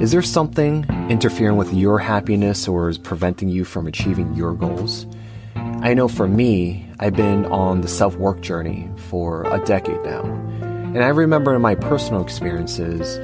Is 0.00 0.10
there 0.10 0.20
something 0.20 0.84
interfering 1.08 1.56
with 1.56 1.72
your 1.72 2.00
happiness 2.00 2.66
or 2.66 2.88
is 2.88 2.98
preventing 2.98 3.48
you 3.48 3.64
from 3.64 3.86
achieving 3.86 4.34
your 4.34 4.52
goals? 4.52 5.06
I 5.54 5.94
know 5.94 6.08
for 6.08 6.26
me, 6.26 6.90
I've 6.98 7.14
been 7.14 7.46
on 7.46 7.82
the 7.82 7.88
self 7.88 8.16
work 8.16 8.40
journey 8.40 8.90
for 9.08 9.44
a 9.44 9.64
decade 9.64 10.02
now. 10.02 10.24
And 10.24 11.04
I 11.04 11.08
remember 11.10 11.54
in 11.54 11.62
my 11.62 11.76
personal 11.76 12.20
experiences, 12.20 13.18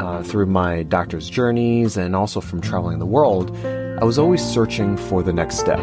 uh, 0.00 0.24
through 0.24 0.46
my 0.46 0.82
doctor's 0.82 1.30
journeys 1.30 1.96
and 1.96 2.16
also 2.16 2.40
from 2.40 2.60
traveling 2.60 2.98
the 2.98 3.06
world, 3.06 3.56
I 3.64 4.04
was 4.04 4.18
always 4.18 4.44
searching 4.44 4.96
for 4.96 5.22
the 5.22 5.32
next 5.32 5.60
step 5.60 5.78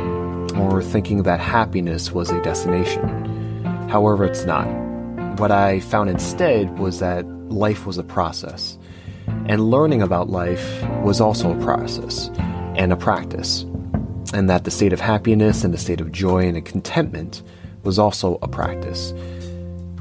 or 0.57 0.83
thinking 0.83 1.23
that 1.23 1.39
happiness 1.39 2.11
was 2.11 2.29
a 2.29 2.41
destination. 2.41 3.07
However, 3.87 4.25
it's 4.25 4.43
not. 4.43 4.88
What 5.37 5.51
I 5.51 5.79
found 5.79 6.09
instead 6.09 6.79
was 6.79 6.99
that 6.99 7.25
life 7.49 7.85
was 7.85 7.97
a 7.97 8.03
process, 8.03 8.77
and 9.45 9.69
learning 9.69 10.01
about 10.01 10.29
life 10.29 10.83
was 11.03 11.21
also 11.21 11.57
a 11.57 11.63
process 11.63 12.29
and 12.75 12.91
a 12.91 12.97
practice, 12.97 13.63
and 14.33 14.49
that 14.49 14.63
the 14.63 14.71
state 14.71 14.93
of 14.93 14.99
happiness 14.99 15.63
and 15.63 15.73
the 15.73 15.77
state 15.77 16.01
of 16.01 16.11
joy 16.11 16.47
and 16.47 16.65
contentment 16.65 17.41
was 17.83 17.97
also 17.97 18.37
a 18.41 18.47
practice. 18.47 19.13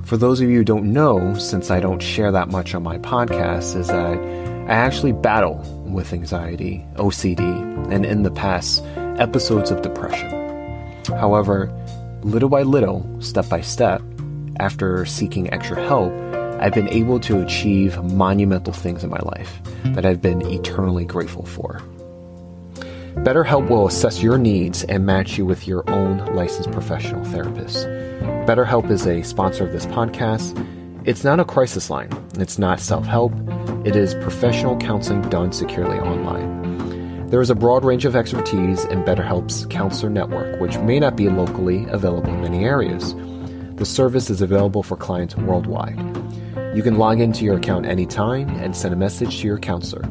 For 0.05 0.17
those 0.17 0.41
of 0.41 0.49
you 0.49 0.57
who 0.57 0.65
don't 0.65 0.93
know, 0.93 1.35
since 1.35 1.71
I 1.71 1.81
don't 1.81 2.03
share 2.03 2.33
that 2.33 2.49
much 2.49 2.75
on 2.75 2.83
my 2.83 2.99
podcast, 2.99 3.77
is 3.77 3.89
that 3.89 4.19
I 4.69 4.73
actually 4.73 5.13
battle 5.13 5.57
with 5.87 6.13
anxiety, 6.13 6.85
OCD, 6.97 7.41
and 7.93 8.05
in 8.05 8.23
the 8.23 8.31
past, 8.31 8.83
episodes 9.19 9.71
of 9.71 9.83
depression. 9.83 10.31
However, 11.07 11.71
little 12.23 12.49
by 12.49 12.63
little, 12.63 13.07
step 13.21 13.49
by 13.49 13.61
step, 13.61 14.03
after 14.61 15.05
seeking 15.07 15.53
extra 15.53 15.83
help, 15.83 16.13
I've 16.61 16.75
been 16.75 16.89
able 16.89 17.21
to 17.21 17.41
achieve 17.41 18.03
monumental 18.03 18.73
things 18.73 19.05
in 19.05 19.11
my 19.11 19.21
life 19.21 19.61
that 19.85 20.05
I've 20.05 20.21
been 20.21 20.43
eternally 20.47 21.05
grateful 21.05 21.47
for. 21.47 21.81
BetterHelp 23.19 23.69
will 23.69 23.87
assess 23.87 24.23
your 24.23 24.39
needs 24.39 24.85
and 24.85 25.05
match 25.05 25.39
you 25.39 25.45
with 25.45 25.67
your 25.67 25.89
own 25.91 26.19
licensed 26.35 26.71
professional 26.71 27.25
therapist. 27.27 27.87
BetterHelp 28.47 28.91
is 28.91 29.07
a 29.07 29.23
sponsor 29.23 29.67
of 29.67 29.73
this 29.73 29.87
podcast. 29.87 30.57
It's 31.05 31.25
not 31.25 31.41
a 31.41 31.45
crisis 31.45 31.91
line, 31.91 32.11
it's 32.39 32.59
not 32.59 32.81
self 32.81 33.07
help, 33.07 33.33
it 33.85 33.97
is 33.97 34.15
professional 34.15 34.77
counseling 34.79 35.23
done 35.31 35.53
securely 35.53 35.99
online. 35.99 37.27
There 37.29 37.41
is 37.43 37.51
a 37.51 37.55
broad 37.55 37.85
range 37.85 38.05
of 38.05 38.17
expertise 38.17 38.85
in 38.87 39.05
BetterHelp's 39.05 39.67
counselor 39.67 40.11
network, 40.11 40.61
which 40.61 40.79
may 40.79 40.99
not 40.99 41.15
be 41.15 41.29
locally 41.29 41.87
available 41.91 42.33
in 42.33 42.41
many 42.41 42.65
areas. 42.65 43.15
The 43.79 43.87
service 43.87 44.29
is 44.29 44.43
available 44.43 44.83
for 44.83 44.97
clients 44.97 45.37
worldwide. 45.37 45.97
You 46.75 46.83
can 46.83 46.99
log 46.99 47.21
into 47.21 47.45
your 47.45 47.59
account 47.59 47.87
anytime 47.87 48.49
and 48.57 48.77
send 48.77 48.93
a 48.93 48.97
message 48.97 49.39
to 49.41 49.47
your 49.47 49.59
counselor. 49.59 50.03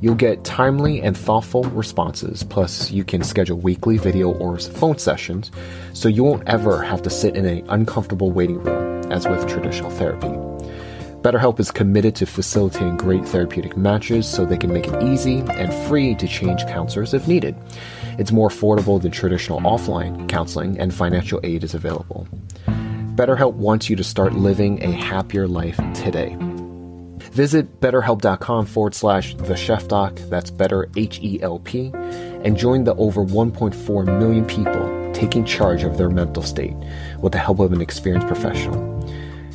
You'll 0.00 0.14
get 0.14 0.42
timely 0.42 1.02
and 1.02 1.14
thoughtful 1.14 1.64
responses, 1.64 2.42
plus, 2.42 2.90
you 2.90 3.04
can 3.04 3.22
schedule 3.22 3.58
weekly 3.58 3.98
video 3.98 4.32
or 4.32 4.58
phone 4.58 4.96
sessions 4.96 5.50
so 5.92 6.08
you 6.08 6.24
won't 6.24 6.48
ever 6.48 6.82
have 6.82 7.02
to 7.02 7.10
sit 7.10 7.36
in 7.36 7.44
an 7.44 7.66
uncomfortable 7.68 8.32
waiting 8.32 8.62
room 8.62 9.12
as 9.12 9.28
with 9.28 9.46
traditional 9.46 9.90
therapy. 9.90 10.28
BetterHelp 11.20 11.60
is 11.60 11.70
committed 11.70 12.14
to 12.16 12.26
facilitating 12.26 12.96
great 12.96 13.26
therapeutic 13.26 13.76
matches 13.76 14.26
so 14.26 14.46
they 14.46 14.58
can 14.58 14.72
make 14.72 14.88
it 14.88 15.02
easy 15.02 15.40
and 15.50 15.72
free 15.88 16.14
to 16.14 16.26
change 16.26 16.66
counselors 16.66 17.12
if 17.12 17.28
needed. 17.28 17.54
It's 18.18 18.32
more 18.32 18.48
affordable 18.48 19.00
than 19.00 19.10
traditional 19.10 19.60
offline 19.60 20.26
counseling, 20.28 20.78
and 20.78 20.92
financial 20.92 21.40
aid 21.42 21.64
is 21.64 21.74
available. 21.74 22.26
BetterHelp 23.14 23.54
wants 23.54 23.88
you 23.88 23.94
to 23.94 24.02
start 24.04 24.34
living 24.34 24.82
a 24.82 24.90
happier 24.90 25.46
life 25.46 25.76
today. 25.94 26.36
Visit 27.32 27.80
betterhelp.com 27.80 28.66
forward 28.66 28.94
slash 28.94 29.34
the 29.36 29.56
chef 29.56 29.86
doc, 29.86 30.18
that's 30.28 30.50
better 30.50 30.88
H 30.96 31.20
E 31.22 31.40
L 31.40 31.60
P, 31.60 31.92
and 31.94 32.56
join 32.56 32.84
the 32.84 32.94
over 32.96 33.24
1.4 33.24 34.18
million 34.18 34.44
people 34.44 35.12
taking 35.12 35.44
charge 35.44 35.84
of 35.84 35.96
their 35.96 36.10
mental 36.10 36.42
state 36.42 36.74
with 37.20 37.32
the 37.32 37.38
help 37.38 37.60
of 37.60 37.72
an 37.72 37.80
experienced 37.80 38.26
professional. 38.26 38.82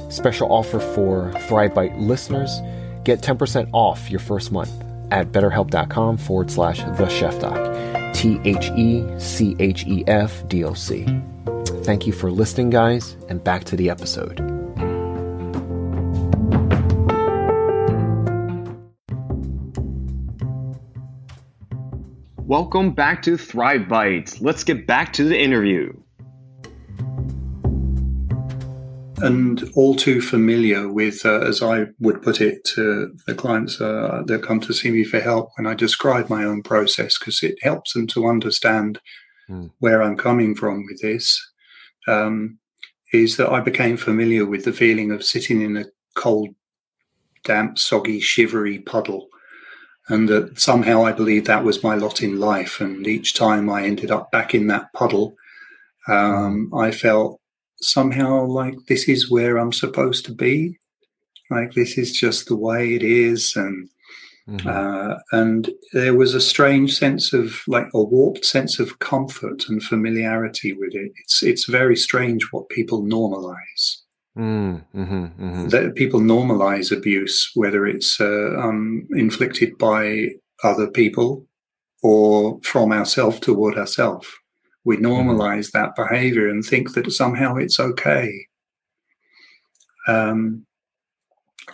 Special 0.09 0.51
offer 0.51 0.79
for 0.79 1.31
ThriveBite 1.47 1.99
listeners 1.99 2.61
get 3.03 3.19
10% 3.21 3.69
off 3.73 4.09
your 4.09 4.21
first 4.21 4.51
month 4.53 4.71
at 5.11 5.31
betterhelp.com 5.33 6.17
forward 6.17 6.49
slash 6.49 6.79
the 6.79 7.09
chef 7.09 7.37
doc, 7.39 8.13
T 8.13 8.39
H 8.45 8.69
E 8.77 9.05
C 9.19 9.55
H 9.59 9.85
E 9.85 10.05
F 10.07 10.47
D 10.47 10.63
O 10.63 10.73
C. 10.73 11.05
Thank 11.83 12.05
you 12.05 12.13
for 12.13 12.29
listening, 12.29 12.69
guys, 12.69 13.15
and 13.29 13.43
back 13.43 13.63
to 13.65 13.75
the 13.75 13.89
episode. 13.89 14.39
Welcome 22.37 22.91
back 22.93 23.21
to 23.23 23.37
Thrive 23.37 23.87
Bites. 23.87 24.41
Let's 24.41 24.63
get 24.63 24.85
back 24.87 25.13
to 25.13 25.23
the 25.23 25.39
interview. 25.39 25.93
And 29.17 29.69
all 29.75 29.95
too 29.95 30.21
familiar 30.21 30.91
with, 30.91 31.25
uh, 31.25 31.41
as 31.41 31.61
I 31.61 31.85
would 31.99 32.21
put 32.21 32.39
it 32.39 32.63
to 32.75 33.15
the 33.27 33.35
clients 33.35 33.81
uh, 33.81 34.23
that 34.25 34.43
come 34.43 34.59
to 34.61 34.73
see 34.73 34.91
me 34.91 35.03
for 35.03 35.19
help 35.19 35.51
when 35.57 35.67
I 35.67 35.73
describe 35.73 36.29
my 36.29 36.43
own 36.43 36.63
process, 36.63 37.17
because 37.17 37.43
it 37.43 37.55
helps 37.61 37.93
them 37.93 38.07
to 38.07 38.27
understand 38.27 38.99
mm. 39.49 39.71
where 39.79 40.01
I'm 40.01 40.17
coming 40.17 40.55
from 40.55 40.85
with 40.85 41.01
this, 41.01 41.48
um, 42.09 42.57
is 43.13 43.37
that 43.37 43.49
I 43.49 43.59
became 43.59 43.97
familiar 43.97 44.45
with 44.45 44.65
the 44.65 44.73
feeling 44.73 45.11
of 45.11 45.23
sitting 45.23 45.61
in 45.61 45.77
a 45.77 45.85
cold, 46.15 46.49
damp, 47.43 47.79
soggy, 47.79 48.19
shivery 48.19 48.79
puddle 48.79 49.29
and 50.09 50.27
that 50.27 50.59
somehow 50.59 51.05
I 51.05 51.11
believed 51.11 51.45
that 51.45 51.63
was 51.63 51.83
my 51.83 51.95
lot 51.95 52.21
in 52.21 52.39
life. 52.39 52.81
And 52.81 53.07
each 53.07 53.35
time 53.35 53.69
I 53.69 53.83
ended 53.83 54.11
up 54.11 54.31
back 54.31 54.55
in 54.55 54.67
that 54.67 54.91
puddle, 54.93 55.35
um, 56.07 56.73
I 56.75 56.91
felt 56.91 57.39
somehow 57.79 58.45
like 58.45 58.75
this 58.87 59.07
is 59.07 59.29
where 59.31 59.57
I'm 59.57 59.71
supposed 59.71 60.25
to 60.25 60.33
be. 60.33 60.77
Like 61.51 61.73
this 61.73 61.97
is 61.97 62.11
just 62.11 62.47
the 62.47 62.55
way 62.55 62.95
it 62.95 63.03
is, 63.03 63.55
and 63.55 63.89
Mm-hmm. 64.49 64.67
Uh, 64.67 65.15
and 65.31 65.69
there 65.93 66.15
was 66.15 66.33
a 66.33 66.41
strange 66.41 66.97
sense 66.97 67.33
of 67.33 67.61
like 67.67 67.85
a 67.93 68.03
warped 68.03 68.43
sense 68.45 68.79
of 68.79 68.97
comfort 68.99 69.69
and 69.69 69.83
familiarity 69.83 70.73
with 70.73 70.95
it. 70.95 71.11
It's 71.17 71.43
it's 71.43 71.65
very 71.65 71.95
strange 71.95 72.51
what 72.51 72.69
people 72.69 73.03
normalize. 73.03 73.97
Mm, 74.37 74.83
hmm 74.91 75.03
mm-hmm. 75.03 75.67
That 75.67 75.95
people 75.95 76.19
normalize 76.19 76.95
abuse, 76.95 77.51
whether 77.53 77.85
it's 77.85 78.19
uh, 78.19 78.55
um, 78.57 79.07
inflicted 79.11 79.77
by 79.77 80.29
other 80.63 80.89
people 80.89 81.45
or 82.01 82.59
from 82.63 82.91
ourselves 82.91 83.39
toward 83.39 83.77
ourselves. 83.77 84.27
We 84.83 84.97
mm-hmm. 84.97 85.05
normalize 85.05 85.71
mm-hmm. 85.71 85.79
that 85.79 85.95
behavior 85.95 86.47
and 86.47 86.65
think 86.65 86.93
that 86.93 87.11
somehow 87.11 87.57
it's 87.57 87.79
okay. 87.79 88.47
Um, 90.07 90.65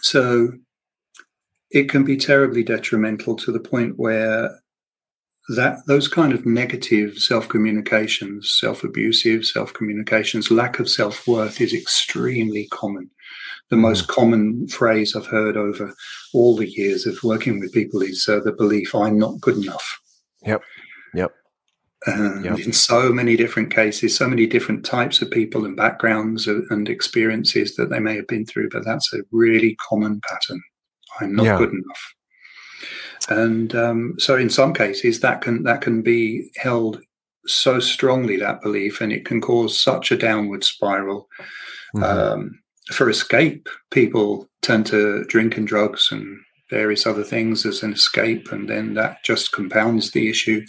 so 0.01 0.49
it 1.75 1.89
can 1.89 2.05
be 2.05 2.15
terribly 2.15 2.63
detrimental 2.63 3.35
to 3.35 3.51
the 3.51 3.59
point 3.59 3.99
where 3.99 4.49
that 5.49 5.79
those 5.87 6.07
kind 6.07 6.31
of 6.31 6.45
negative 6.45 7.17
self 7.17 7.49
communications, 7.49 8.49
self 8.49 8.83
abusive 8.83 9.45
self 9.45 9.73
communications, 9.73 10.49
lack 10.49 10.79
of 10.79 10.89
self 10.89 11.27
worth 11.27 11.59
is 11.59 11.73
extremely 11.73 12.67
common. 12.71 13.11
The 13.69 13.75
most 13.75 14.07
mm. 14.07 14.15
common 14.15 14.67
phrase 14.69 15.15
I've 15.15 15.27
heard 15.27 15.57
over 15.57 15.93
all 16.33 16.55
the 16.55 16.69
years 16.69 17.05
of 17.05 17.21
working 17.23 17.59
with 17.59 17.73
people 17.73 18.01
is 18.01 18.27
uh, 18.29 18.39
the 18.39 18.53
belief 18.53 18.95
I'm 18.95 19.19
not 19.19 19.41
good 19.41 19.57
enough. 19.57 19.99
Yep. 20.45 20.61
Yep. 21.13 21.31
And 22.07 22.45
yep. 22.45 22.59
in 22.59 22.71
so 22.71 23.11
many 23.11 23.35
different 23.35 23.73
cases, 23.73 24.15
so 24.15 24.29
many 24.29 24.47
different 24.47 24.85
types 24.85 25.21
of 25.21 25.29
people 25.29 25.65
and 25.65 25.75
backgrounds 25.75 26.47
and 26.47 26.87
experiences 26.87 27.75
that 27.75 27.89
they 27.89 27.99
may 27.99 28.15
have 28.15 28.27
been 28.27 28.45
through, 28.45 28.69
but 28.69 28.85
that's 28.85 29.13
a 29.13 29.23
really 29.31 29.75
common 29.75 30.21
pattern. 30.21 30.61
I'm 31.19 31.35
not 31.35 31.45
yeah. 31.45 31.57
good 31.57 31.71
enough. 31.71 32.13
And 33.29 33.75
um, 33.75 34.15
so, 34.17 34.35
in 34.35 34.49
some 34.49 34.73
cases, 34.73 35.19
that 35.21 35.41
can 35.41 35.63
that 35.63 35.81
can 35.81 36.01
be 36.01 36.51
held 36.57 37.01
so 37.47 37.79
strongly 37.79 38.37
that 38.37 38.61
belief, 38.61 39.01
and 39.01 39.11
it 39.11 39.25
can 39.25 39.41
cause 39.41 39.77
such 39.77 40.11
a 40.11 40.17
downward 40.17 40.63
spiral. 40.63 41.27
Mm-hmm. 41.95 42.03
Um, 42.03 42.59
for 42.91 43.09
escape, 43.09 43.67
people 43.91 44.47
tend 44.61 44.85
to 44.87 45.23
drink 45.25 45.57
and 45.57 45.67
drugs 45.67 46.11
and 46.11 46.39
various 46.69 47.05
other 47.05 47.23
things 47.23 47.65
as 47.65 47.81
an 47.83 47.93
escape, 47.93 48.51
and 48.51 48.69
then 48.69 48.93
that 48.93 49.23
just 49.23 49.51
compounds 49.51 50.11
the 50.11 50.29
issue. 50.29 50.63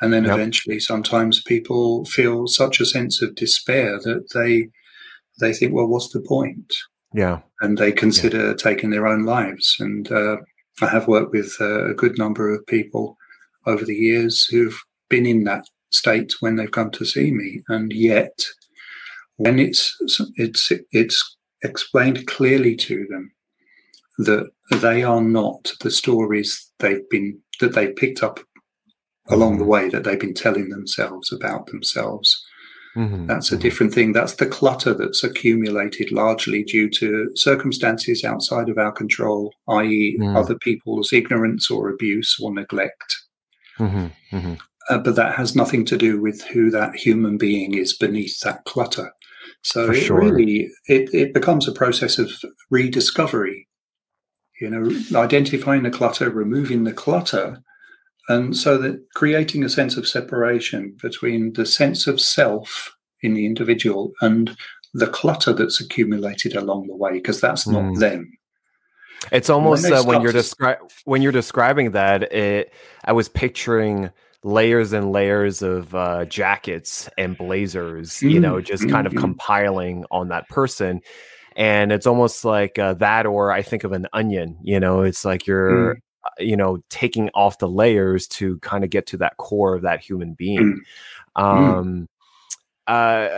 And 0.00 0.12
then 0.12 0.24
yep. 0.24 0.34
eventually, 0.34 0.80
sometimes 0.80 1.42
people 1.42 2.04
feel 2.06 2.46
such 2.46 2.80
a 2.80 2.86
sense 2.86 3.20
of 3.20 3.34
despair 3.34 3.98
that 4.04 4.28
they 4.32 4.70
they 5.40 5.52
think, 5.52 5.74
"Well, 5.74 5.88
what's 5.88 6.10
the 6.10 6.20
point?" 6.20 6.74
Yeah, 7.12 7.40
and 7.60 7.78
they 7.78 7.92
consider 7.92 8.48
yeah. 8.48 8.54
taking 8.54 8.90
their 8.90 9.06
own 9.06 9.24
lives. 9.24 9.76
And 9.80 10.10
uh, 10.10 10.38
I 10.80 10.88
have 10.88 11.08
worked 11.08 11.32
with 11.32 11.56
uh, 11.60 11.90
a 11.90 11.94
good 11.94 12.18
number 12.18 12.52
of 12.52 12.66
people 12.66 13.16
over 13.66 13.84
the 13.84 13.94
years 13.94 14.46
who've 14.46 14.80
been 15.08 15.26
in 15.26 15.44
that 15.44 15.64
state 15.90 16.34
when 16.40 16.56
they've 16.56 16.70
come 16.70 16.90
to 16.92 17.04
see 17.04 17.30
me, 17.30 17.62
and 17.68 17.92
yet 17.92 18.44
when 19.36 19.58
it's 19.58 19.96
it's 20.36 20.70
it's 20.92 21.36
explained 21.62 22.26
clearly 22.26 22.76
to 22.76 23.06
them 23.08 23.32
that 24.18 24.50
they 24.70 25.02
are 25.02 25.22
not 25.22 25.72
the 25.80 25.90
stories 25.90 26.70
they've 26.78 27.08
been 27.08 27.40
that 27.60 27.74
they 27.74 27.88
picked 27.92 28.22
up 28.22 28.40
along 29.28 29.58
the 29.58 29.62
mm-hmm. 29.62 29.70
way 29.70 29.88
that 29.88 30.04
they've 30.04 30.20
been 30.20 30.34
telling 30.34 30.68
themselves 30.68 31.32
about 31.32 31.66
themselves 31.66 32.44
Mm-hmm. 32.96 33.26
That's 33.26 33.50
a 33.50 33.54
mm-hmm. 33.54 33.62
different 33.62 33.94
thing. 33.94 34.12
That's 34.12 34.36
the 34.36 34.46
clutter 34.46 34.94
that's 34.94 35.22
accumulated 35.22 36.10
largely 36.10 36.64
due 36.64 36.90
to 36.90 37.30
circumstances 37.34 38.24
outside 38.24 38.68
of 38.68 38.78
our 38.78 38.92
control, 38.92 39.52
i.e., 39.68 40.16
mm-hmm. 40.18 40.36
other 40.36 40.56
people's 40.56 41.12
ignorance 41.12 41.70
or 41.70 41.88
abuse 41.88 42.38
or 42.40 42.52
neglect. 42.52 43.16
Mm-hmm. 43.78 44.36
mm-hmm. 44.36 44.54
Uh, 44.90 44.96
but 44.96 45.16
that 45.16 45.34
has 45.34 45.54
nothing 45.54 45.84
to 45.84 45.98
do 45.98 46.18
with 46.18 46.42
who 46.44 46.70
that 46.70 46.96
human 46.96 47.36
being 47.36 47.74
is 47.74 47.94
beneath 47.94 48.40
that 48.40 48.64
clutter. 48.64 49.12
So 49.62 49.90
it 49.90 50.08
really 50.08 50.70
it, 50.86 51.12
it 51.12 51.34
becomes 51.34 51.68
a 51.68 51.72
process 51.72 52.18
of 52.18 52.30
rediscovery. 52.70 53.68
You 54.60 54.70
know, 54.70 55.18
identifying 55.20 55.82
the 55.82 55.90
clutter, 55.90 56.30
removing 56.30 56.84
the 56.84 56.92
clutter, 56.92 57.62
and 58.28 58.56
so 58.56 58.76
that 58.78 59.00
creating 59.14 59.64
a 59.64 59.68
sense 59.68 59.96
of 59.96 60.06
separation 60.06 60.96
between 61.00 61.54
the 61.54 61.64
sense 61.64 62.06
of 62.06 62.20
self 62.20 62.94
in 63.22 63.34
the 63.34 63.46
individual 63.46 64.12
and 64.20 64.56
the 64.94 65.06
clutter 65.06 65.52
that's 65.52 65.80
accumulated 65.80 66.54
along 66.54 66.86
the 66.86 66.96
way, 66.96 67.12
because 67.12 67.40
that's 67.40 67.66
not 67.66 67.82
mm. 67.82 67.98
them. 67.98 68.30
It's 69.32 69.50
almost 69.50 69.84
when, 69.84 69.92
uh, 69.92 70.04
when 70.04 70.22
you're 70.22 70.32
describing 70.32 70.88
when 71.04 71.22
you're 71.22 71.32
describing 71.32 71.92
that. 71.92 72.32
It, 72.32 72.72
I 73.04 73.12
was 73.12 73.28
picturing 73.28 74.10
layers 74.44 74.92
and 74.92 75.10
layers 75.10 75.62
of 75.62 75.94
uh, 75.94 76.24
jackets 76.26 77.08
and 77.18 77.36
blazers, 77.36 78.12
mm. 78.20 78.30
you 78.30 78.40
know, 78.40 78.60
just 78.60 78.84
mm. 78.84 78.90
kind 78.90 79.06
of 79.06 79.12
mm-hmm. 79.12 79.20
compiling 79.20 80.04
on 80.10 80.28
that 80.28 80.48
person. 80.48 81.00
And 81.56 81.90
it's 81.90 82.06
almost 82.06 82.44
like 82.44 82.78
uh, 82.78 82.94
that, 82.94 83.26
or 83.26 83.50
I 83.50 83.62
think 83.62 83.82
of 83.82 83.92
an 83.92 84.06
onion. 84.12 84.58
You 84.62 84.78
know, 84.78 85.02
it's 85.02 85.24
like 85.24 85.46
you're 85.46 85.96
mm 85.96 86.00
you 86.38 86.56
know 86.56 86.82
taking 86.90 87.30
off 87.34 87.58
the 87.58 87.68
layers 87.68 88.26
to 88.26 88.58
kind 88.58 88.84
of 88.84 88.90
get 88.90 89.06
to 89.06 89.16
that 89.16 89.36
core 89.36 89.74
of 89.74 89.82
that 89.82 90.00
human 90.00 90.34
being 90.34 90.80
mm. 91.36 91.42
um 91.42 92.08
uh 92.86 93.28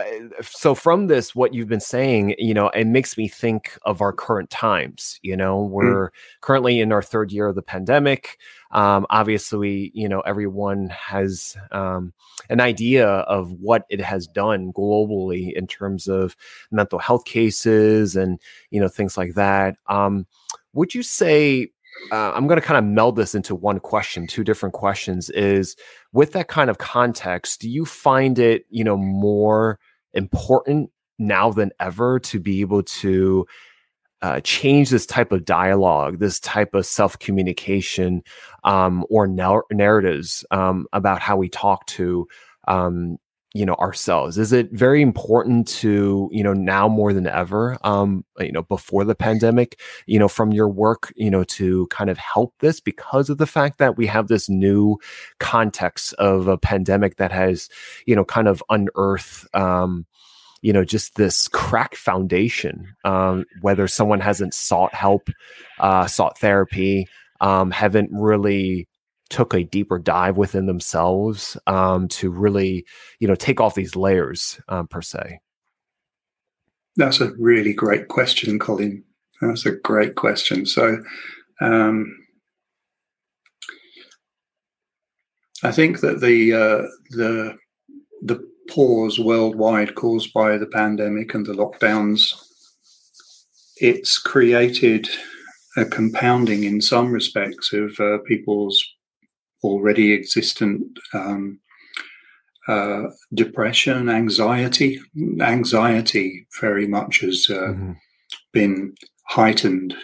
so 0.41 0.73
from 0.73 1.07
this 1.07 1.35
what 1.35 1.53
you've 1.53 1.67
been 1.67 1.81
saying 1.81 2.33
you 2.37 2.53
know 2.53 2.69
it 2.69 2.87
makes 2.87 3.17
me 3.17 3.27
think 3.27 3.77
of 3.83 4.01
our 4.01 4.13
current 4.13 4.49
times 4.49 5.19
you 5.23 5.35
know 5.35 5.65
mm. 5.65 5.69
we're 5.69 6.09
mm. 6.09 6.13
currently 6.39 6.79
in 6.79 6.91
our 6.91 7.01
third 7.01 7.31
year 7.31 7.47
of 7.47 7.55
the 7.55 7.61
pandemic 7.61 8.37
um 8.71 9.05
obviously 9.09 9.91
you 9.93 10.07
know 10.07 10.21
everyone 10.21 10.87
has 10.87 11.57
um 11.71 12.13
an 12.49 12.61
idea 12.61 13.07
of 13.07 13.51
what 13.53 13.85
it 13.89 13.99
has 13.99 14.25
done 14.25 14.71
globally 14.71 15.51
in 15.53 15.67
terms 15.67 16.07
of 16.07 16.35
mental 16.71 16.97
health 16.97 17.25
cases 17.25 18.15
and 18.15 18.39
you 18.69 18.79
know 18.79 18.87
things 18.87 19.17
like 19.17 19.33
that 19.33 19.75
um 19.87 20.25
would 20.73 20.95
you 20.95 21.03
say 21.03 21.69
uh, 22.11 22.31
I'm 22.33 22.47
going 22.47 22.59
to 22.59 22.65
kind 22.65 22.77
of 22.77 22.83
meld 22.83 23.15
this 23.15 23.35
into 23.35 23.55
one 23.55 23.79
question, 23.79 24.27
two 24.27 24.43
different 24.43 24.73
questions. 24.73 25.29
Is 25.29 25.75
with 26.13 26.33
that 26.33 26.47
kind 26.47 26.69
of 26.69 26.77
context, 26.77 27.61
do 27.61 27.69
you 27.69 27.85
find 27.85 28.39
it, 28.39 28.65
you 28.69 28.83
know, 28.83 28.97
more 28.97 29.79
important 30.13 30.89
now 31.19 31.51
than 31.51 31.71
ever 31.79 32.19
to 32.19 32.39
be 32.39 32.61
able 32.61 32.83
to 32.83 33.45
uh, 34.21 34.39
change 34.41 34.89
this 34.89 35.05
type 35.05 35.31
of 35.31 35.45
dialogue, 35.45 36.19
this 36.19 36.39
type 36.39 36.75
of 36.75 36.85
self 36.85 37.17
communication, 37.19 38.23
um, 38.63 39.05
or 39.09 39.27
narratives 39.71 40.45
um, 40.51 40.85
about 40.93 41.21
how 41.21 41.37
we 41.37 41.49
talk 41.49 41.85
to 41.87 42.27
um, 42.67 43.17
you 43.53 43.65
know 43.65 43.75
ourselves? 43.75 44.37
Is 44.37 44.53
it 44.53 44.71
very 44.71 45.01
important 45.01 45.67
to 45.79 46.29
you 46.31 46.43
know 46.43 46.53
now 46.53 46.87
more 46.87 47.13
than 47.13 47.27
ever 47.27 47.77
um 47.83 48.23
you 48.39 48.51
know 48.51 48.63
before 48.63 49.03
the 49.03 49.15
pandemic 49.15 49.79
you 50.05 50.17
know 50.17 50.27
from 50.27 50.53
your 50.53 50.69
work 50.69 51.11
you 51.15 51.29
know 51.29 51.43
to 51.45 51.87
kind 51.87 52.09
of 52.09 52.17
help 52.17 52.53
this 52.59 52.79
because 52.79 53.29
of 53.29 53.37
the 53.37 53.47
fact 53.47 53.77
that 53.77 53.97
we 53.97 54.07
have 54.07 54.27
this 54.27 54.49
new 54.49 54.97
context 55.39 56.13
of 56.13 56.47
a 56.47 56.57
pandemic 56.57 57.17
that 57.17 57.31
has 57.31 57.69
you 58.05 58.15
know 58.15 58.23
kind 58.25 58.47
of 58.47 58.63
unearthed 58.69 59.45
um 59.53 60.05
you 60.61 60.71
know 60.71 60.85
just 60.85 61.15
this 61.15 61.47
crack 61.49 61.95
foundation 61.95 62.87
um 63.03 63.43
whether 63.61 63.87
someone 63.87 64.19
hasn't 64.21 64.53
sought 64.53 64.93
help 64.93 65.29
uh 65.79 66.07
sought 66.07 66.37
therapy 66.37 67.07
um 67.41 67.71
haven't 67.71 68.09
really 68.13 68.87
took 69.31 69.53
a 69.53 69.63
deeper 69.63 69.97
dive 69.97 70.37
within 70.37 70.67
themselves 70.67 71.57
um, 71.65 72.07
to 72.09 72.29
really, 72.29 72.85
you 73.19 73.27
know, 73.27 73.35
take 73.35 73.59
off 73.59 73.73
these 73.73 73.95
layers 73.95 74.59
um, 74.69 74.87
per 74.87 75.01
se? 75.01 75.39
That's 76.97 77.21
a 77.21 77.31
really 77.39 77.73
great 77.73 78.09
question, 78.09 78.59
Colin. 78.59 79.03
That's 79.41 79.65
a 79.65 79.71
great 79.71 80.15
question. 80.15 80.65
So, 80.65 81.01
um, 81.61 82.17
I 85.63 85.71
think 85.71 86.01
that 86.01 86.21
the 86.21 86.53
uh, 86.53 86.87
the 87.11 87.57
the 88.23 88.47
pause 88.69 89.19
worldwide 89.19 89.95
caused 89.95 90.33
by 90.33 90.57
the 90.57 90.67
pandemic 90.67 91.33
and 91.33 91.45
the 91.45 91.53
lockdowns, 91.53 92.33
it's 93.77 94.17
created 94.17 95.09
a 95.77 95.85
compounding 95.85 96.63
in 96.63 96.81
some 96.81 97.11
respects 97.11 97.73
of 97.73 97.97
uh, 97.99 98.17
people's 98.27 98.83
already 99.63 100.13
existent 100.13 100.83
um, 101.13 101.59
uh, 102.67 103.03
depression, 103.33 104.09
anxiety. 104.09 104.99
Anxiety 105.41 106.45
very 106.59 106.87
much 106.87 107.21
has 107.21 107.47
uh, 107.49 107.53
mm-hmm. 107.53 107.91
been 108.53 108.93
heightened, 109.27 109.95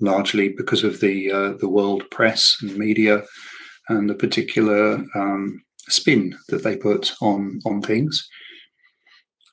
largely 0.00 0.48
because 0.50 0.84
of 0.84 1.00
the 1.00 1.30
uh, 1.30 1.52
the 1.60 1.68
world 1.68 2.08
press 2.10 2.56
and 2.62 2.76
media, 2.76 3.22
and 3.88 4.10
the 4.10 4.14
particular 4.14 5.04
um, 5.14 5.62
spin 5.88 6.36
that 6.48 6.62
they 6.64 6.76
put 6.76 7.12
on 7.20 7.60
on 7.64 7.82
things. 7.82 8.28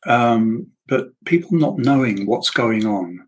Um, 0.07 0.67
but 0.87 1.09
people 1.25 1.57
not 1.57 1.77
knowing 1.77 2.25
what's 2.25 2.49
going 2.49 2.85
on 2.85 3.27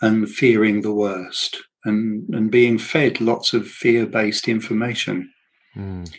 and 0.00 0.28
fearing 0.28 0.80
the 0.80 0.94
worst 0.94 1.62
and, 1.84 2.28
and 2.34 2.50
being 2.50 2.78
fed 2.78 3.20
lots 3.20 3.52
of 3.52 3.66
fear 3.66 4.06
based 4.06 4.48
information. 4.48 5.32
Mm. 5.76 6.14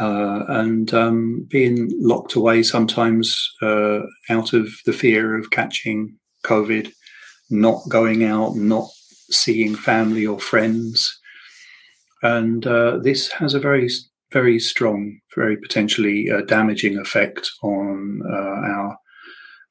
Uh, 0.00 0.44
and 0.48 0.92
um, 0.92 1.46
being 1.48 1.88
locked 2.00 2.34
away 2.34 2.64
sometimes 2.64 3.52
uh, 3.62 4.00
out 4.28 4.52
of 4.52 4.68
the 4.86 4.92
fear 4.92 5.38
of 5.38 5.50
catching 5.50 6.16
COVID, 6.44 6.92
not 7.50 7.80
going 7.88 8.24
out, 8.24 8.56
not 8.56 8.88
seeing 9.30 9.76
family 9.76 10.26
or 10.26 10.40
friends. 10.40 11.16
And 12.22 12.66
uh, 12.66 12.98
this 12.98 13.30
has 13.32 13.54
a 13.54 13.60
very, 13.60 13.88
very 14.32 14.58
strong, 14.58 15.20
very 15.36 15.56
potentially 15.56 16.28
uh, 16.28 16.40
damaging 16.40 16.98
effect 16.98 17.48
on 17.62 18.22
uh, 18.28 18.34
our 18.34 18.98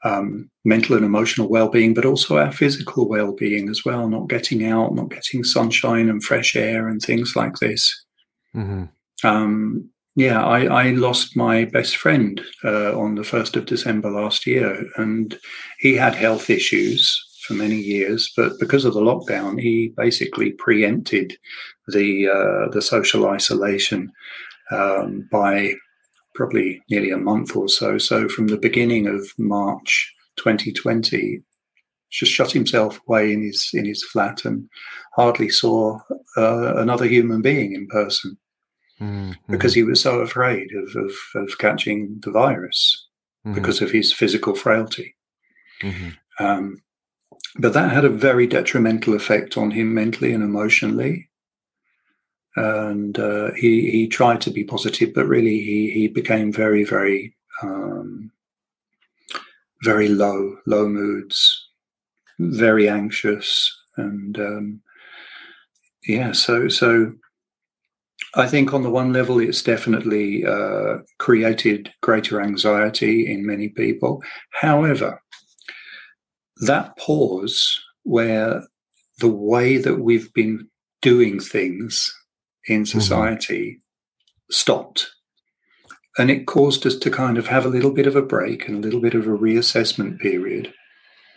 um, 0.04 0.50
mental 0.66 0.96
and 0.96 1.06
emotional 1.06 1.50
well-being, 1.50 1.94
but 1.94 2.06
also 2.06 2.38
our 2.38 2.52
physical 2.52 3.08
well-being 3.08 3.70
as 3.70 3.86
well. 3.86 4.08
Not 4.08 4.30
getting 4.30 4.66
out, 4.66 4.94
not 4.94 5.10
getting 5.10 5.44
sunshine 5.44 6.10
and 6.10 6.24
fresh 6.24 6.56
air 6.56 6.88
and 6.88 7.02
things 7.02 7.36
like 7.36 7.56
this. 7.58 8.06
Mm-hmm. 8.56 8.86
Um, 9.26 9.90
yeah, 10.16 10.46
I, 10.46 10.66
I, 10.66 10.90
lost 10.92 11.36
my 11.36 11.66
best 11.66 11.98
friend 11.98 12.40
uh, 12.64 13.00
on 13.00 13.16
the 13.16 13.24
first 13.24 13.56
of 13.56 13.66
December 13.66 14.12
last 14.12 14.46
year, 14.46 14.86
and 14.98 15.36
he 15.80 15.96
had 15.96 16.14
health 16.14 16.52
issues 16.52 17.20
for 17.48 17.54
many 17.54 17.76
years, 17.76 18.32
but 18.38 18.60
because 18.60 18.86
of 18.86 18.94
the 18.94 19.02
lockdown, 19.02 19.60
he 19.60 19.94
basically 19.98 20.52
preempted 20.52 21.36
the 21.88 22.30
uh, 22.30 22.72
the 22.72 22.82
social 22.82 23.28
isolation 23.28 24.12
um, 24.72 25.28
by 25.32 25.74
probably 26.36 26.82
nearly 26.90 27.12
a 27.12 27.18
month 27.18 27.56
or 27.56 27.68
so. 27.68 27.98
So 27.98 28.28
from 28.28 28.48
the 28.48 28.58
beginning 28.58 29.08
of 29.08 29.34
March 29.38 30.14
2020, 30.38 31.42
just 32.10 32.32
shut 32.32 32.52
himself 32.52 33.00
away 33.08 33.34
in 33.34 33.42
his 33.42 33.72
in 33.74 33.86
his 33.86 34.04
flat 34.04 34.46
and 34.46 34.70
hardly 35.16 35.50
saw 35.50 36.00
uh, 36.38 36.76
another 36.76 37.06
human 37.06 37.42
being 37.42 37.74
in 37.74 37.88
person 37.88 38.38
mm-hmm. 39.02 39.32
because 39.52 39.74
he 39.74 39.84
was 39.84 40.02
so 40.02 40.20
afraid 40.20 40.68
of, 40.76 40.96
of, 40.96 41.12
of 41.36 41.58
catching 41.58 42.20
the 42.24 42.32
virus 42.32 43.08
mm-hmm. 43.46 43.56
because 43.56 43.82
of 43.82 43.92
his 43.92 44.14
physical 44.14 44.56
frailty. 44.56 45.16
Mm-hmm. 45.82 46.44
Um, 46.44 46.84
but 47.58 47.74
that 47.74 47.92
had 47.92 48.06
a 48.06 48.10
very 48.10 48.48
detrimental 48.48 49.14
effect 49.14 49.58
on 49.58 49.72
him 49.72 49.94
mentally 49.94 50.34
and 50.34 50.44
emotionally 50.44 51.30
and 52.56 53.18
uh, 53.18 53.52
he 53.54 53.90
he 53.90 54.08
tried 54.08 54.42
to 54.42 54.52
be 54.52 54.64
positive, 54.64 55.14
but 55.14 55.28
really 55.28 55.60
he 55.62 55.92
he 55.92 56.08
became 56.08 56.52
very 56.52 56.84
very 56.84 57.36
um, 57.62 58.32
very 59.84 60.08
low 60.08 60.58
low 60.66 60.88
moods, 60.88 61.68
very 62.40 62.88
anxious, 62.88 63.76
and 63.98 64.38
um, 64.40 64.82
yeah. 66.08 66.32
So 66.32 66.68
so 66.68 67.14
I 68.36 68.48
think 68.48 68.74
on 68.74 68.84
the 68.84 68.90
one 68.90 69.14
level, 69.14 69.40
it's 69.40 69.62
definitely 69.62 70.46
uh, 70.46 70.98
created 71.20 71.92
greater 72.02 72.42
anxiety 72.42 73.32
in 73.32 73.46
many 73.46 73.70
people. 73.70 74.24
However, 74.52 75.22
that 76.62 76.98
pause 76.98 77.80
where 78.04 78.64
the 79.20 79.28
way 79.30 79.78
that 79.78 80.00
we've 80.00 80.34
been 80.34 80.68
doing 81.02 81.40
things 81.40 82.14
in 82.68 82.84
mm-hmm. 82.84 83.00
society 83.00 83.72
mm-hmm. 83.72 84.52
stopped. 84.52 85.12
And 86.18 86.30
it 86.30 86.46
caused 86.46 86.86
us 86.86 86.96
to 86.98 87.10
kind 87.10 87.38
of 87.38 87.48
have 87.48 87.66
a 87.66 87.70
little 87.70 87.92
bit 87.92 88.06
of 88.06 88.16
a 88.16 88.22
break 88.22 88.68
and 88.68 88.78
a 88.78 88.82
little 88.82 89.02
bit 89.02 89.16
of 89.16 89.26
a 89.26 89.32
reassessment 89.32 90.20
period. 90.20 90.74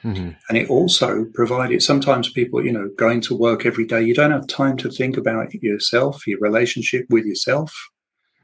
Mm-hmm. 0.04 0.30
And 0.48 0.58
it 0.58 0.68
also 0.68 1.26
provided 1.34 1.82
sometimes 1.82 2.30
people, 2.30 2.64
you 2.64 2.72
know, 2.72 2.90
going 2.96 3.20
to 3.22 3.36
work 3.36 3.64
every 3.64 3.86
day, 3.86 4.02
you 4.02 4.14
don't 4.14 4.30
have 4.30 4.46
time 4.46 4.76
to 4.78 4.90
think 4.90 5.16
about 5.16 5.52
yourself, 5.54 6.26
your 6.26 6.38
relationship 6.40 7.06
with 7.08 7.24
yourself. 7.24 7.74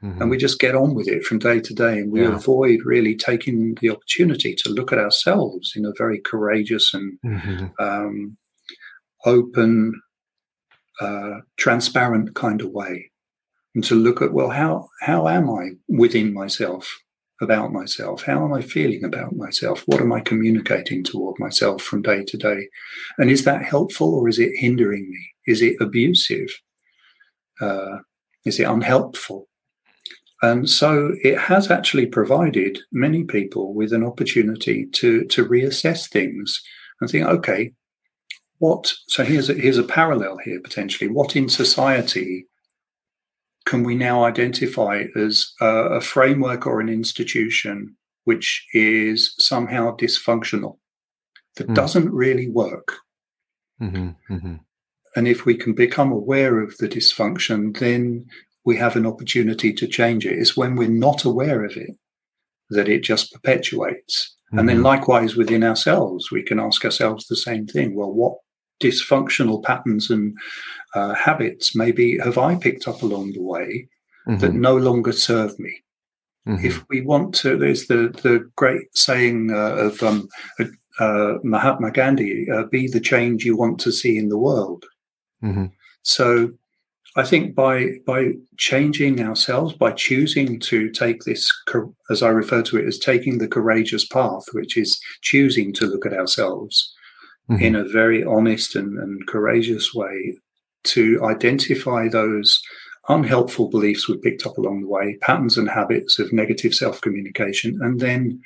Mm-hmm. 0.03 0.21
And 0.21 0.31
we 0.31 0.37
just 0.37 0.59
get 0.59 0.75
on 0.75 0.93
with 0.95 1.07
it 1.07 1.23
from 1.23 1.39
day 1.39 1.61
to 1.61 1.73
day. 1.73 1.99
And 1.99 2.11
we 2.11 2.21
yeah. 2.21 2.35
avoid 2.35 2.79
really 2.83 3.15
taking 3.15 3.75
the 3.79 3.91
opportunity 3.91 4.55
to 4.55 4.69
look 4.69 4.91
at 4.91 4.99
ourselves 4.99 5.73
in 5.75 5.85
a 5.85 5.93
very 5.97 6.19
courageous 6.19 6.93
and 6.93 7.17
mm-hmm. 7.25 7.67
um, 7.79 8.37
open, 9.25 10.01
uh, 11.01 11.39
transparent 11.57 12.35
kind 12.35 12.61
of 12.61 12.71
way, 12.71 13.11
and 13.75 13.83
to 13.85 13.95
look 13.95 14.21
at 14.21 14.33
well, 14.33 14.49
how 14.49 14.89
how 15.01 15.27
am 15.27 15.49
I 15.49 15.71
within 15.87 16.33
myself 16.33 16.99
about 17.41 17.71
myself? 17.71 18.23
How 18.23 18.43
am 18.45 18.53
I 18.53 18.61
feeling 18.61 19.03
about 19.03 19.35
myself? 19.35 19.83
What 19.85 20.01
am 20.01 20.13
I 20.13 20.21
communicating 20.21 21.03
toward 21.03 21.39
myself 21.39 21.81
from 21.81 22.01
day 22.01 22.23
to 22.23 22.37
day? 22.37 22.69
And 23.17 23.29
is 23.29 23.43
that 23.43 23.63
helpful 23.63 24.13
or 24.15 24.29
is 24.29 24.39
it 24.39 24.51
hindering 24.55 25.09
me? 25.09 25.29
Is 25.45 25.61
it 25.61 25.75
abusive? 25.81 26.49
Uh, 27.59 27.97
is 28.45 28.59
it 28.59 28.67
unhelpful? 28.67 29.47
And 30.41 30.69
so 30.69 31.15
it 31.23 31.37
has 31.37 31.71
actually 31.71 32.05
provided 32.05 32.79
many 32.91 33.23
people 33.23 33.73
with 33.73 33.93
an 33.93 34.03
opportunity 34.03 34.87
to 34.87 35.23
to 35.25 35.45
reassess 35.45 36.09
things 36.09 36.61
and 36.99 37.09
think, 37.09 37.25
okay, 37.25 37.73
what 38.63 38.93
so 39.09 39.25
here's 39.25 39.49
a, 39.49 39.53
here's 39.55 39.77
a 39.77 39.83
parallel 39.99 40.37
here 40.37 40.61
potentially 40.61 41.09
what 41.09 41.35
in 41.35 41.49
society 41.49 42.47
can 43.65 43.83
we 43.83 43.93
now 43.93 44.23
identify 44.23 45.03
as 45.17 45.51
a, 45.59 45.67
a 45.99 46.01
framework 46.01 46.65
or 46.65 46.79
an 46.79 46.87
institution 46.87 47.93
which 48.23 48.65
is 48.73 49.35
somehow 49.37 49.93
dysfunctional 49.97 50.77
that 51.57 51.67
mm. 51.67 51.75
doesn't 51.75 52.09
really 52.13 52.49
work 52.49 52.99
mm-hmm, 53.81 54.11
mm-hmm. 54.33 54.55
and 55.17 55.27
if 55.27 55.43
we 55.45 55.55
can 55.55 55.73
become 55.73 56.13
aware 56.13 56.61
of 56.61 56.77
the 56.77 56.87
dysfunction 56.87 57.77
then 57.79 58.25
we 58.63 58.77
have 58.77 58.95
an 58.95 59.05
opportunity 59.05 59.73
to 59.73 59.85
change 59.85 60.25
it 60.25 60.39
it's 60.39 60.55
when 60.55 60.77
we're 60.77 60.87
not 60.87 61.25
aware 61.25 61.65
of 61.65 61.75
it 61.75 61.97
that 62.69 62.87
it 62.87 63.03
just 63.03 63.33
perpetuates 63.33 64.33
and 64.53 64.69
then 64.69 64.77
mm-hmm. 64.77 64.85
likewise 64.85 65.35
within 65.35 65.63
ourselves 65.65 66.31
we 66.31 66.41
can 66.43 66.59
ask 66.61 66.85
ourselves 66.85 67.27
the 67.27 67.35
same 67.35 67.67
thing 67.67 67.93
well 67.93 68.13
what 68.13 68.37
dysfunctional 68.83 69.63
patterns 69.63 70.09
and 70.09 70.37
uh, 70.93 71.13
habits 71.15 71.75
maybe 71.75 72.17
have 72.19 72.37
I 72.37 72.55
picked 72.55 72.87
up 72.87 73.01
along 73.01 73.33
the 73.33 73.41
way 73.41 73.87
mm-hmm. 74.27 74.39
that 74.39 74.53
no 74.53 74.75
longer 74.75 75.11
serve 75.11 75.57
me. 75.59 75.83
Mm-hmm. 76.47 76.65
If 76.65 76.83
we 76.89 77.01
want 77.01 77.33
to, 77.35 77.57
there's 77.57 77.87
the 77.87 78.09
the 78.21 78.49
great 78.57 78.95
saying 78.97 79.51
uh, 79.51 79.75
of 79.87 80.03
um, 80.03 80.27
uh, 80.99 81.35
Mahatma 81.43 81.91
Gandhi: 81.91 82.47
uh, 82.51 82.63
"Be 82.65 82.87
the 82.87 82.99
change 82.99 83.45
you 83.45 83.55
want 83.55 83.79
to 83.79 83.91
see 83.91 84.17
in 84.17 84.27
the 84.27 84.37
world." 84.37 84.83
Mm-hmm. 85.41 85.67
So, 86.01 86.51
I 87.15 87.23
think 87.23 87.55
by 87.55 87.99
by 88.05 88.33
changing 88.57 89.21
ourselves, 89.21 89.73
by 89.73 89.93
choosing 89.93 90.59
to 90.59 90.89
take 90.89 91.23
this, 91.23 91.49
as 92.09 92.21
I 92.21 92.27
refer 92.27 92.61
to 92.63 92.77
it, 92.77 92.85
as 92.85 92.99
taking 92.99 93.37
the 93.37 93.47
courageous 93.47 94.05
path, 94.05 94.43
which 94.51 94.75
is 94.75 94.99
choosing 95.21 95.71
to 95.75 95.85
look 95.85 96.05
at 96.05 96.13
ourselves 96.13 96.93
mm-hmm. 97.49 97.61
in 97.61 97.75
a 97.75 97.83
very 97.83 98.23
honest 98.23 98.75
and, 98.75 98.97
and 98.97 99.27
courageous 99.27 99.93
way 99.93 100.37
to 100.83 101.23
identify 101.23 102.07
those 102.07 102.61
unhelpful 103.09 103.69
beliefs 103.69 104.07
we 104.07 104.17
picked 104.17 104.45
up 104.45 104.57
along 104.57 104.81
the 104.81 104.87
way, 104.87 105.17
patterns 105.21 105.57
and 105.57 105.69
habits 105.69 106.19
of 106.19 106.33
negative 106.33 106.73
self 106.73 107.01
communication, 107.01 107.79
and 107.81 107.99
then 107.99 108.41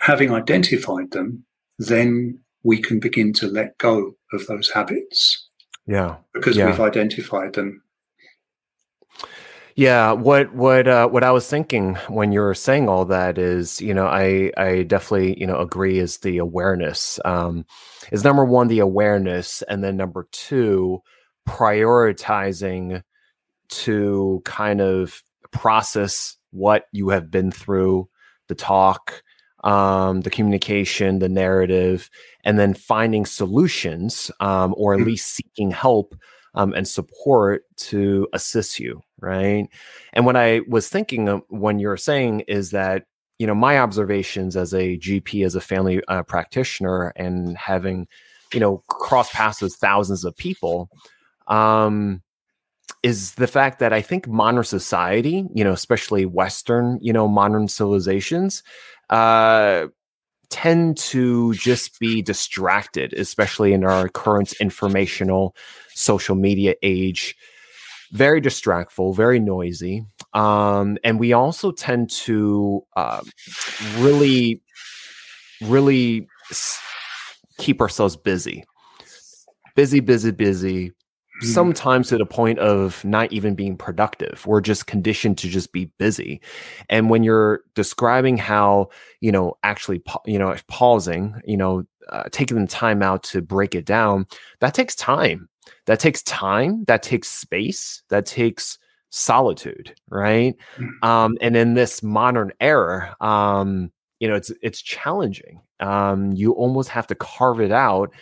having 0.00 0.32
identified 0.32 1.10
them, 1.12 1.44
then 1.78 2.38
we 2.64 2.80
can 2.80 3.00
begin 3.00 3.32
to 3.32 3.46
let 3.46 3.78
go 3.78 4.14
of 4.32 4.46
those 4.46 4.70
habits. 4.70 5.48
Yeah. 5.86 6.16
Because 6.34 6.56
yeah. 6.56 6.66
we've 6.66 6.80
identified 6.80 7.54
them. 7.54 7.82
Yeah, 9.74 10.12
what 10.12 10.54
what 10.54 10.86
uh, 10.86 11.08
what 11.08 11.24
I 11.24 11.30
was 11.30 11.48
thinking 11.48 11.94
when 12.08 12.32
you 12.32 12.40
were 12.40 12.54
saying 12.54 12.88
all 12.88 13.06
that 13.06 13.38
is, 13.38 13.80
you 13.80 13.94
know, 13.94 14.06
I 14.06 14.52
I 14.56 14.82
definitely 14.82 15.38
you 15.40 15.46
know 15.46 15.58
agree 15.58 15.98
is 15.98 16.18
the 16.18 16.38
awareness. 16.38 17.18
Um, 17.24 17.64
is 18.10 18.24
number 18.24 18.44
one 18.44 18.68
the 18.68 18.80
awareness, 18.80 19.62
and 19.62 19.82
then 19.82 19.96
number 19.96 20.28
two 20.32 21.02
prioritizing 21.48 23.02
to 23.68 24.42
kind 24.44 24.80
of 24.80 25.22
process 25.50 26.36
what 26.50 26.84
you 26.92 27.08
have 27.08 27.30
been 27.30 27.50
through, 27.50 28.08
the 28.48 28.54
talk, 28.54 29.22
um, 29.64 30.20
the 30.20 30.30
communication, 30.30 31.18
the 31.18 31.28
narrative, 31.28 32.10
and 32.44 32.58
then 32.58 32.74
finding 32.74 33.24
solutions 33.24 34.30
um, 34.40 34.74
or 34.76 34.94
at 34.94 35.00
mm. 35.00 35.06
least 35.06 35.28
seeking 35.28 35.70
help 35.70 36.14
um, 36.54 36.72
and 36.74 36.86
support 36.86 37.64
to 37.76 38.28
assist 38.32 38.78
you, 38.78 39.02
right? 39.20 39.68
And 40.12 40.26
what 40.26 40.36
I 40.36 40.60
was 40.68 40.88
thinking 40.88 41.26
when 41.48 41.78
you're 41.78 41.96
saying 41.96 42.40
is 42.40 42.70
that 42.70 43.04
you 43.38 43.46
know 43.46 43.54
my 43.54 43.78
observations 43.78 44.56
as 44.56 44.72
a 44.72 44.98
GP, 44.98 45.44
as 45.44 45.54
a 45.54 45.60
family 45.60 46.02
uh, 46.08 46.22
practitioner, 46.22 47.12
and 47.16 47.56
having 47.56 48.06
you 48.52 48.60
know 48.60 48.82
cross 48.88 49.30
paths 49.32 49.62
with 49.62 49.74
thousands 49.74 50.24
of 50.24 50.36
people, 50.36 50.88
um, 51.48 52.22
is 53.02 53.34
the 53.34 53.46
fact 53.46 53.78
that 53.80 53.92
I 53.92 54.00
think 54.00 54.28
modern 54.28 54.64
society, 54.64 55.44
you 55.54 55.64
know, 55.64 55.72
especially 55.72 56.26
Western, 56.26 56.98
you 57.02 57.12
know, 57.12 57.26
modern 57.26 57.66
civilizations, 57.68 58.62
uh, 59.10 59.86
tend 60.52 60.98
to 60.98 61.54
just 61.54 61.98
be 61.98 62.20
distracted, 62.20 63.14
especially 63.14 63.72
in 63.72 63.84
our 63.84 64.08
current 64.08 64.52
informational 64.60 65.56
social 65.94 66.36
media 66.36 66.74
age. 66.82 67.34
Very 68.12 68.40
distractful, 68.40 69.16
very 69.16 69.40
noisy. 69.40 70.04
Um, 70.34 70.98
and 71.02 71.18
we 71.18 71.32
also 71.32 71.72
tend 71.72 72.10
to 72.10 72.84
uh, 72.94 73.22
really, 73.96 74.60
really 75.62 76.28
keep 77.58 77.80
ourselves 77.80 78.16
busy. 78.16 78.64
Busy, 79.74 80.00
busy, 80.00 80.32
busy, 80.32 80.92
Mm-hmm. 81.42 81.52
sometimes 81.52 82.08
to 82.08 82.18
the 82.18 82.26
point 82.26 82.58
of 82.58 83.04
not 83.04 83.32
even 83.32 83.54
being 83.54 83.76
productive. 83.76 84.46
We're 84.46 84.60
just 84.60 84.86
conditioned 84.86 85.38
to 85.38 85.48
just 85.48 85.72
be 85.72 85.86
busy. 85.98 86.40
And 86.88 87.10
when 87.10 87.22
you're 87.22 87.62
describing 87.74 88.36
how, 88.36 88.90
you 89.20 89.32
know, 89.32 89.56
actually, 89.62 90.02
you 90.26 90.38
know, 90.38 90.54
pausing, 90.68 91.40
you 91.44 91.56
know, 91.56 91.84
uh, 92.10 92.24
taking 92.30 92.60
the 92.60 92.66
time 92.66 93.02
out 93.02 93.22
to 93.24 93.42
break 93.42 93.74
it 93.74 93.84
down, 93.84 94.26
that 94.60 94.74
takes 94.74 94.94
time. 94.94 95.48
That 95.86 96.00
takes 96.00 96.22
time. 96.22 96.84
That 96.86 97.02
takes 97.02 97.28
space. 97.28 98.02
That 98.08 98.26
takes 98.26 98.78
solitude, 99.10 99.94
right? 100.08 100.54
Mm-hmm. 100.76 101.08
Um, 101.08 101.36
and 101.40 101.56
in 101.56 101.74
this 101.74 102.02
modern 102.02 102.52
era, 102.60 103.16
um, 103.20 103.92
you 104.20 104.28
know, 104.28 104.34
it's 104.34 104.52
it's 104.62 104.80
challenging. 104.80 105.60
Um, 105.80 106.32
you 106.32 106.52
almost 106.52 106.88
have 106.90 107.08
to 107.08 107.16
carve 107.16 107.60
it 107.60 107.72
out 107.72 108.12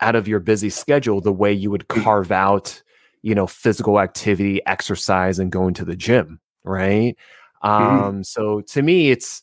out 0.00 0.16
of 0.16 0.28
your 0.28 0.40
busy 0.40 0.70
schedule 0.70 1.20
the 1.20 1.32
way 1.32 1.52
you 1.52 1.70
would 1.70 1.86
mm. 1.88 2.02
carve 2.02 2.32
out 2.32 2.82
you 3.22 3.34
know 3.34 3.46
physical 3.46 4.00
activity 4.00 4.64
exercise 4.66 5.38
and 5.38 5.52
going 5.52 5.74
to 5.74 5.84
the 5.84 5.96
gym 5.96 6.40
right 6.64 7.16
mm-hmm. 7.62 8.04
um 8.04 8.24
so 8.24 8.60
to 8.62 8.82
me 8.82 9.10
it's 9.10 9.42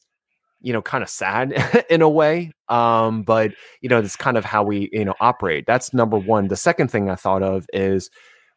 you 0.61 0.73
know 0.73 0.81
kind 0.81 1.03
of 1.03 1.09
sad 1.09 1.85
in 1.89 2.01
a 2.01 2.09
way 2.09 2.51
um 2.69 3.23
but 3.23 3.51
you 3.81 3.89
know 3.89 4.01
that's 4.01 4.15
kind 4.15 4.37
of 4.37 4.45
how 4.45 4.63
we 4.63 4.89
you 4.91 5.05
know 5.05 5.15
operate 5.19 5.65
that's 5.67 5.93
number 5.93 6.17
one 6.17 6.47
the 6.47 6.55
second 6.55 6.89
thing 6.89 7.09
i 7.09 7.15
thought 7.15 7.43
of 7.43 7.65
is 7.73 8.09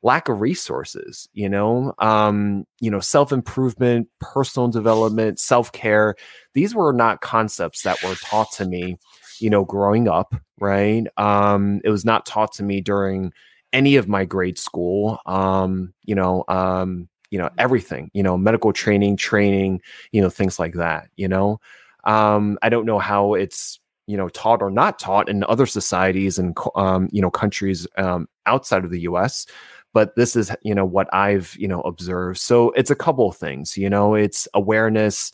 lack 0.03 0.31
of 0.31 0.41
resources 0.41 1.29
you 1.35 1.49
know 1.49 1.93
um 1.99 2.65
you 2.81 2.91
know 2.91 3.01
self 3.01 3.33
improvement 3.33 4.09
personal 4.19 4.69
development 4.69 5.39
self 5.39 5.71
care 5.73 6.15
these 6.55 6.75
were 6.75 6.93
not 6.93 7.21
concepts 7.21 7.83
that 7.83 8.03
were 8.03 8.15
taught 8.15 8.51
to 8.51 8.65
me 8.67 8.97
you 9.41 9.51
know, 9.51 9.65
growing 9.65 10.09
up, 10.09 10.35
right? 10.59 11.07
Um, 11.17 11.81
it 11.85 11.91
was 11.91 12.05
not 12.05 12.27
taught 12.27 12.53
to 12.55 12.63
me 12.63 12.81
during 12.81 13.33
any 13.73 13.97
of 13.97 14.09
my 14.09 14.25
grade 14.25 14.59
school. 14.59 15.19
Um, 15.27 15.95
you 16.05 16.15
know, 16.15 16.45
um, 16.49 17.09
you 17.31 17.39
know, 17.39 17.51
everything, 17.59 18.11
you 18.13 18.23
know, 18.23 18.37
medical 18.37 18.73
training, 18.73 19.17
training, 19.17 19.81
you 20.13 20.21
know, 20.21 20.31
things 20.31 20.59
like 20.59 20.75
that, 20.75 21.09
you 21.17 21.29
know. 21.29 21.61
Um, 22.05 22.59
I 22.63 22.69
don't 22.69 22.87
know 22.87 22.99
how 22.99 23.35
it's 23.35 23.79
you 24.07 24.17
know 24.17 24.29
taught 24.31 24.61
or 24.61 24.71
not 24.71 24.99
taught 24.99 25.29
in 25.29 25.45
other 25.45 25.67
societies 25.67 26.39
and 26.39 26.57
um, 26.75 27.09
you 27.13 27.23
know 27.23 27.31
countries 27.31 27.87
um, 27.97 28.29
outside 28.47 28.85
of 28.85 28.91
the 28.91 29.01
U.S. 29.03 29.47
But 29.93 30.17
this 30.17 30.35
is 30.35 30.51
you 30.63 30.75
know 30.75 30.85
what 30.85 31.13
I've 31.15 31.55
you 31.57 31.69
know 31.69 31.81
observed. 31.83 32.41
So 32.41 32.71
it's 32.71 32.91
a 32.91 32.97
couple 32.97 33.31
things. 33.31 33.77
You 33.77 33.89
know, 33.89 34.15
it's 34.15 34.49
awareness, 34.55 35.33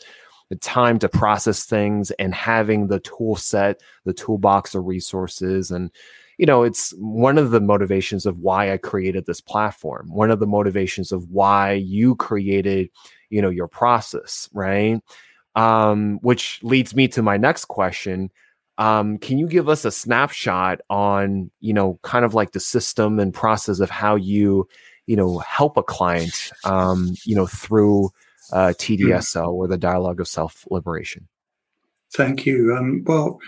the 0.49 0.57
time 0.57 0.99
to 1.01 1.09
process 1.09 1.65
things 1.65 2.11
and 2.13 2.35
having 2.35 2.87
the 2.87 3.01
tool 3.01 3.37
set, 3.37 3.81
the 4.05 4.13
toolbox 4.13 4.75
of 4.75 4.87
resources. 4.87 5.71
And, 5.71 5.91
you 6.39 6.47
know, 6.47 6.63
it's 6.63 6.91
one 6.99 7.39
of 7.39 7.51
the 7.51 7.61
motivations 7.61 8.27
of 8.27 8.39
why 8.39 8.73
I 8.73 8.77
created 8.77 9.27
this 9.27 9.41
platform, 9.41 10.09
one 10.13 10.31
of 10.31 10.39
the 10.39 10.47
motivations 10.47 11.11
of 11.11 11.31
why 11.31 11.73
you 11.73 12.15
created, 12.17 12.91
you 13.31 13.43
know, 13.43 13.51
your 13.51 13.69
process, 13.69 14.49
right? 14.53 15.01
Um, 15.57 16.19
which 16.23 16.61
leads 16.63 16.95
me 16.95 17.09
to 17.09 17.23
my 17.23 17.37
next 17.39 17.65
question. 17.65 18.31
Um, 18.79 19.17
can 19.19 19.39
you 19.39 19.49
give 19.49 19.69
us 19.71 19.87
a 19.87 19.91
snapshot 19.91 20.83
on, 20.91 21.51
you 21.61 21.73
know, 21.73 21.99
kind 22.03 22.25
of 22.27 22.35
like 22.35 22.53
the 22.53 22.61
system 22.61 23.19
and 23.19 23.33
process 23.33 23.81
of 23.81 23.89
how 23.89 24.17
you, 24.17 24.69
you 25.07 25.17
know, 25.17 25.39
help 25.39 25.79
a 25.79 25.83
client, 25.83 26.51
um, 26.65 27.15
you 27.25 27.35
know, 27.35 27.47
through 27.47 28.11
uh, 28.53 28.73
TDSL 28.77 29.53
or 29.53 29.67
the 29.67 29.79
dialogue 29.79 30.21
of 30.21 30.29
self 30.29 30.67
liberation. 30.71 31.29
Thank 32.15 32.47
you. 32.47 32.75
Um, 32.77 33.05
well, 33.05 33.39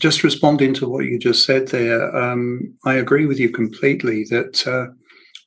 just 0.00 0.22
responding 0.22 0.74
to 0.74 0.88
what 0.88 1.04
you 1.04 1.18
just 1.18 1.44
said 1.44 1.68
there, 1.68 2.14
um, 2.14 2.74
I 2.84 2.94
agree 2.94 3.26
with 3.26 3.40
you 3.40 3.50
completely 3.50 4.24
that 4.24 4.66
uh, 4.66 4.92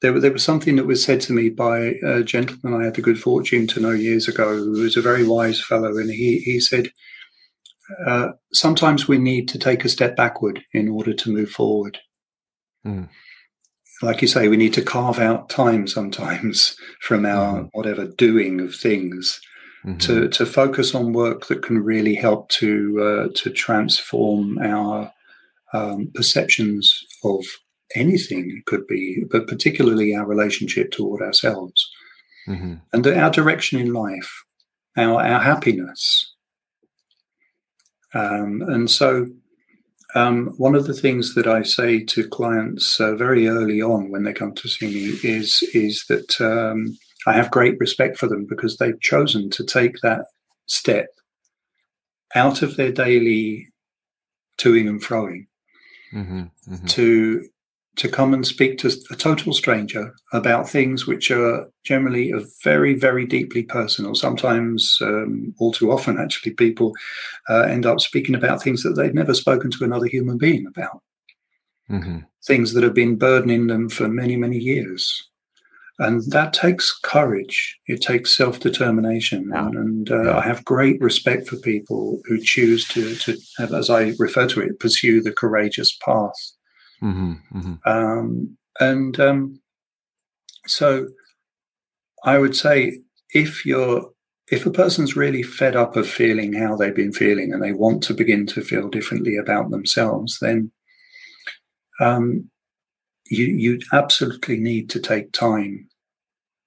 there, 0.01 0.19
there 0.19 0.31
was 0.31 0.43
something 0.43 0.75
that 0.75 0.87
was 0.87 1.03
said 1.03 1.21
to 1.21 1.33
me 1.33 1.49
by 1.49 1.95
a 2.03 2.23
gentleman 2.23 2.79
I 2.79 2.85
had 2.85 2.95
the 2.95 3.01
good 3.01 3.19
fortune 3.19 3.67
to 3.67 3.79
know 3.79 3.91
years 3.91 4.27
ago 4.27 4.57
who 4.57 4.71
was 4.71 4.97
a 4.97 5.01
very 5.01 5.25
wise 5.25 5.63
fellow. 5.63 5.97
And 5.97 6.09
he, 6.09 6.39
he 6.39 6.59
said, 6.59 6.91
uh, 8.05 8.29
Sometimes 8.51 9.07
we 9.07 9.17
need 9.17 9.47
to 9.49 9.59
take 9.59 9.85
a 9.85 9.89
step 9.89 10.15
backward 10.15 10.63
in 10.73 10.89
order 10.89 11.13
to 11.13 11.33
move 11.33 11.51
forward. 11.51 11.99
Mm 12.85 13.09
like 14.01 14.21
you 14.21 14.27
say, 14.27 14.47
we 14.47 14.57
need 14.57 14.73
to 14.73 14.81
carve 14.81 15.19
out 15.19 15.49
time 15.49 15.87
sometimes 15.87 16.75
from 17.01 17.25
our 17.25 17.59
mm-hmm. 17.59 17.67
whatever 17.73 18.05
doing 18.05 18.61
of 18.61 18.75
things 18.75 19.39
mm-hmm. 19.85 19.97
to 19.97 20.27
to 20.29 20.45
focus 20.45 20.95
on 20.95 21.13
work 21.13 21.47
that 21.47 21.63
can 21.63 21.83
really 21.83 22.15
help 22.15 22.49
to 22.49 23.01
uh, 23.01 23.27
to 23.35 23.49
transform 23.49 24.57
our 24.59 25.11
um, 25.73 26.11
perceptions 26.13 27.05
of 27.23 27.45
anything. 27.95 28.55
It 28.57 28.65
could 28.65 28.87
be, 28.87 29.23
but 29.29 29.47
particularly 29.47 30.15
our 30.15 30.25
relationship 30.25 30.91
toward 30.91 31.21
ourselves 31.21 31.89
mm-hmm. 32.47 32.75
and 32.93 33.07
our 33.07 33.29
direction 33.29 33.79
in 33.79 33.93
life, 33.93 34.43
our 34.97 35.21
our 35.21 35.39
happiness. 35.39 36.27
Um, 38.13 38.61
and 38.61 38.91
so 38.91 39.27
um, 40.15 40.47
one 40.57 40.75
of 40.75 40.87
the 40.87 40.93
things 40.93 41.35
that 41.35 41.47
I 41.47 41.63
say 41.63 42.03
to 42.05 42.27
clients 42.27 42.99
uh, 42.99 43.15
very 43.15 43.47
early 43.47 43.81
on 43.81 44.11
when 44.11 44.23
they 44.23 44.33
come 44.33 44.53
to 44.55 44.67
see 44.67 44.87
me 44.87 45.19
is 45.23 45.63
is 45.73 46.05
that 46.09 46.39
um, 46.41 46.97
I 47.25 47.33
have 47.33 47.51
great 47.51 47.79
respect 47.79 48.17
for 48.17 48.27
them 48.27 48.45
because 48.45 48.77
they've 48.77 48.99
chosen 48.99 49.49
to 49.51 49.63
take 49.63 49.95
that 50.01 50.25
step 50.65 51.07
out 52.35 52.61
of 52.61 52.75
their 52.75 52.91
daily 52.91 53.67
toing 54.57 54.87
and 54.87 55.01
froing 55.01 55.47
mm-hmm, 56.13 56.43
mm-hmm. 56.71 56.85
to 56.85 57.47
to 57.97 58.07
come 58.07 58.33
and 58.33 58.47
speak 58.47 58.77
to 58.77 58.91
a 59.11 59.15
total 59.15 59.53
stranger 59.53 60.13
about 60.31 60.69
things 60.69 61.05
which 61.05 61.29
are 61.29 61.69
generally 61.83 62.33
very, 62.63 62.93
very 62.93 63.25
deeply 63.25 63.63
personal. 63.63 64.15
Sometimes, 64.15 64.99
um, 65.01 65.53
all 65.59 65.73
too 65.73 65.91
often, 65.91 66.17
actually, 66.17 66.53
people 66.53 66.93
uh, 67.49 67.63
end 67.63 67.85
up 67.85 67.99
speaking 67.99 68.35
about 68.35 68.63
things 68.63 68.81
that 68.83 68.93
they've 68.93 69.13
never 69.13 69.33
spoken 69.33 69.71
to 69.71 69.83
another 69.83 70.07
human 70.07 70.37
being 70.37 70.65
about. 70.67 71.01
Mm-hmm. 71.89 72.19
Things 72.45 72.73
that 72.73 72.83
have 72.83 72.93
been 72.93 73.17
burdening 73.17 73.67
them 73.67 73.89
for 73.89 74.07
many, 74.07 74.37
many 74.37 74.57
years. 74.57 75.29
And 75.99 76.23
that 76.31 76.53
takes 76.53 76.97
courage. 76.97 77.77
It 77.87 78.01
takes 78.01 78.35
self 78.35 78.59
determination. 78.59 79.49
Yeah. 79.53 79.67
And, 79.67 80.09
uh, 80.09 80.23
yeah. 80.23 80.37
I 80.37 80.41
have 80.41 80.65
great 80.65 80.99
respect 81.01 81.47
for 81.47 81.57
people 81.57 82.21
who 82.25 82.39
choose 82.41 82.87
to, 82.89 83.15
to 83.15 83.37
have, 83.57 83.73
as 83.73 83.89
I 83.89 84.13
refer 84.17 84.47
to 84.47 84.61
it, 84.61 84.79
pursue 84.79 85.21
the 85.21 85.31
courageous 85.31 85.95
path. 85.97 86.33
Mm-hmm, 87.03 87.57
mm-hmm. 87.57 87.89
Um, 87.89 88.57
and 88.79 89.19
um, 89.19 89.61
so 90.67 91.07
I 92.23 92.37
would 92.37 92.55
say 92.55 92.99
if 93.33 93.65
you're 93.65 94.11
if 94.51 94.65
a 94.65 94.71
person's 94.71 95.15
really 95.15 95.43
fed 95.43 95.77
up 95.77 95.95
of 95.95 96.07
feeling 96.07 96.53
how 96.53 96.75
they've 96.75 96.95
been 96.95 97.13
feeling 97.13 97.53
and 97.53 97.63
they 97.63 97.71
want 97.71 98.03
to 98.03 98.13
begin 98.13 98.45
to 98.45 98.61
feel 98.61 98.89
differently 98.89 99.37
about 99.37 99.71
themselves, 99.71 100.39
then 100.41 100.71
um, 102.01 102.49
you 103.29 103.45
you 103.45 103.79
absolutely 103.93 104.57
need 104.57 104.89
to 104.89 104.99
take 104.99 105.31
time 105.31 105.87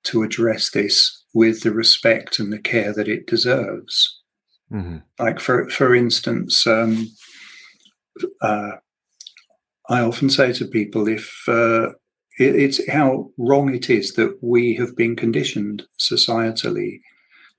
to 0.04 0.22
address 0.22 0.70
this 0.70 1.24
with 1.34 1.62
the 1.62 1.72
respect 1.72 2.38
and 2.38 2.52
the 2.52 2.58
care 2.58 2.92
that 2.92 3.08
it 3.08 3.26
deserves. 3.26 4.22
Mm-hmm. 4.72 4.98
Like 5.18 5.40
for 5.40 5.68
for 5.68 5.94
instance, 5.94 6.66
um, 6.66 7.08
uh, 8.40 8.72
I 9.88 10.00
often 10.00 10.30
say 10.30 10.52
to 10.54 10.66
people 10.66 11.08
if 11.08 11.44
uh, 11.48 11.90
it, 12.38 12.56
it's 12.56 12.88
how 12.90 13.30
wrong 13.38 13.74
it 13.74 13.90
is 13.90 14.14
that 14.14 14.38
we 14.40 14.74
have 14.76 14.96
been 14.96 15.16
conditioned 15.16 15.86
societally 16.00 17.00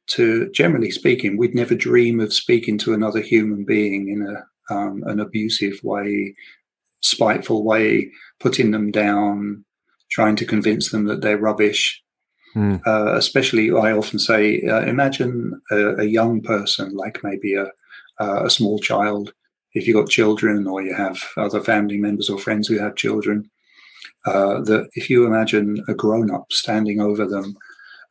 to, 0.07 0.49
generally 0.51 0.91
speaking, 0.91 1.37
we'd 1.37 1.55
never 1.55 1.75
dream 1.75 2.19
of 2.19 2.33
speaking 2.33 2.77
to 2.79 2.93
another 2.93 3.21
human 3.21 3.63
being 3.65 4.09
in 4.09 4.27
a 4.27 4.45
um, 4.69 5.03
an 5.05 5.19
abusive 5.19 5.79
way, 5.83 6.33
spiteful 7.01 7.63
way, 7.63 8.09
putting 8.39 8.71
them 8.71 8.91
down, 8.91 9.63
trying 10.09 10.35
to 10.37 10.45
convince 10.45 10.89
them 10.89 11.05
that 11.05 11.21
they're 11.21 11.37
rubbish. 11.37 12.01
Mm. 12.55 12.81
Uh, 12.87 13.15
especially, 13.15 13.69
I 13.71 13.91
often 13.91 14.17
say, 14.17 14.61
uh, 14.63 14.81
imagine 14.81 15.61
a, 15.71 15.97
a, 15.97 16.05
young 16.05 16.41
person, 16.41 16.95
like 16.95 17.19
maybe 17.21 17.53
a, 17.53 17.67
a 18.17 18.49
small 18.49 18.79
child, 18.79 19.33
if 19.75 19.85
you've 19.85 19.97
got 19.97 20.09
children 20.09 20.65
or 20.67 20.81
you 20.81 20.95
have 20.95 21.21
other 21.37 21.61
family 21.61 21.97
members 21.97 22.29
or 22.29 22.39
friends 22.39 22.67
who 22.67 22.79
have 22.79 22.95
children, 22.95 23.49
uh, 24.25 24.61
that 24.61 24.89
if 24.93 25.09
you 25.09 25.25
imagine 25.25 25.83
a 25.87 25.93
grown 25.93 26.31
up 26.31 26.51
standing 26.51 26.99
over 26.99 27.25
them 27.25 27.55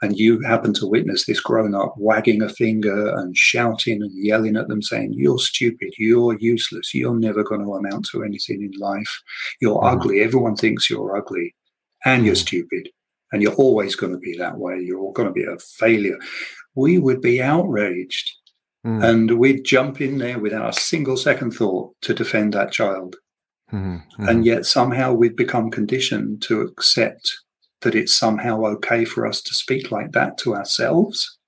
and 0.02 0.18
you 0.18 0.40
happen 0.40 0.74
to 0.74 0.86
witness 0.86 1.24
this 1.24 1.40
grown 1.40 1.74
up 1.74 1.94
wagging 1.96 2.42
a 2.42 2.48
finger 2.48 3.16
and 3.16 3.36
shouting 3.36 4.02
and 4.02 4.12
yelling 4.12 4.56
at 4.56 4.68
them, 4.68 4.82
saying, 4.82 5.14
You're 5.14 5.38
stupid, 5.38 5.94
you're 5.96 6.38
useless, 6.38 6.94
you're 6.94 7.18
never 7.18 7.42
going 7.42 7.62
to 7.62 7.74
amount 7.74 8.06
to 8.10 8.22
anything 8.22 8.62
in 8.62 8.78
life, 8.78 9.22
you're 9.60 9.80
mm. 9.80 9.92
ugly, 9.92 10.20
everyone 10.20 10.56
thinks 10.56 10.90
you're 10.90 11.16
ugly, 11.16 11.54
and 12.04 12.22
mm. 12.22 12.26
you're 12.26 12.34
stupid, 12.34 12.90
and 13.32 13.40
you're 13.40 13.54
always 13.54 13.96
going 13.96 14.12
to 14.12 14.18
be 14.18 14.36
that 14.36 14.58
way, 14.58 14.78
you're 14.78 15.12
going 15.12 15.28
to 15.28 15.34
be 15.34 15.44
a 15.44 15.58
failure. 15.58 16.18
We 16.74 16.98
would 16.98 17.22
be 17.22 17.40
outraged. 17.40 18.30
Mm. 18.84 19.02
And 19.04 19.38
we'd 19.38 19.64
jump 19.64 20.00
in 20.00 20.18
there 20.18 20.38
without 20.38 20.76
a 20.76 20.80
single 20.80 21.16
second 21.16 21.52
thought 21.52 21.94
to 22.02 22.12
defend 22.12 22.52
that 22.52 22.72
child. 22.72 23.16
Mm-hmm. 23.72 24.28
And 24.28 24.44
yet 24.44 24.66
somehow 24.66 25.12
we've 25.12 25.36
become 25.36 25.70
conditioned 25.70 26.42
to 26.42 26.60
accept 26.60 27.38
that 27.84 27.94
it's 27.94 28.12
somehow 28.12 28.64
okay 28.64 29.04
for 29.04 29.26
us 29.26 29.40
to 29.42 29.54
speak 29.54 29.92
like 29.92 30.12
that 30.12 30.36
to 30.38 30.54
ourselves 30.54 31.38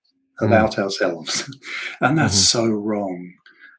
mm. 0.41 0.47
about 0.47 0.76
mm. 0.76 0.84
ourselves 0.84 1.51
and 2.01 2.16
that's 2.16 2.34
mm-hmm. 2.34 2.68
so 2.68 2.68
wrong 2.68 3.32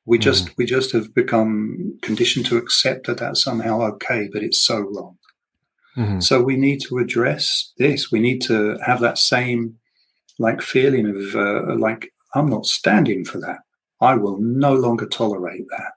we 0.06 0.18
just 0.18 0.48
mm. 0.48 0.54
we 0.58 0.66
just 0.66 0.92
have 0.92 1.14
become 1.14 1.98
conditioned 2.02 2.46
to 2.48 2.58
accept 2.58 3.06
that 3.08 3.20
that's 3.20 3.44
somehow 3.44 3.82
okay 3.82 4.28
but 4.34 4.44
it's 4.44 4.60
so 4.60 4.80
wrong 4.80 5.18
mm-hmm. 5.96 6.20
so 6.20 6.42
we 6.42 6.58
need 6.58 6.82
to 6.82 6.98
address 6.98 7.72
this 7.78 8.12
we 8.12 8.20
need 8.20 8.42
to 8.42 8.78
have 8.86 9.00
that 9.00 9.18
same 9.18 9.76
like 10.40 10.62
feeling 10.62 11.08
of 11.08 11.36
uh, 11.36 11.76
like 11.78 12.12
i'm 12.36 12.50
not 12.50 12.66
standing 12.66 13.24
for 13.24 13.40
that 13.40 13.60
i 14.02 14.16
will 14.16 14.38
no 14.40 14.74
longer 14.74 15.06
tolerate 15.06 15.66
that 15.70 15.94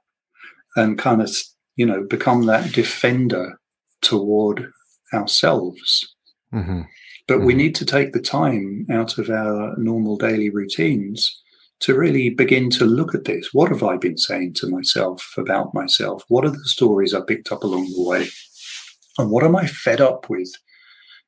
and 0.77 0.99
kind 0.99 1.21
of 1.21 1.31
you 1.77 1.87
know 1.87 2.03
become 2.05 2.47
that 2.47 2.73
defender 2.73 3.59
toward 4.03 4.71
ourselves 5.13 6.15
Mm-hmm. 6.53 6.83
But 7.29 7.39
mm-hmm. 7.39 7.47
we 7.47 7.55
need 7.55 7.75
to 7.77 7.85
take 7.85 8.13
the 8.13 8.21
time 8.21 8.87
out 8.91 9.19
of 9.19 9.31
our 9.31 9.75
normal 9.77 10.17
daily 10.17 10.51
routines 10.51 11.41
to 11.81 11.95
really 11.95 12.29
begin 12.29 12.69
to 12.71 12.85
look 12.85 13.15
at 13.15 13.25
this. 13.25 13.51
What 13.53 13.71
have 13.71 13.83
I 13.83 13.97
been 13.97 14.19
saying 14.19 14.55
to 14.55 14.69
myself 14.69 15.35
about 15.39 15.73
myself? 15.75 16.25
What 16.29 16.45
are 16.45 16.51
the 16.51 16.65
stories 16.65 17.15
I 17.15 17.21
picked 17.21 17.53
up 17.53 17.63
along 17.63 17.87
the 17.93 18.03
way? 18.03 18.29
And 19.19 19.31
what 19.31 19.45
am 19.45 19.57
I 19.57 19.67
fed 19.67 20.01
up 20.01 20.29
with 20.29 20.51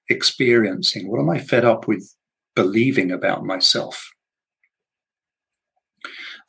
experiencing? 0.08 1.10
What 1.10 1.20
am 1.20 1.30
I 1.30 1.38
fed 1.38 1.64
up 1.64 1.88
with 1.88 2.14
believing 2.54 3.10
about 3.10 3.44
myself? 3.44 4.11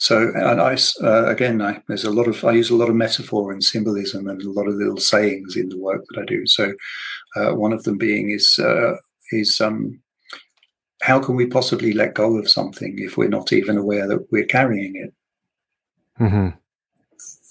So, 0.04 0.34
and 0.36 0.60
I 0.60 0.76
uh, 1.02 1.28
again, 1.28 1.62
I, 1.62 1.82
there's 1.88 2.04
a 2.04 2.12
lot 2.12 2.28
of 2.28 2.44
I 2.44 2.52
use 2.52 2.70
a 2.70 2.76
lot 2.76 2.90
of 2.90 2.96
metaphor 2.96 3.54
and 3.54 3.64
symbolism 3.64 4.28
and 4.28 4.42
a 4.42 4.52
lot 4.52 4.68
of 4.68 4.74
little 4.74 4.98
sayings 4.98 5.56
in 5.56 5.70
the 5.70 5.80
work 5.80 6.04
that 6.10 6.22
I 6.22 6.26
do. 6.26 6.46
So, 6.46 6.74
uh, 7.38 7.52
one 7.56 7.72
of 7.72 7.84
them 7.84 7.98
being 7.98 8.30
is 8.30 8.60
uh, 8.60 8.98
is 9.32 9.62
um, 9.62 10.02
how 11.04 11.22
can 11.22 11.38
we 11.38 11.46
possibly 11.46 11.94
let 11.94 12.16
go 12.16 12.36
of 12.38 12.50
something 12.50 12.96
if 12.98 13.16
we're 13.16 13.30
not 13.30 13.54
even 13.54 13.78
aware 13.78 14.06
that 14.10 14.30
we're 14.30 14.44
carrying 14.44 14.98
it? 14.98 15.14
Mm-hmm. 16.22 16.50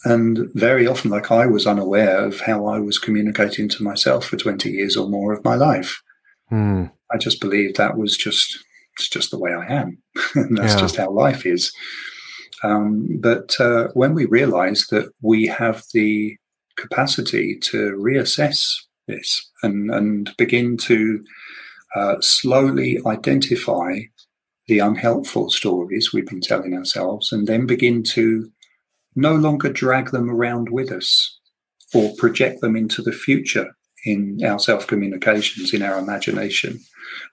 And 0.04 0.50
very 0.52 0.86
often, 0.86 1.10
like 1.10 1.30
I 1.30 1.46
was 1.46 1.66
unaware 1.66 2.22
of 2.22 2.38
how 2.40 2.66
I 2.66 2.80
was 2.80 2.98
communicating 2.98 3.70
to 3.70 3.82
myself 3.82 4.26
for 4.26 4.36
20 4.36 4.68
years 4.68 4.94
or 4.94 5.08
more 5.08 5.32
of 5.32 5.42
my 5.42 5.54
life. 5.54 6.02
Mm. 6.50 6.90
I 7.10 7.16
just 7.16 7.40
believed 7.40 7.78
that 7.78 7.96
was 7.96 8.14
just 8.14 8.62
it's 8.98 9.08
just 9.08 9.30
the 9.30 9.38
way 9.38 9.54
I 9.54 9.66
am, 9.72 10.02
and 10.34 10.58
that's 10.58 10.74
yeah. 10.74 10.80
just 10.80 10.96
how 10.96 11.10
life 11.10 11.46
is. 11.46 11.72
Um, 12.62 13.18
but 13.20 13.58
uh, 13.60 13.88
when 13.94 14.14
we 14.14 14.26
realize 14.26 14.86
that 14.90 15.10
we 15.20 15.46
have 15.46 15.82
the 15.92 16.36
capacity 16.76 17.56
to 17.56 17.92
reassess 18.00 18.76
this 19.08 19.50
and, 19.62 19.90
and 19.90 20.34
begin 20.36 20.76
to 20.76 21.24
uh, 21.94 22.20
slowly 22.20 23.00
identify 23.06 24.00
the 24.68 24.78
unhelpful 24.78 25.50
stories 25.50 26.12
we've 26.12 26.26
been 26.26 26.40
telling 26.40 26.74
ourselves 26.74 27.32
and 27.32 27.46
then 27.46 27.66
begin 27.66 28.02
to 28.02 28.50
no 29.14 29.34
longer 29.34 29.70
drag 29.70 30.10
them 30.10 30.30
around 30.30 30.70
with 30.70 30.90
us 30.90 31.38
or 31.92 32.14
project 32.16 32.60
them 32.60 32.76
into 32.76 33.02
the 33.02 33.12
future 33.12 33.76
in 34.04 34.38
our 34.44 34.58
self 34.58 34.86
communications, 34.86 35.74
in 35.74 35.82
our 35.82 35.98
imagination, 35.98 36.80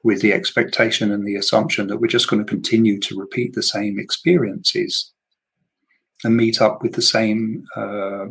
with 0.03 0.21
the 0.21 0.33
expectation 0.33 1.11
and 1.11 1.25
the 1.25 1.35
assumption 1.35 1.87
that 1.87 1.97
we're 1.97 2.07
just 2.07 2.29
going 2.29 2.43
to 2.43 2.49
continue 2.49 2.99
to 2.99 3.17
repeat 3.17 3.53
the 3.53 3.63
same 3.63 3.97
experiences 3.97 5.11
and 6.23 6.35
meet 6.35 6.61
up 6.61 6.81
with 6.81 6.93
the 6.93 7.01
same 7.01 7.63
uh, 7.75 8.25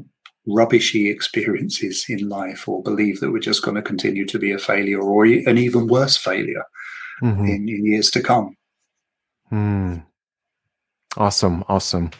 rubbishy 0.46 1.10
experiences 1.10 2.06
in 2.08 2.28
life 2.28 2.68
or 2.68 2.82
believe 2.82 3.20
that 3.20 3.30
we're 3.30 3.38
just 3.38 3.62
going 3.62 3.74
to 3.74 3.82
continue 3.82 4.26
to 4.26 4.38
be 4.38 4.52
a 4.52 4.58
failure 4.58 5.00
or 5.00 5.24
an 5.24 5.58
even 5.58 5.86
worse 5.86 6.16
failure 6.16 6.64
mm-hmm. 7.22 7.44
in, 7.44 7.68
in, 7.68 7.84
years 7.84 8.10
to 8.10 8.22
come. 8.22 8.56
Mm. 9.52 10.04
Awesome, 11.18 11.64
awesome. 11.68 12.12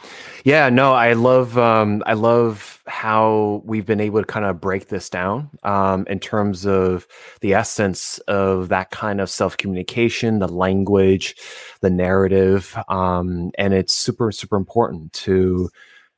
Yeah, 0.45 0.71
no, 0.71 0.93
I 0.93 1.13
love 1.13 1.57
um 1.57 2.03
I 2.07 2.15
love 2.15 2.83
how 2.89 3.63
we've 3.65 3.87
been 3.87 4.01
able 4.01 4.21
to 4.21 4.27
kind 4.27 4.45
of 4.47 4.61
break 4.61 4.89
this 4.89 5.09
down 5.09 5.51
um 5.63 6.05
in 6.11 6.19
terms 6.21 6.67
of 6.67 7.07
the 7.41 7.55
essence 7.55 8.19
of 8.29 8.69
that 8.71 8.91
kind 8.91 9.21
of 9.21 9.31
self-communication, 9.31 10.41
the 10.41 10.49
language, 10.49 11.37
the 11.81 11.91
narrative. 11.91 12.77
Um 12.89 13.53
and 13.57 13.73
it's 13.73 13.93
super 13.93 14.33
super 14.33 14.57
important 14.57 15.13
to 15.15 15.71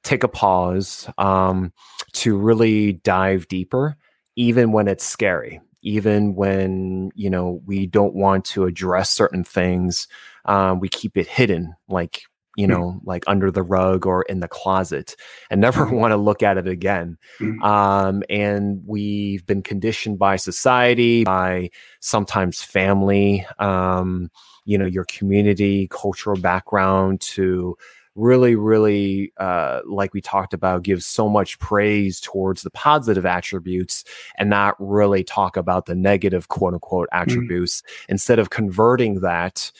take 0.04 0.24
a 0.24 0.28
pause, 0.28 1.08
um, 1.18 1.72
to 2.14 2.36
really 2.38 2.94
dive 2.94 3.48
deeper, 3.48 3.96
even 4.36 4.72
when 4.72 4.88
it's 4.88 5.04
scary, 5.04 5.60
even 5.82 6.34
when 6.34 7.10
you 7.14 7.30
know 7.30 7.60
we 7.66 7.86
don't 7.86 8.14
want 8.14 8.44
to 8.46 8.64
address 8.64 9.10
certain 9.10 9.44
things. 9.44 10.08
Um, 10.46 10.80
we 10.80 10.88
keep 10.88 11.18
it 11.18 11.26
hidden, 11.28 11.74
like 11.88 12.22
you 12.60 12.66
hmm. 12.66 12.72
know, 12.72 12.92
mm. 12.92 13.00
like 13.04 13.24
under 13.26 13.50
the 13.50 13.62
rug 13.62 14.06
or 14.06 14.22
in 14.22 14.40
the 14.40 14.48
closet, 14.48 15.16
and 15.50 15.60
never 15.60 15.86
mm. 15.86 15.92
want 15.92 16.12
to 16.12 16.16
look 16.16 16.42
at 16.42 16.58
it 16.58 16.68
again. 16.68 17.16
Mm. 17.40 17.62
Um, 17.64 18.22
and 18.28 18.82
we've 18.86 19.44
been 19.46 19.62
conditioned 19.62 20.18
by 20.18 20.36
society, 20.36 21.24
by 21.24 21.70
sometimes 22.00 22.62
family, 22.62 23.46
um, 23.58 24.30
you 24.66 24.76
know, 24.76 24.86
your 24.86 25.04
community, 25.04 25.88
cultural 25.88 26.38
background 26.38 27.22
to 27.22 27.76
really, 28.14 28.56
really, 28.56 29.32
uh, 29.38 29.80
like 29.86 30.12
we 30.12 30.20
talked 30.20 30.52
about, 30.52 30.82
give 30.82 31.02
so 31.02 31.28
much 31.28 31.58
praise 31.60 32.20
towards 32.20 32.62
the 32.62 32.70
positive 32.70 33.24
attributes 33.24 34.04
and 34.36 34.50
not 34.50 34.74
really 34.78 35.24
talk 35.24 35.56
about 35.56 35.86
the 35.86 35.94
negative, 35.94 36.48
quote 36.48 36.74
unquote, 36.74 37.08
mm. 37.12 37.22
attributes 37.22 37.80
mm. 37.80 37.84
instead 38.10 38.38
of 38.38 38.50
converting 38.50 39.20
that 39.20 39.72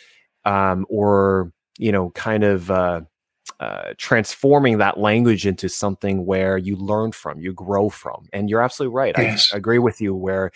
um, 0.47 0.87
or, 0.89 1.53
you 1.79 1.93
know, 1.93 2.11
kind 2.11 2.45
of. 2.45 2.71
Uh, 2.71 3.03
uh, 3.59 3.93
transforming 3.99 4.79
that 4.79 4.99
language 4.99 5.47
into 5.47 5.69
something 5.69 6.25
where 6.25 6.57
you 6.57 6.77
learn 6.77 7.13
from, 7.13 7.41
you 7.41 7.53
grow 7.53 7.91
from. 7.91 8.27
And 8.33 8.49
you're 8.49 8.63
absolutely 8.63 8.95
right. 8.95 9.15
Yes. 9.19 9.51
I 9.53 9.59
agree 9.59 9.79
with 9.79 10.01
you 10.01 10.15
where 10.15 10.51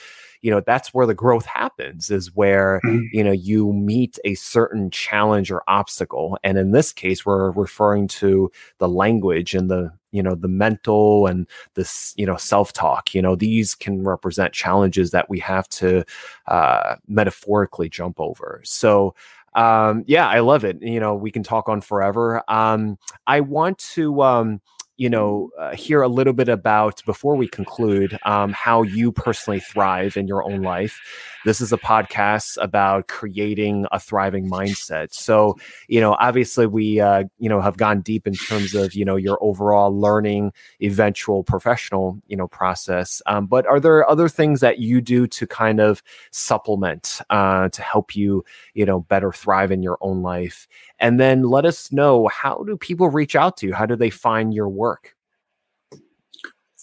you 0.44 0.50
know 0.50 0.60
that's 0.60 0.92
where 0.92 1.06
the 1.06 1.14
growth 1.14 1.46
happens 1.46 2.10
is 2.10 2.34
where 2.34 2.80
mm-hmm. 2.84 3.04
you 3.12 3.24
know 3.24 3.32
you 3.32 3.72
meet 3.72 4.18
a 4.26 4.34
certain 4.34 4.90
challenge 4.90 5.50
or 5.50 5.62
obstacle 5.68 6.38
and 6.44 6.58
in 6.58 6.72
this 6.72 6.92
case 6.92 7.24
we're 7.24 7.50
referring 7.52 8.06
to 8.08 8.52
the 8.78 8.88
language 8.88 9.54
and 9.54 9.70
the 9.70 9.90
you 10.12 10.22
know 10.22 10.34
the 10.34 10.46
mental 10.46 11.26
and 11.26 11.48
this 11.76 12.12
you 12.18 12.26
know 12.26 12.36
self-talk 12.36 13.14
you 13.14 13.22
know 13.22 13.34
these 13.34 13.74
can 13.74 14.04
represent 14.04 14.52
challenges 14.52 15.12
that 15.12 15.30
we 15.30 15.38
have 15.38 15.66
to 15.70 16.04
uh, 16.46 16.96
metaphorically 17.08 17.88
jump 17.88 18.20
over 18.20 18.60
so 18.64 19.14
um, 19.54 20.04
yeah 20.06 20.28
i 20.28 20.40
love 20.40 20.64
it 20.64 20.78
you 20.82 21.00
know 21.00 21.14
we 21.14 21.30
can 21.30 21.42
talk 21.42 21.68
on 21.68 21.80
forever. 21.80 22.42
Um, 22.48 22.98
i 23.26 23.40
want 23.40 23.78
to 23.94 24.22
um, 24.22 24.60
you 24.96 25.10
know, 25.10 25.50
uh, 25.58 25.74
hear 25.74 26.02
a 26.02 26.08
little 26.08 26.32
bit 26.32 26.48
about 26.48 27.04
before 27.04 27.34
we 27.34 27.48
conclude 27.48 28.18
um, 28.24 28.52
how 28.52 28.82
you 28.82 29.10
personally 29.10 29.60
thrive 29.60 30.16
in 30.16 30.28
your 30.28 30.44
own 30.44 30.62
life. 30.62 31.00
This 31.44 31.60
is 31.60 31.72
a 31.72 31.76
podcast 31.76 32.56
about 32.62 33.08
creating 33.08 33.86
a 33.92 34.00
thriving 34.00 34.48
mindset. 34.48 35.12
So, 35.12 35.58
you 35.88 36.00
know, 36.00 36.16
obviously 36.18 36.66
we, 36.66 37.00
uh, 37.00 37.24
you 37.38 37.48
know, 37.48 37.60
have 37.60 37.76
gone 37.76 38.00
deep 38.00 38.26
in 38.26 38.34
terms 38.34 38.74
of, 38.74 38.94
you 38.94 39.04
know, 39.04 39.16
your 39.16 39.36
overall 39.42 39.98
learning, 39.98 40.52
eventual 40.80 41.44
professional, 41.44 42.18
you 42.28 42.36
know, 42.36 42.48
process. 42.48 43.20
Um, 43.26 43.46
but 43.46 43.66
are 43.66 43.80
there 43.80 44.08
other 44.08 44.28
things 44.28 44.60
that 44.60 44.78
you 44.78 45.00
do 45.00 45.26
to 45.26 45.46
kind 45.46 45.80
of 45.80 46.02
supplement 46.30 47.20
uh, 47.28 47.68
to 47.68 47.82
help 47.82 48.16
you, 48.16 48.44
you 48.72 48.86
know, 48.86 49.00
better 49.00 49.32
thrive 49.32 49.70
in 49.70 49.82
your 49.82 49.98
own 50.00 50.22
life? 50.22 50.66
And 51.04 51.20
then 51.20 51.42
let 51.42 51.66
us 51.66 51.92
know 51.92 52.28
how 52.28 52.64
do 52.66 52.78
people 52.78 53.10
reach 53.10 53.36
out 53.36 53.58
to 53.58 53.66
you? 53.66 53.74
How 53.74 53.84
do 53.84 53.94
they 53.94 54.08
find 54.08 54.54
your 54.54 54.70
work? 54.70 55.14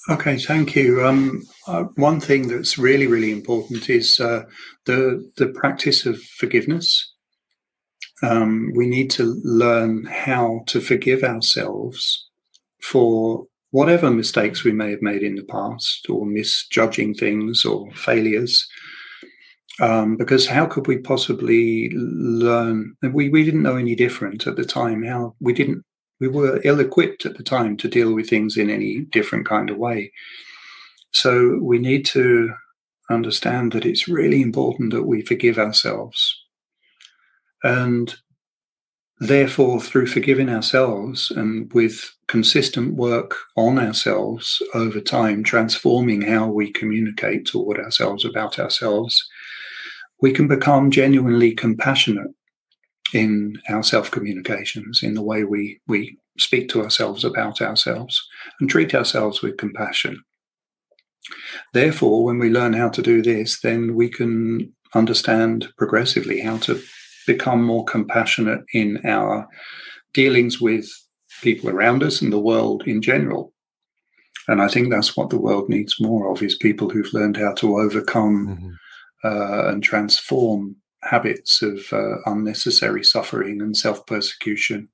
Okay, 0.10 0.38
thank 0.38 0.76
you. 0.76 1.04
Um, 1.04 1.42
uh, 1.66 1.86
one 1.96 2.20
thing 2.20 2.48
that's 2.48 2.78
really, 2.78 3.08
really 3.08 3.32
important 3.32 3.90
is 3.90 4.20
uh, 4.20 4.44
the 4.86 5.28
the 5.38 5.48
practice 5.48 6.06
of 6.06 6.22
forgiveness. 6.22 7.12
Um, 8.22 8.72
we 8.76 8.86
need 8.86 9.10
to 9.12 9.42
learn 9.44 10.06
how 10.06 10.66
to 10.68 10.82
forgive 10.82 11.24
ourselves 11.24 12.30
for 12.80 13.48
whatever 13.72 14.12
mistakes 14.12 14.64
we 14.64 14.72
may 14.72 14.92
have 14.92 15.02
made 15.02 15.24
in 15.24 15.34
the 15.34 15.44
past, 15.58 16.08
or 16.12 16.28
misjudging 16.28 17.16
things, 17.16 17.66
or 17.66 17.92
failures. 17.94 18.70
Um, 19.82 20.16
because 20.16 20.46
how 20.46 20.68
could 20.68 20.88
we 20.88 21.00
possibly 21.00 21.90
learn? 21.94 22.96
We 23.02 23.30
we 23.30 23.44
didn't 23.44 23.64
know 23.64 23.78
any 23.78 23.96
different 23.96 24.46
at 24.48 24.56
the 24.56 24.64
time. 24.64 25.04
How 25.04 25.36
we 25.40 25.54
didn't 25.54 25.84
we 26.20 26.28
were 26.28 26.62
ill 26.64 26.80
equipped 26.80 27.26
at 27.26 27.36
the 27.36 27.44
time 27.44 27.76
to 27.78 27.88
deal 27.88 28.14
with 28.14 28.30
things 28.30 28.56
in 28.56 28.70
any 28.70 29.00
different 29.00 29.48
kind 29.48 29.72
of 29.72 29.78
way. 29.78 30.14
So 31.14 31.58
we 31.60 31.80
need 31.80 32.06
to 32.08 32.54
understand 33.10 33.72
that 33.72 33.86
it's 33.86 34.08
really 34.08 34.42
important 34.42 34.94
that 34.94 35.04
we 35.04 35.24
forgive 35.24 35.58
ourselves. 35.58 36.40
And 37.64 38.14
therefore, 39.20 39.82
through 39.82 40.08
forgiving 40.08 40.50
ourselves 40.50 41.32
and 41.32 41.74
with 41.74 42.14
consistent 42.28 42.94
work 42.94 43.36
on 43.58 43.80
ourselves 43.80 44.62
over 44.76 45.02
time, 45.02 45.44
transforming 45.44 46.22
how 46.22 46.48
we 46.48 46.72
communicate 46.72 47.48
toward 47.48 47.80
ourselves 47.80 48.26
about 48.26 48.60
ourselves, 48.60 49.28
we 50.22 50.32
can 50.32 50.48
become 50.48 50.92
genuinely 50.92 51.54
compassionate 51.54 52.32
in 53.14 53.60
our 53.70 53.84
self 53.84 54.12
communications, 54.12 55.02
in 55.04 55.14
the 55.16 55.22
way 55.22 55.44
we, 55.44 55.82
we 55.88 56.18
speak 56.38 56.70
to 56.70 56.82
ourselves 56.82 57.24
about 57.24 57.62
ourselves, 57.62 58.26
and 58.60 58.70
treat 58.70 58.96
ourselves 58.96 59.42
with 59.42 59.58
compassion. 59.58 60.24
Therefore, 61.74 62.24
when 62.24 62.40
we 62.40 62.50
learn 62.50 62.74
how 62.74 62.90
to 62.90 63.02
do 63.02 63.22
this, 63.22 63.60
then 63.62 63.96
we 63.96 64.10
can 64.10 64.74
understand 64.94 65.72
progressively 65.78 66.42
how 66.42 66.58
to 66.58 66.82
become 67.28 67.64
more 67.64 67.86
compassionate 67.86 68.62
in 68.74 69.00
our 69.06 69.48
dealings 70.14 70.60
with 70.60 70.90
people 71.42 71.70
around 71.70 72.04
us 72.04 72.22
and 72.22 72.34
the 72.34 72.40
world 72.40 72.84
in 72.86 73.02
general. 73.02 73.54
And 74.48 74.62
I 74.62 74.68
think 74.68 74.90
that's 74.90 75.16
what 75.16 75.30
the 75.30 75.40
world 75.40 75.70
needs 75.70 76.02
more 76.02 76.32
of 76.32 76.42
is 76.42 76.56
people 76.56 76.90
who've 76.90 77.14
learned 77.14 77.38
how 77.38 77.54
to 77.56 77.78
overcome 77.78 78.48
mm-hmm. 78.48 78.70
Uh, 79.24 79.68
and 79.68 79.84
transform 79.84 80.76
habits 81.04 81.62
of 81.62 81.80
uh, 81.92 82.18
unnecessary 82.26 83.04
suffering 83.04 83.62
and 83.62 83.76
self 83.76 84.06
persecution 84.06 84.90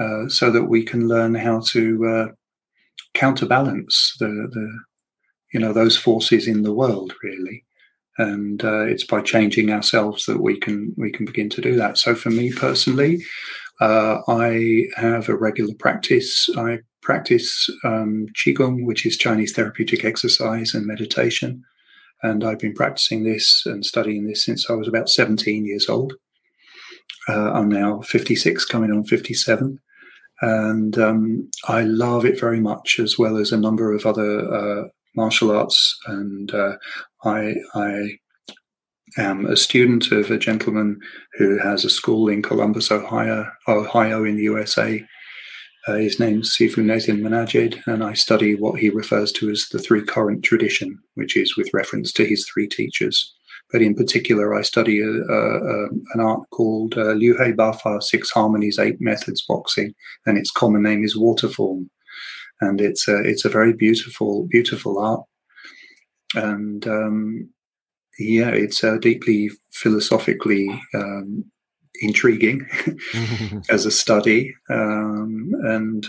uh, 0.00 0.28
so 0.28 0.50
that 0.50 0.64
we 0.64 0.82
can 0.82 1.08
learn 1.08 1.34
how 1.34 1.60
to 1.60 2.06
uh, 2.06 2.26
counterbalance 3.14 4.16
the, 4.18 4.26
the, 4.26 4.80
you 5.52 5.60
know, 5.60 5.72
those 5.72 5.96
forces 5.96 6.48
in 6.48 6.62
the 6.62 6.74
world, 6.74 7.14
really. 7.22 7.64
And 8.18 8.64
uh, 8.64 8.82
it's 8.82 9.04
by 9.04 9.20
changing 9.22 9.70
ourselves 9.70 10.26
that 10.26 10.40
we 10.40 10.58
can 10.58 10.94
we 10.96 11.10
can 11.10 11.26
begin 11.26 11.48
to 11.50 11.60
do 11.60 11.74
that. 11.76 11.98
So, 11.98 12.14
for 12.14 12.30
me 12.30 12.52
personally, 12.52 13.24
uh, 13.80 14.18
I 14.28 14.86
have 14.96 15.28
a 15.28 15.36
regular 15.36 15.74
practice. 15.74 16.48
I 16.56 16.78
practice 17.02 17.68
um, 17.84 18.26
qigong, 18.34 18.84
which 18.84 19.04
is 19.04 19.16
Chinese 19.16 19.52
therapeutic 19.52 20.04
exercise 20.04 20.74
and 20.74 20.86
meditation 20.86 21.64
and 22.24 22.42
I've 22.42 22.58
been 22.58 22.72
practicing 22.72 23.22
this 23.22 23.66
and 23.66 23.84
studying 23.84 24.26
this 24.26 24.42
since 24.42 24.70
I 24.70 24.72
was 24.72 24.88
about 24.88 25.10
17 25.10 25.66
years 25.66 25.90
old. 25.90 26.14
Uh, 27.28 27.52
I'm 27.52 27.68
now 27.68 28.00
56, 28.00 28.64
coming 28.64 28.90
on 28.90 29.04
57, 29.04 29.78
and 30.40 30.98
um, 30.98 31.50
I 31.68 31.82
love 31.82 32.24
it 32.24 32.40
very 32.40 32.60
much, 32.60 32.98
as 32.98 33.18
well 33.18 33.36
as 33.36 33.52
a 33.52 33.58
number 33.58 33.92
of 33.92 34.06
other 34.06 34.52
uh, 34.52 34.88
martial 35.14 35.50
arts. 35.50 35.98
And 36.06 36.52
uh, 36.54 36.76
I, 37.24 37.56
I 37.74 38.18
am 39.18 39.44
a 39.44 39.56
student 39.56 40.10
of 40.10 40.30
a 40.30 40.38
gentleman 40.38 41.00
who 41.34 41.58
has 41.58 41.84
a 41.84 41.90
school 41.90 42.28
in 42.28 42.40
Columbus, 42.40 42.90
Ohio, 42.90 43.50
Ohio 43.68 44.24
in 44.24 44.36
the 44.36 44.44
USA, 44.44 45.06
uh, 45.86 45.94
his 45.94 46.18
name's 46.18 46.56
Sifu 46.56 46.78
Nathan 46.78 47.20
Menajid, 47.20 47.82
and 47.86 48.02
I 48.02 48.14
study 48.14 48.54
what 48.54 48.80
he 48.80 48.88
refers 48.88 49.32
to 49.32 49.50
as 49.50 49.68
the 49.68 49.78
three 49.78 50.02
current 50.02 50.42
tradition, 50.42 50.98
which 51.14 51.36
is 51.36 51.56
with 51.56 51.74
reference 51.74 52.12
to 52.14 52.24
his 52.24 52.46
three 52.46 52.68
teachers. 52.68 53.34
But 53.70 53.82
in 53.82 53.94
particular, 53.94 54.54
I 54.54 54.62
study 54.62 55.00
a, 55.00 55.08
a, 55.08 55.58
a, 55.58 55.88
an 56.14 56.20
art 56.20 56.48
called 56.50 56.96
uh, 56.96 57.12
Liu 57.12 57.36
He 57.36 57.52
Bafa 57.52 58.02
Six 58.02 58.30
Harmonies, 58.30 58.78
Eight 58.78 59.00
Methods 59.00 59.42
Boxing, 59.42 59.94
and 60.26 60.38
its 60.38 60.50
common 60.50 60.82
name 60.82 61.04
is 61.04 61.16
Waterform. 61.16 61.88
And 62.60 62.80
it's 62.80 63.08
a, 63.08 63.20
it's 63.22 63.44
a 63.44 63.50
very 63.50 63.72
beautiful, 63.72 64.46
beautiful 64.48 64.98
art. 64.98 65.24
And 66.34 66.86
um, 66.86 67.50
yeah, 68.18 68.50
it's 68.50 68.84
uh, 68.84 68.96
deeply 68.98 69.50
philosophically 69.72 70.68
um, 70.94 71.44
intriguing 72.00 72.66
as 73.70 73.86
a 73.86 73.90
study, 73.90 74.54
um, 74.70 75.52
and 75.64 76.06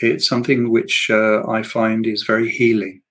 it's 0.00 0.28
something 0.28 0.70
which 0.70 1.08
uh, 1.10 1.46
I 1.48 1.62
find 1.62 2.06
is 2.06 2.22
very 2.22 2.50
healing 2.50 3.02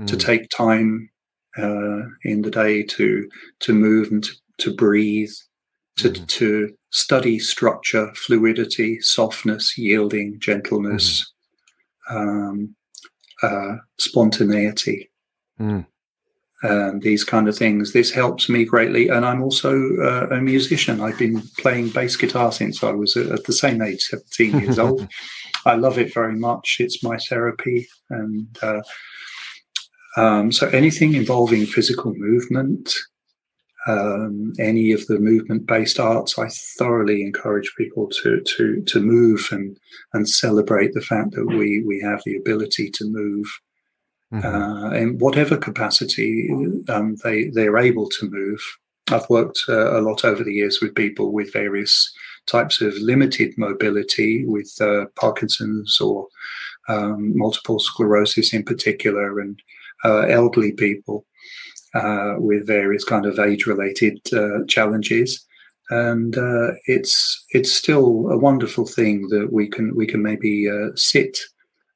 mm. 0.00 0.06
to 0.06 0.16
take 0.16 0.48
time 0.50 1.10
uh, 1.58 2.02
in 2.24 2.42
the 2.42 2.50
day 2.50 2.82
to 2.84 3.28
to 3.60 3.72
move 3.72 4.10
and 4.10 4.24
to, 4.24 4.32
to 4.58 4.74
breathe, 4.74 5.32
to 5.96 6.10
mm. 6.10 6.26
to 6.26 6.74
study 6.90 7.38
structure, 7.38 8.12
fluidity, 8.14 9.00
softness, 9.00 9.76
yielding, 9.76 10.38
gentleness, 10.40 11.32
mm. 12.10 12.16
um, 12.16 12.74
uh, 13.42 13.76
spontaneity. 13.98 15.10
Mm 15.60 15.86
um, 16.62 17.00
these 17.00 17.24
kind 17.24 17.48
of 17.48 17.56
things. 17.56 17.92
This 17.92 18.10
helps 18.10 18.48
me 18.48 18.64
greatly. 18.64 19.08
And 19.08 19.24
I'm 19.24 19.42
also 19.42 19.96
uh, 20.02 20.26
a 20.30 20.40
musician. 20.40 21.00
I've 21.00 21.18
been 21.18 21.42
playing 21.58 21.90
bass 21.90 22.16
guitar 22.16 22.52
since 22.52 22.82
I 22.82 22.92
was 22.92 23.16
at 23.16 23.44
the 23.44 23.52
same 23.52 23.80
age, 23.82 24.02
17 24.02 24.60
years 24.60 24.78
old. 24.86 25.08
I 25.64 25.74
love 25.74 25.98
it 25.98 26.12
very 26.12 26.36
much. 26.36 26.76
It's 26.80 27.02
my 27.02 27.16
therapy. 27.16 27.88
And 28.10 28.58
uh, 28.62 28.82
um, 30.16 30.52
so 30.52 30.68
anything 30.68 31.14
involving 31.14 31.66
physical 31.66 32.12
movement, 32.14 32.94
um, 33.86 34.52
any 34.58 34.92
of 34.92 35.06
the 35.06 35.18
movement-based 35.18 35.98
arts, 35.98 36.38
I 36.38 36.48
thoroughly 36.78 37.22
encourage 37.22 37.72
people 37.78 38.08
to 38.22 38.40
to 38.40 38.82
to 38.82 39.00
move 39.00 39.48
and 39.50 39.78
and 40.12 40.28
celebrate 40.28 40.92
the 40.92 41.00
fact 41.00 41.32
that 41.32 41.46
we 41.46 41.82
we 41.82 42.00
have 42.00 42.20
the 42.26 42.36
ability 42.36 42.90
to 42.90 43.04
move 43.06 43.46
mm-hmm. 44.32 44.46
uh, 44.46 44.90
in 44.92 45.18
whatever 45.18 45.56
capacity 45.56 46.50
um, 46.88 47.16
they 47.24 47.48
they're 47.48 47.78
able 47.78 48.08
to 48.08 48.30
move. 48.30 48.60
I've 49.10 49.28
worked 49.28 49.64
uh, 49.68 49.98
a 49.98 50.00
lot 50.00 50.24
over 50.24 50.44
the 50.44 50.54
years 50.54 50.80
with 50.80 50.94
people 50.94 51.32
with 51.32 51.52
various 51.52 52.12
types 52.46 52.80
of 52.80 52.94
limited 52.98 53.54
mobility, 53.58 54.44
with 54.46 54.72
uh, 54.80 55.06
Parkinson's 55.16 56.00
or 56.00 56.28
um, 56.88 57.36
multiple 57.36 57.80
sclerosis 57.80 58.52
in 58.52 58.64
particular, 58.64 59.40
and 59.40 59.60
elderly 60.04 60.72
people 60.72 61.26
uh, 61.94 62.34
with 62.38 62.66
various 62.66 63.04
kind 63.04 63.26
of 63.26 63.38
age-related 63.38 64.18
uh, 64.32 64.64
challenges 64.66 65.44
and 65.90 66.38
uh, 66.38 66.70
it's 66.86 67.44
it's 67.50 67.72
still 67.72 68.30
a 68.30 68.38
wonderful 68.38 68.86
thing 68.86 69.26
that 69.28 69.52
we 69.52 69.68
can 69.68 69.94
we 69.96 70.06
can 70.06 70.22
maybe 70.22 70.68
sit 70.94 71.38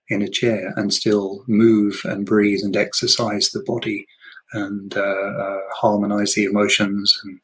in 0.09 0.23
a 0.23 0.29
chair 0.29 0.73
and 0.77 0.93
still 0.93 1.45
move 1.47 2.01
and 2.05 2.27
breathe 2.27 2.61
and 2.63 2.77
exercise 2.77 3.51
the 3.51 3.63
body 3.67 4.07
and 4.53 4.97
uh, 4.97 5.01
uh, 5.01 5.61
harmonize 5.73 6.35
the 6.35 6.45
emotions 6.45 7.19
and 7.25 7.41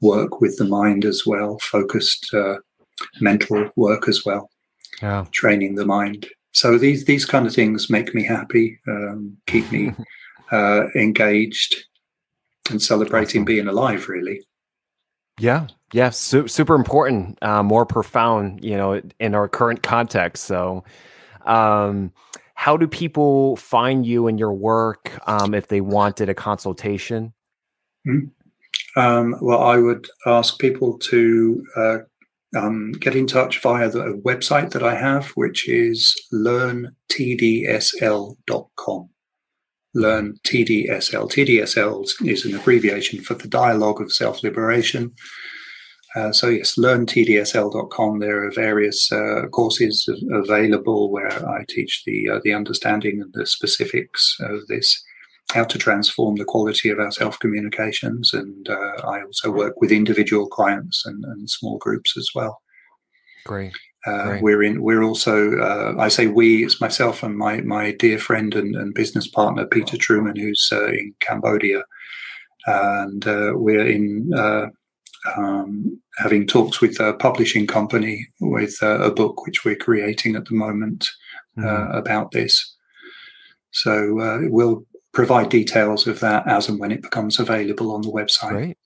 work 0.00 0.40
with 0.40 0.56
the 0.56 0.64
mind 0.64 1.04
as 1.04 1.24
well, 1.26 1.58
focused 1.58 2.32
uh, 2.34 2.56
mental 3.20 3.70
work 3.76 4.08
as 4.08 4.24
well, 4.24 4.50
yeah. 5.02 5.24
training 5.32 5.74
the 5.74 5.86
mind. 5.86 6.26
So 6.52 6.78
these 6.78 7.04
these 7.04 7.26
kind 7.26 7.46
of 7.46 7.54
things 7.54 7.90
make 7.90 8.14
me 8.14 8.22
happy, 8.24 8.78
um, 8.88 9.36
keep 9.46 9.70
me 9.70 9.92
uh, 10.52 10.84
engaged, 10.94 11.84
and 12.70 12.80
celebrating 12.80 13.44
being 13.44 13.68
alive. 13.68 14.08
Really. 14.08 14.40
Yeah, 15.38 15.66
yeah, 15.92 16.10
su- 16.10 16.48
super 16.48 16.74
important, 16.74 17.38
uh, 17.42 17.62
more 17.62 17.84
profound, 17.84 18.64
you 18.64 18.74
know, 18.74 19.02
in 19.20 19.34
our 19.34 19.48
current 19.48 19.82
context. 19.82 20.44
So, 20.44 20.82
um, 21.46 22.12
how 22.54 22.76
do 22.76 22.86
people 22.86 23.56
find 23.56 24.06
you 24.06 24.26
and 24.26 24.38
your 24.38 24.52
work 24.52 25.18
um, 25.28 25.54
if 25.54 25.68
they 25.68 25.80
wanted 25.80 26.28
a 26.28 26.34
consultation? 26.34 27.32
Mm-hmm. 28.06 28.26
Um, 28.98 29.36
well, 29.40 29.62
I 29.62 29.76
would 29.76 30.06
ask 30.26 30.58
people 30.58 30.98
to 30.98 31.64
uh, 31.76 31.98
um, 32.56 32.92
get 32.92 33.14
in 33.14 33.26
touch 33.26 33.60
via 33.60 33.90
the 33.90 34.20
website 34.24 34.70
that 34.70 34.82
I 34.82 34.94
have, 34.94 35.28
which 35.30 35.68
is 35.68 36.16
learntdsl.com. 36.32 39.10
Learn 39.94 40.38
TDSL. 40.46 41.30
TDSL 41.30 42.26
is 42.26 42.44
an 42.44 42.54
abbreviation 42.54 43.22
for 43.22 43.34
the 43.34 43.48
Dialogue 43.48 44.00
of 44.00 44.12
Self 44.12 44.42
Liberation. 44.42 45.14
Uh, 46.16 46.32
so 46.32 46.48
yes, 46.48 46.76
learntdsl.com. 46.76 48.20
There 48.20 48.44
are 48.44 48.50
various 48.50 49.12
uh, 49.12 49.42
courses 49.52 50.08
available 50.32 51.10
where 51.10 51.46
I 51.46 51.64
teach 51.68 52.04
the 52.04 52.30
uh, 52.30 52.40
the 52.42 52.54
understanding 52.54 53.20
and 53.20 53.32
the 53.34 53.44
specifics 53.44 54.38
of 54.40 54.66
this, 54.68 55.04
how 55.52 55.64
to 55.64 55.76
transform 55.76 56.36
the 56.36 56.46
quality 56.46 56.88
of 56.88 56.98
our 56.98 57.10
self 57.10 57.38
communications, 57.38 58.32
and 58.32 58.66
uh, 58.66 59.06
I 59.06 59.22
also 59.22 59.50
work 59.50 59.80
with 59.82 59.92
individual 59.92 60.46
clients 60.46 61.04
and, 61.04 61.22
and 61.24 61.50
small 61.50 61.76
groups 61.76 62.16
as 62.16 62.30
well. 62.34 62.62
Great. 63.44 63.74
Uh, 64.06 64.24
Great. 64.24 64.42
We're 64.42 64.62
in. 64.62 64.82
We're 64.82 65.02
also. 65.02 65.58
Uh, 65.58 65.96
I 65.98 66.08
say 66.08 66.28
we. 66.28 66.64
It's 66.64 66.80
myself 66.80 67.22
and 67.22 67.36
my 67.36 67.60
my 67.60 67.92
dear 67.92 68.18
friend 68.18 68.54
and, 68.54 68.74
and 68.74 68.94
business 68.94 69.28
partner 69.28 69.66
Peter 69.66 69.98
Truman, 69.98 70.36
who's 70.36 70.72
in 70.72 71.14
Cambodia 71.20 71.82
and 72.66 73.26
uh, 73.28 73.52
we're 73.54 73.86
in 73.86 74.32
uh, 74.34 74.66
um, 75.36 76.00
having 76.16 76.46
talks 76.46 76.80
with 76.80 77.00
a 77.00 77.14
publishing 77.14 77.66
company 77.66 78.28
with 78.40 78.76
uh, 78.82 79.00
a 79.00 79.10
book 79.10 79.46
which 79.46 79.64
we're 79.64 79.76
creating 79.76 80.36
at 80.36 80.44
the 80.46 80.54
moment 80.54 81.08
mm-hmm. 81.58 81.96
about 81.96 82.30
this. 82.32 82.74
So 83.70 84.40
we'll 84.50 84.86
provide 85.12 85.48
details 85.48 86.06
of 86.06 86.20
that 86.20 86.46
as 86.46 86.68
and 86.68 86.78
when 86.78 86.92
it 86.92 87.02
becomes 87.02 87.38
available 87.38 87.92
on 87.92 88.02
the 88.02 88.10
website. 88.10 88.50
Great, 88.50 88.78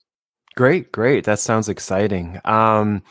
great, 0.55 0.91
great. 0.91 1.23
That 1.25 1.39
sounds 1.39 1.69
exciting. 1.69 2.39
Um, 2.45 3.03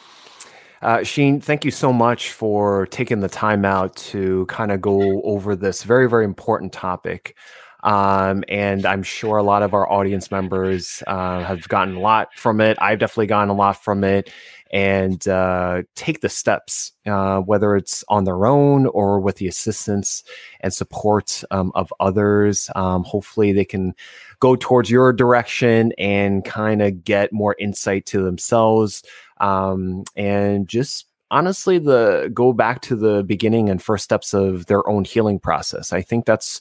uh, 0.83 1.03
Sheen, 1.03 1.41
thank 1.41 1.65
you 1.65 1.71
so 1.71 1.93
much 1.93 2.33
for 2.33 2.87
taking 2.87 3.21
the 3.21 3.29
time 3.29 3.65
out 3.65 3.95
to 3.97 4.47
kind 4.47 4.73
of 4.73 4.81
go 4.81 5.21
over 5.23 5.55
this 5.55 5.83
very, 5.83 6.09
very 6.09 6.25
important 6.25 6.73
topic. 6.73 7.37
Um, 7.83 8.45
and 8.49 8.85
I'm 8.87 9.03
sure 9.03 9.39
a 9.39 9.43
lot 9.43 9.63
of 9.63 9.75
our 9.75 9.91
audience 9.91 10.31
members 10.31 11.03
uh, 11.07 11.43
have 11.45 11.69
gotten 11.69 11.97
a 11.97 12.01
lot 12.01 12.35
from 12.35 12.61
it. 12.61 12.77
I've 12.81 12.99
definitely 12.99 13.27
gotten 13.27 13.51
a 13.51 13.55
lot 13.55 13.83
from 13.83 14.05
it. 14.05 14.31
And 14.73 15.27
uh, 15.27 15.83
take 15.97 16.21
the 16.21 16.29
steps, 16.29 16.93
uh, 17.05 17.41
whether 17.41 17.75
it's 17.75 18.05
on 18.09 18.23
their 18.23 18.47
own 18.47 18.87
or 18.87 19.19
with 19.19 19.37
the 19.37 19.49
assistance 19.49 20.23
and 20.61 20.73
support 20.73 21.43
um, 21.51 21.73
of 21.75 21.93
others. 21.99 22.71
Um, 22.77 23.03
hopefully, 23.03 23.51
they 23.53 23.65
can 23.65 23.95
go 24.39 24.55
towards 24.55 24.89
your 24.89 25.13
direction 25.13 25.93
and 25.99 26.45
kind 26.45 26.83
of 26.83 27.03
get 27.03 27.33
more 27.33 27.57
insight 27.59 28.07
to 28.07 28.23
themselves 28.23 29.03
um, 29.41 30.05
and 30.17 30.69
just 30.69 31.07
honestly 31.31 31.79
the 31.79 32.31
go 32.35 32.53
back 32.53 32.81
to 32.83 32.97
the 32.97 33.23
beginning 33.23 33.69
and 33.69 33.83
first 33.83 34.05
steps 34.05 34.35
of 34.35 34.67
their 34.67 34.87
own 34.89 35.05
healing 35.05 35.39
process 35.39 35.93
i 35.93 36.03
think 36.03 36.27
that's 36.27 36.61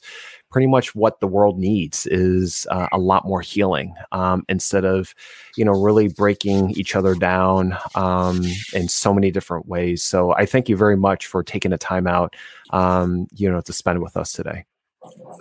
pretty 0.50 0.66
much 0.66 0.94
what 0.94 1.20
the 1.20 1.26
world 1.26 1.58
needs 1.58 2.06
is 2.06 2.66
uh, 2.70 2.88
a 2.92 2.98
lot 2.98 3.24
more 3.24 3.40
healing 3.40 3.94
um, 4.12 4.44
instead 4.48 4.84
of 4.84 5.14
you 5.56 5.64
know 5.64 5.72
really 5.72 6.08
breaking 6.08 6.70
each 6.72 6.96
other 6.96 7.14
down 7.14 7.76
um, 7.94 8.42
in 8.72 8.88
so 8.88 9.14
many 9.14 9.30
different 9.30 9.66
ways. 9.66 10.02
So 10.02 10.32
i 10.34 10.46
thank 10.46 10.68
you 10.68 10.76
very 10.76 10.96
much 10.96 11.26
for 11.26 11.42
taking 11.42 11.70
the 11.70 11.78
time 11.78 12.06
out 12.06 12.34
um, 12.70 13.26
you 13.34 13.50
know 13.50 13.60
to 13.62 13.72
spend 13.72 14.02
with 14.02 14.16
us 14.16 14.32
today. 14.32 14.64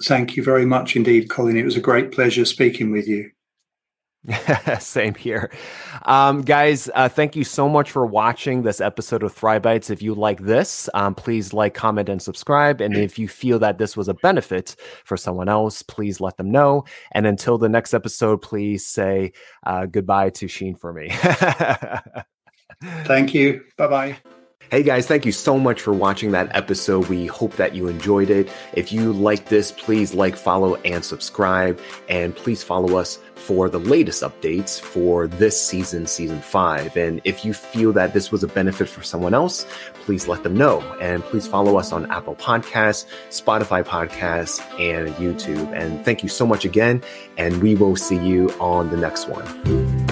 Thank 0.04 0.38
you 0.38 0.44
very 0.44 0.66
much 0.66 0.96
indeed 0.96 1.30
colin 1.30 1.58
it 1.58 1.66
was 1.66 1.76
a 1.76 1.82
great 1.82 2.12
pleasure 2.12 2.46
speaking 2.46 2.92
with 2.92 3.08
you 3.08 3.32
Same 4.80 5.16
here. 5.16 5.52
Um, 6.04 6.42
guys, 6.42 6.90
uh, 6.94 7.08
thank 7.08 7.36
you 7.36 7.44
so 7.44 7.70
much 7.70 7.92
for 7.92 8.06
watching 8.06 8.64
this 8.64 8.82
episode 8.82 9.24
of 9.24 9.34
Thrive 9.34 9.62
Bites. 9.62 9.90
If 9.90 10.02
you 10.02 10.14
like 10.14 10.42
this, 10.42 10.90
um, 10.94 11.16
please 11.16 11.54
like, 11.54 11.74
comment, 11.74 12.10
and 12.10 12.22
subscribe. 12.22 12.82
And 12.82 12.96
if 12.96 13.18
you 13.18 13.28
feel 13.28 13.60
that 13.60 13.78
this 13.78 13.96
was 13.96 14.10
a 14.10 14.14
benefit 14.16 14.76
for 15.06 15.16
someone 15.16 15.48
else, 15.48 15.82
please 15.84 16.20
let 16.20 16.38
them 16.38 16.52
know. 16.52 16.84
And 17.14 17.26
until 17.26 17.58
the 17.58 17.70
next 17.70 17.94
episode, 17.94 18.42
please 18.42 18.86
say 18.86 19.32
uh, 19.66 19.86
goodbye 19.86 20.32
to 20.32 20.48
Sheen 20.48 20.76
for 20.76 20.92
me. 20.92 21.10
thank 23.06 23.34
you. 23.34 23.64
Bye 23.78 23.88
bye. 23.88 24.18
Hey 24.72 24.84
guys, 24.84 25.08
thank 25.08 25.26
you 25.26 25.32
so 25.32 25.58
much 25.58 25.82
for 25.82 25.94
watching 25.94 26.30
that 26.34 26.56
episode. 26.56 27.08
We 27.08 27.26
hope 27.26 27.56
that 27.56 27.74
you 27.74 27.88
enjoyed 27.88 28.30
it. 28.30 28.52
If 28.74 28.92
you 28.92 29.12
like 29.12 29.46
this, 29.46 29.72
please 29.72 30.14
like, 30.14 30.36
follow, 30.36 30.76
and 30.86 31.04
subscribe. 31.04 31.82
And 32.08 32.36
please 32.36 32.62
follow 32.62 32.96
us 32.96 33.18
for 33.34 33.68
the 33.68 33.80
latest 33.80 34.22
updates 34.22 34.80
for 34.80 35.26
this 35.26 35.60
season, 35.60 36.06
season 36.06 36.40
five. 36.40 36.96
And 36.96 37.20
if 37.24 37.44
you 37.44 37.52
feel 37.52 37.92
that 37.94 38.14
this 38.14 38.32
was 38.32 38.44
a 38.44 38.48
benefit 38.48 38.88
for 38.88 39.02
someone 39.02 39.34
else, 39.34 39.66
please 40.04 40.28
let 40.28 40.44
them 40.44 40.56
know. 40.56 40.82
And 41.02 41.24
please 41.24 41.48
follow 41.48 41.80
us 41.80 41.92
on 41.92 42.06
Apple 42.12 42.36
Podcasts, 42.36 43.08
Spotify 43.30 43.84
Podcasts, 43.84 44.62
and 44.80 45.10
YouTube. 45.16 45.76
And 45.76 46.06
thank 46.06 46.22
you 46.22 46.30
so 46.30 46.46
much 46.46 46.64
again. 46.64 47.02
And 47.40 47.60
we 47.64 47.74
will 47.74 47.96
see 47.96 48.24
you 48.24 48.50
on 48.60 48.92
the 48.92 48.98
next 48.98 49.28
one. 49.28 50.09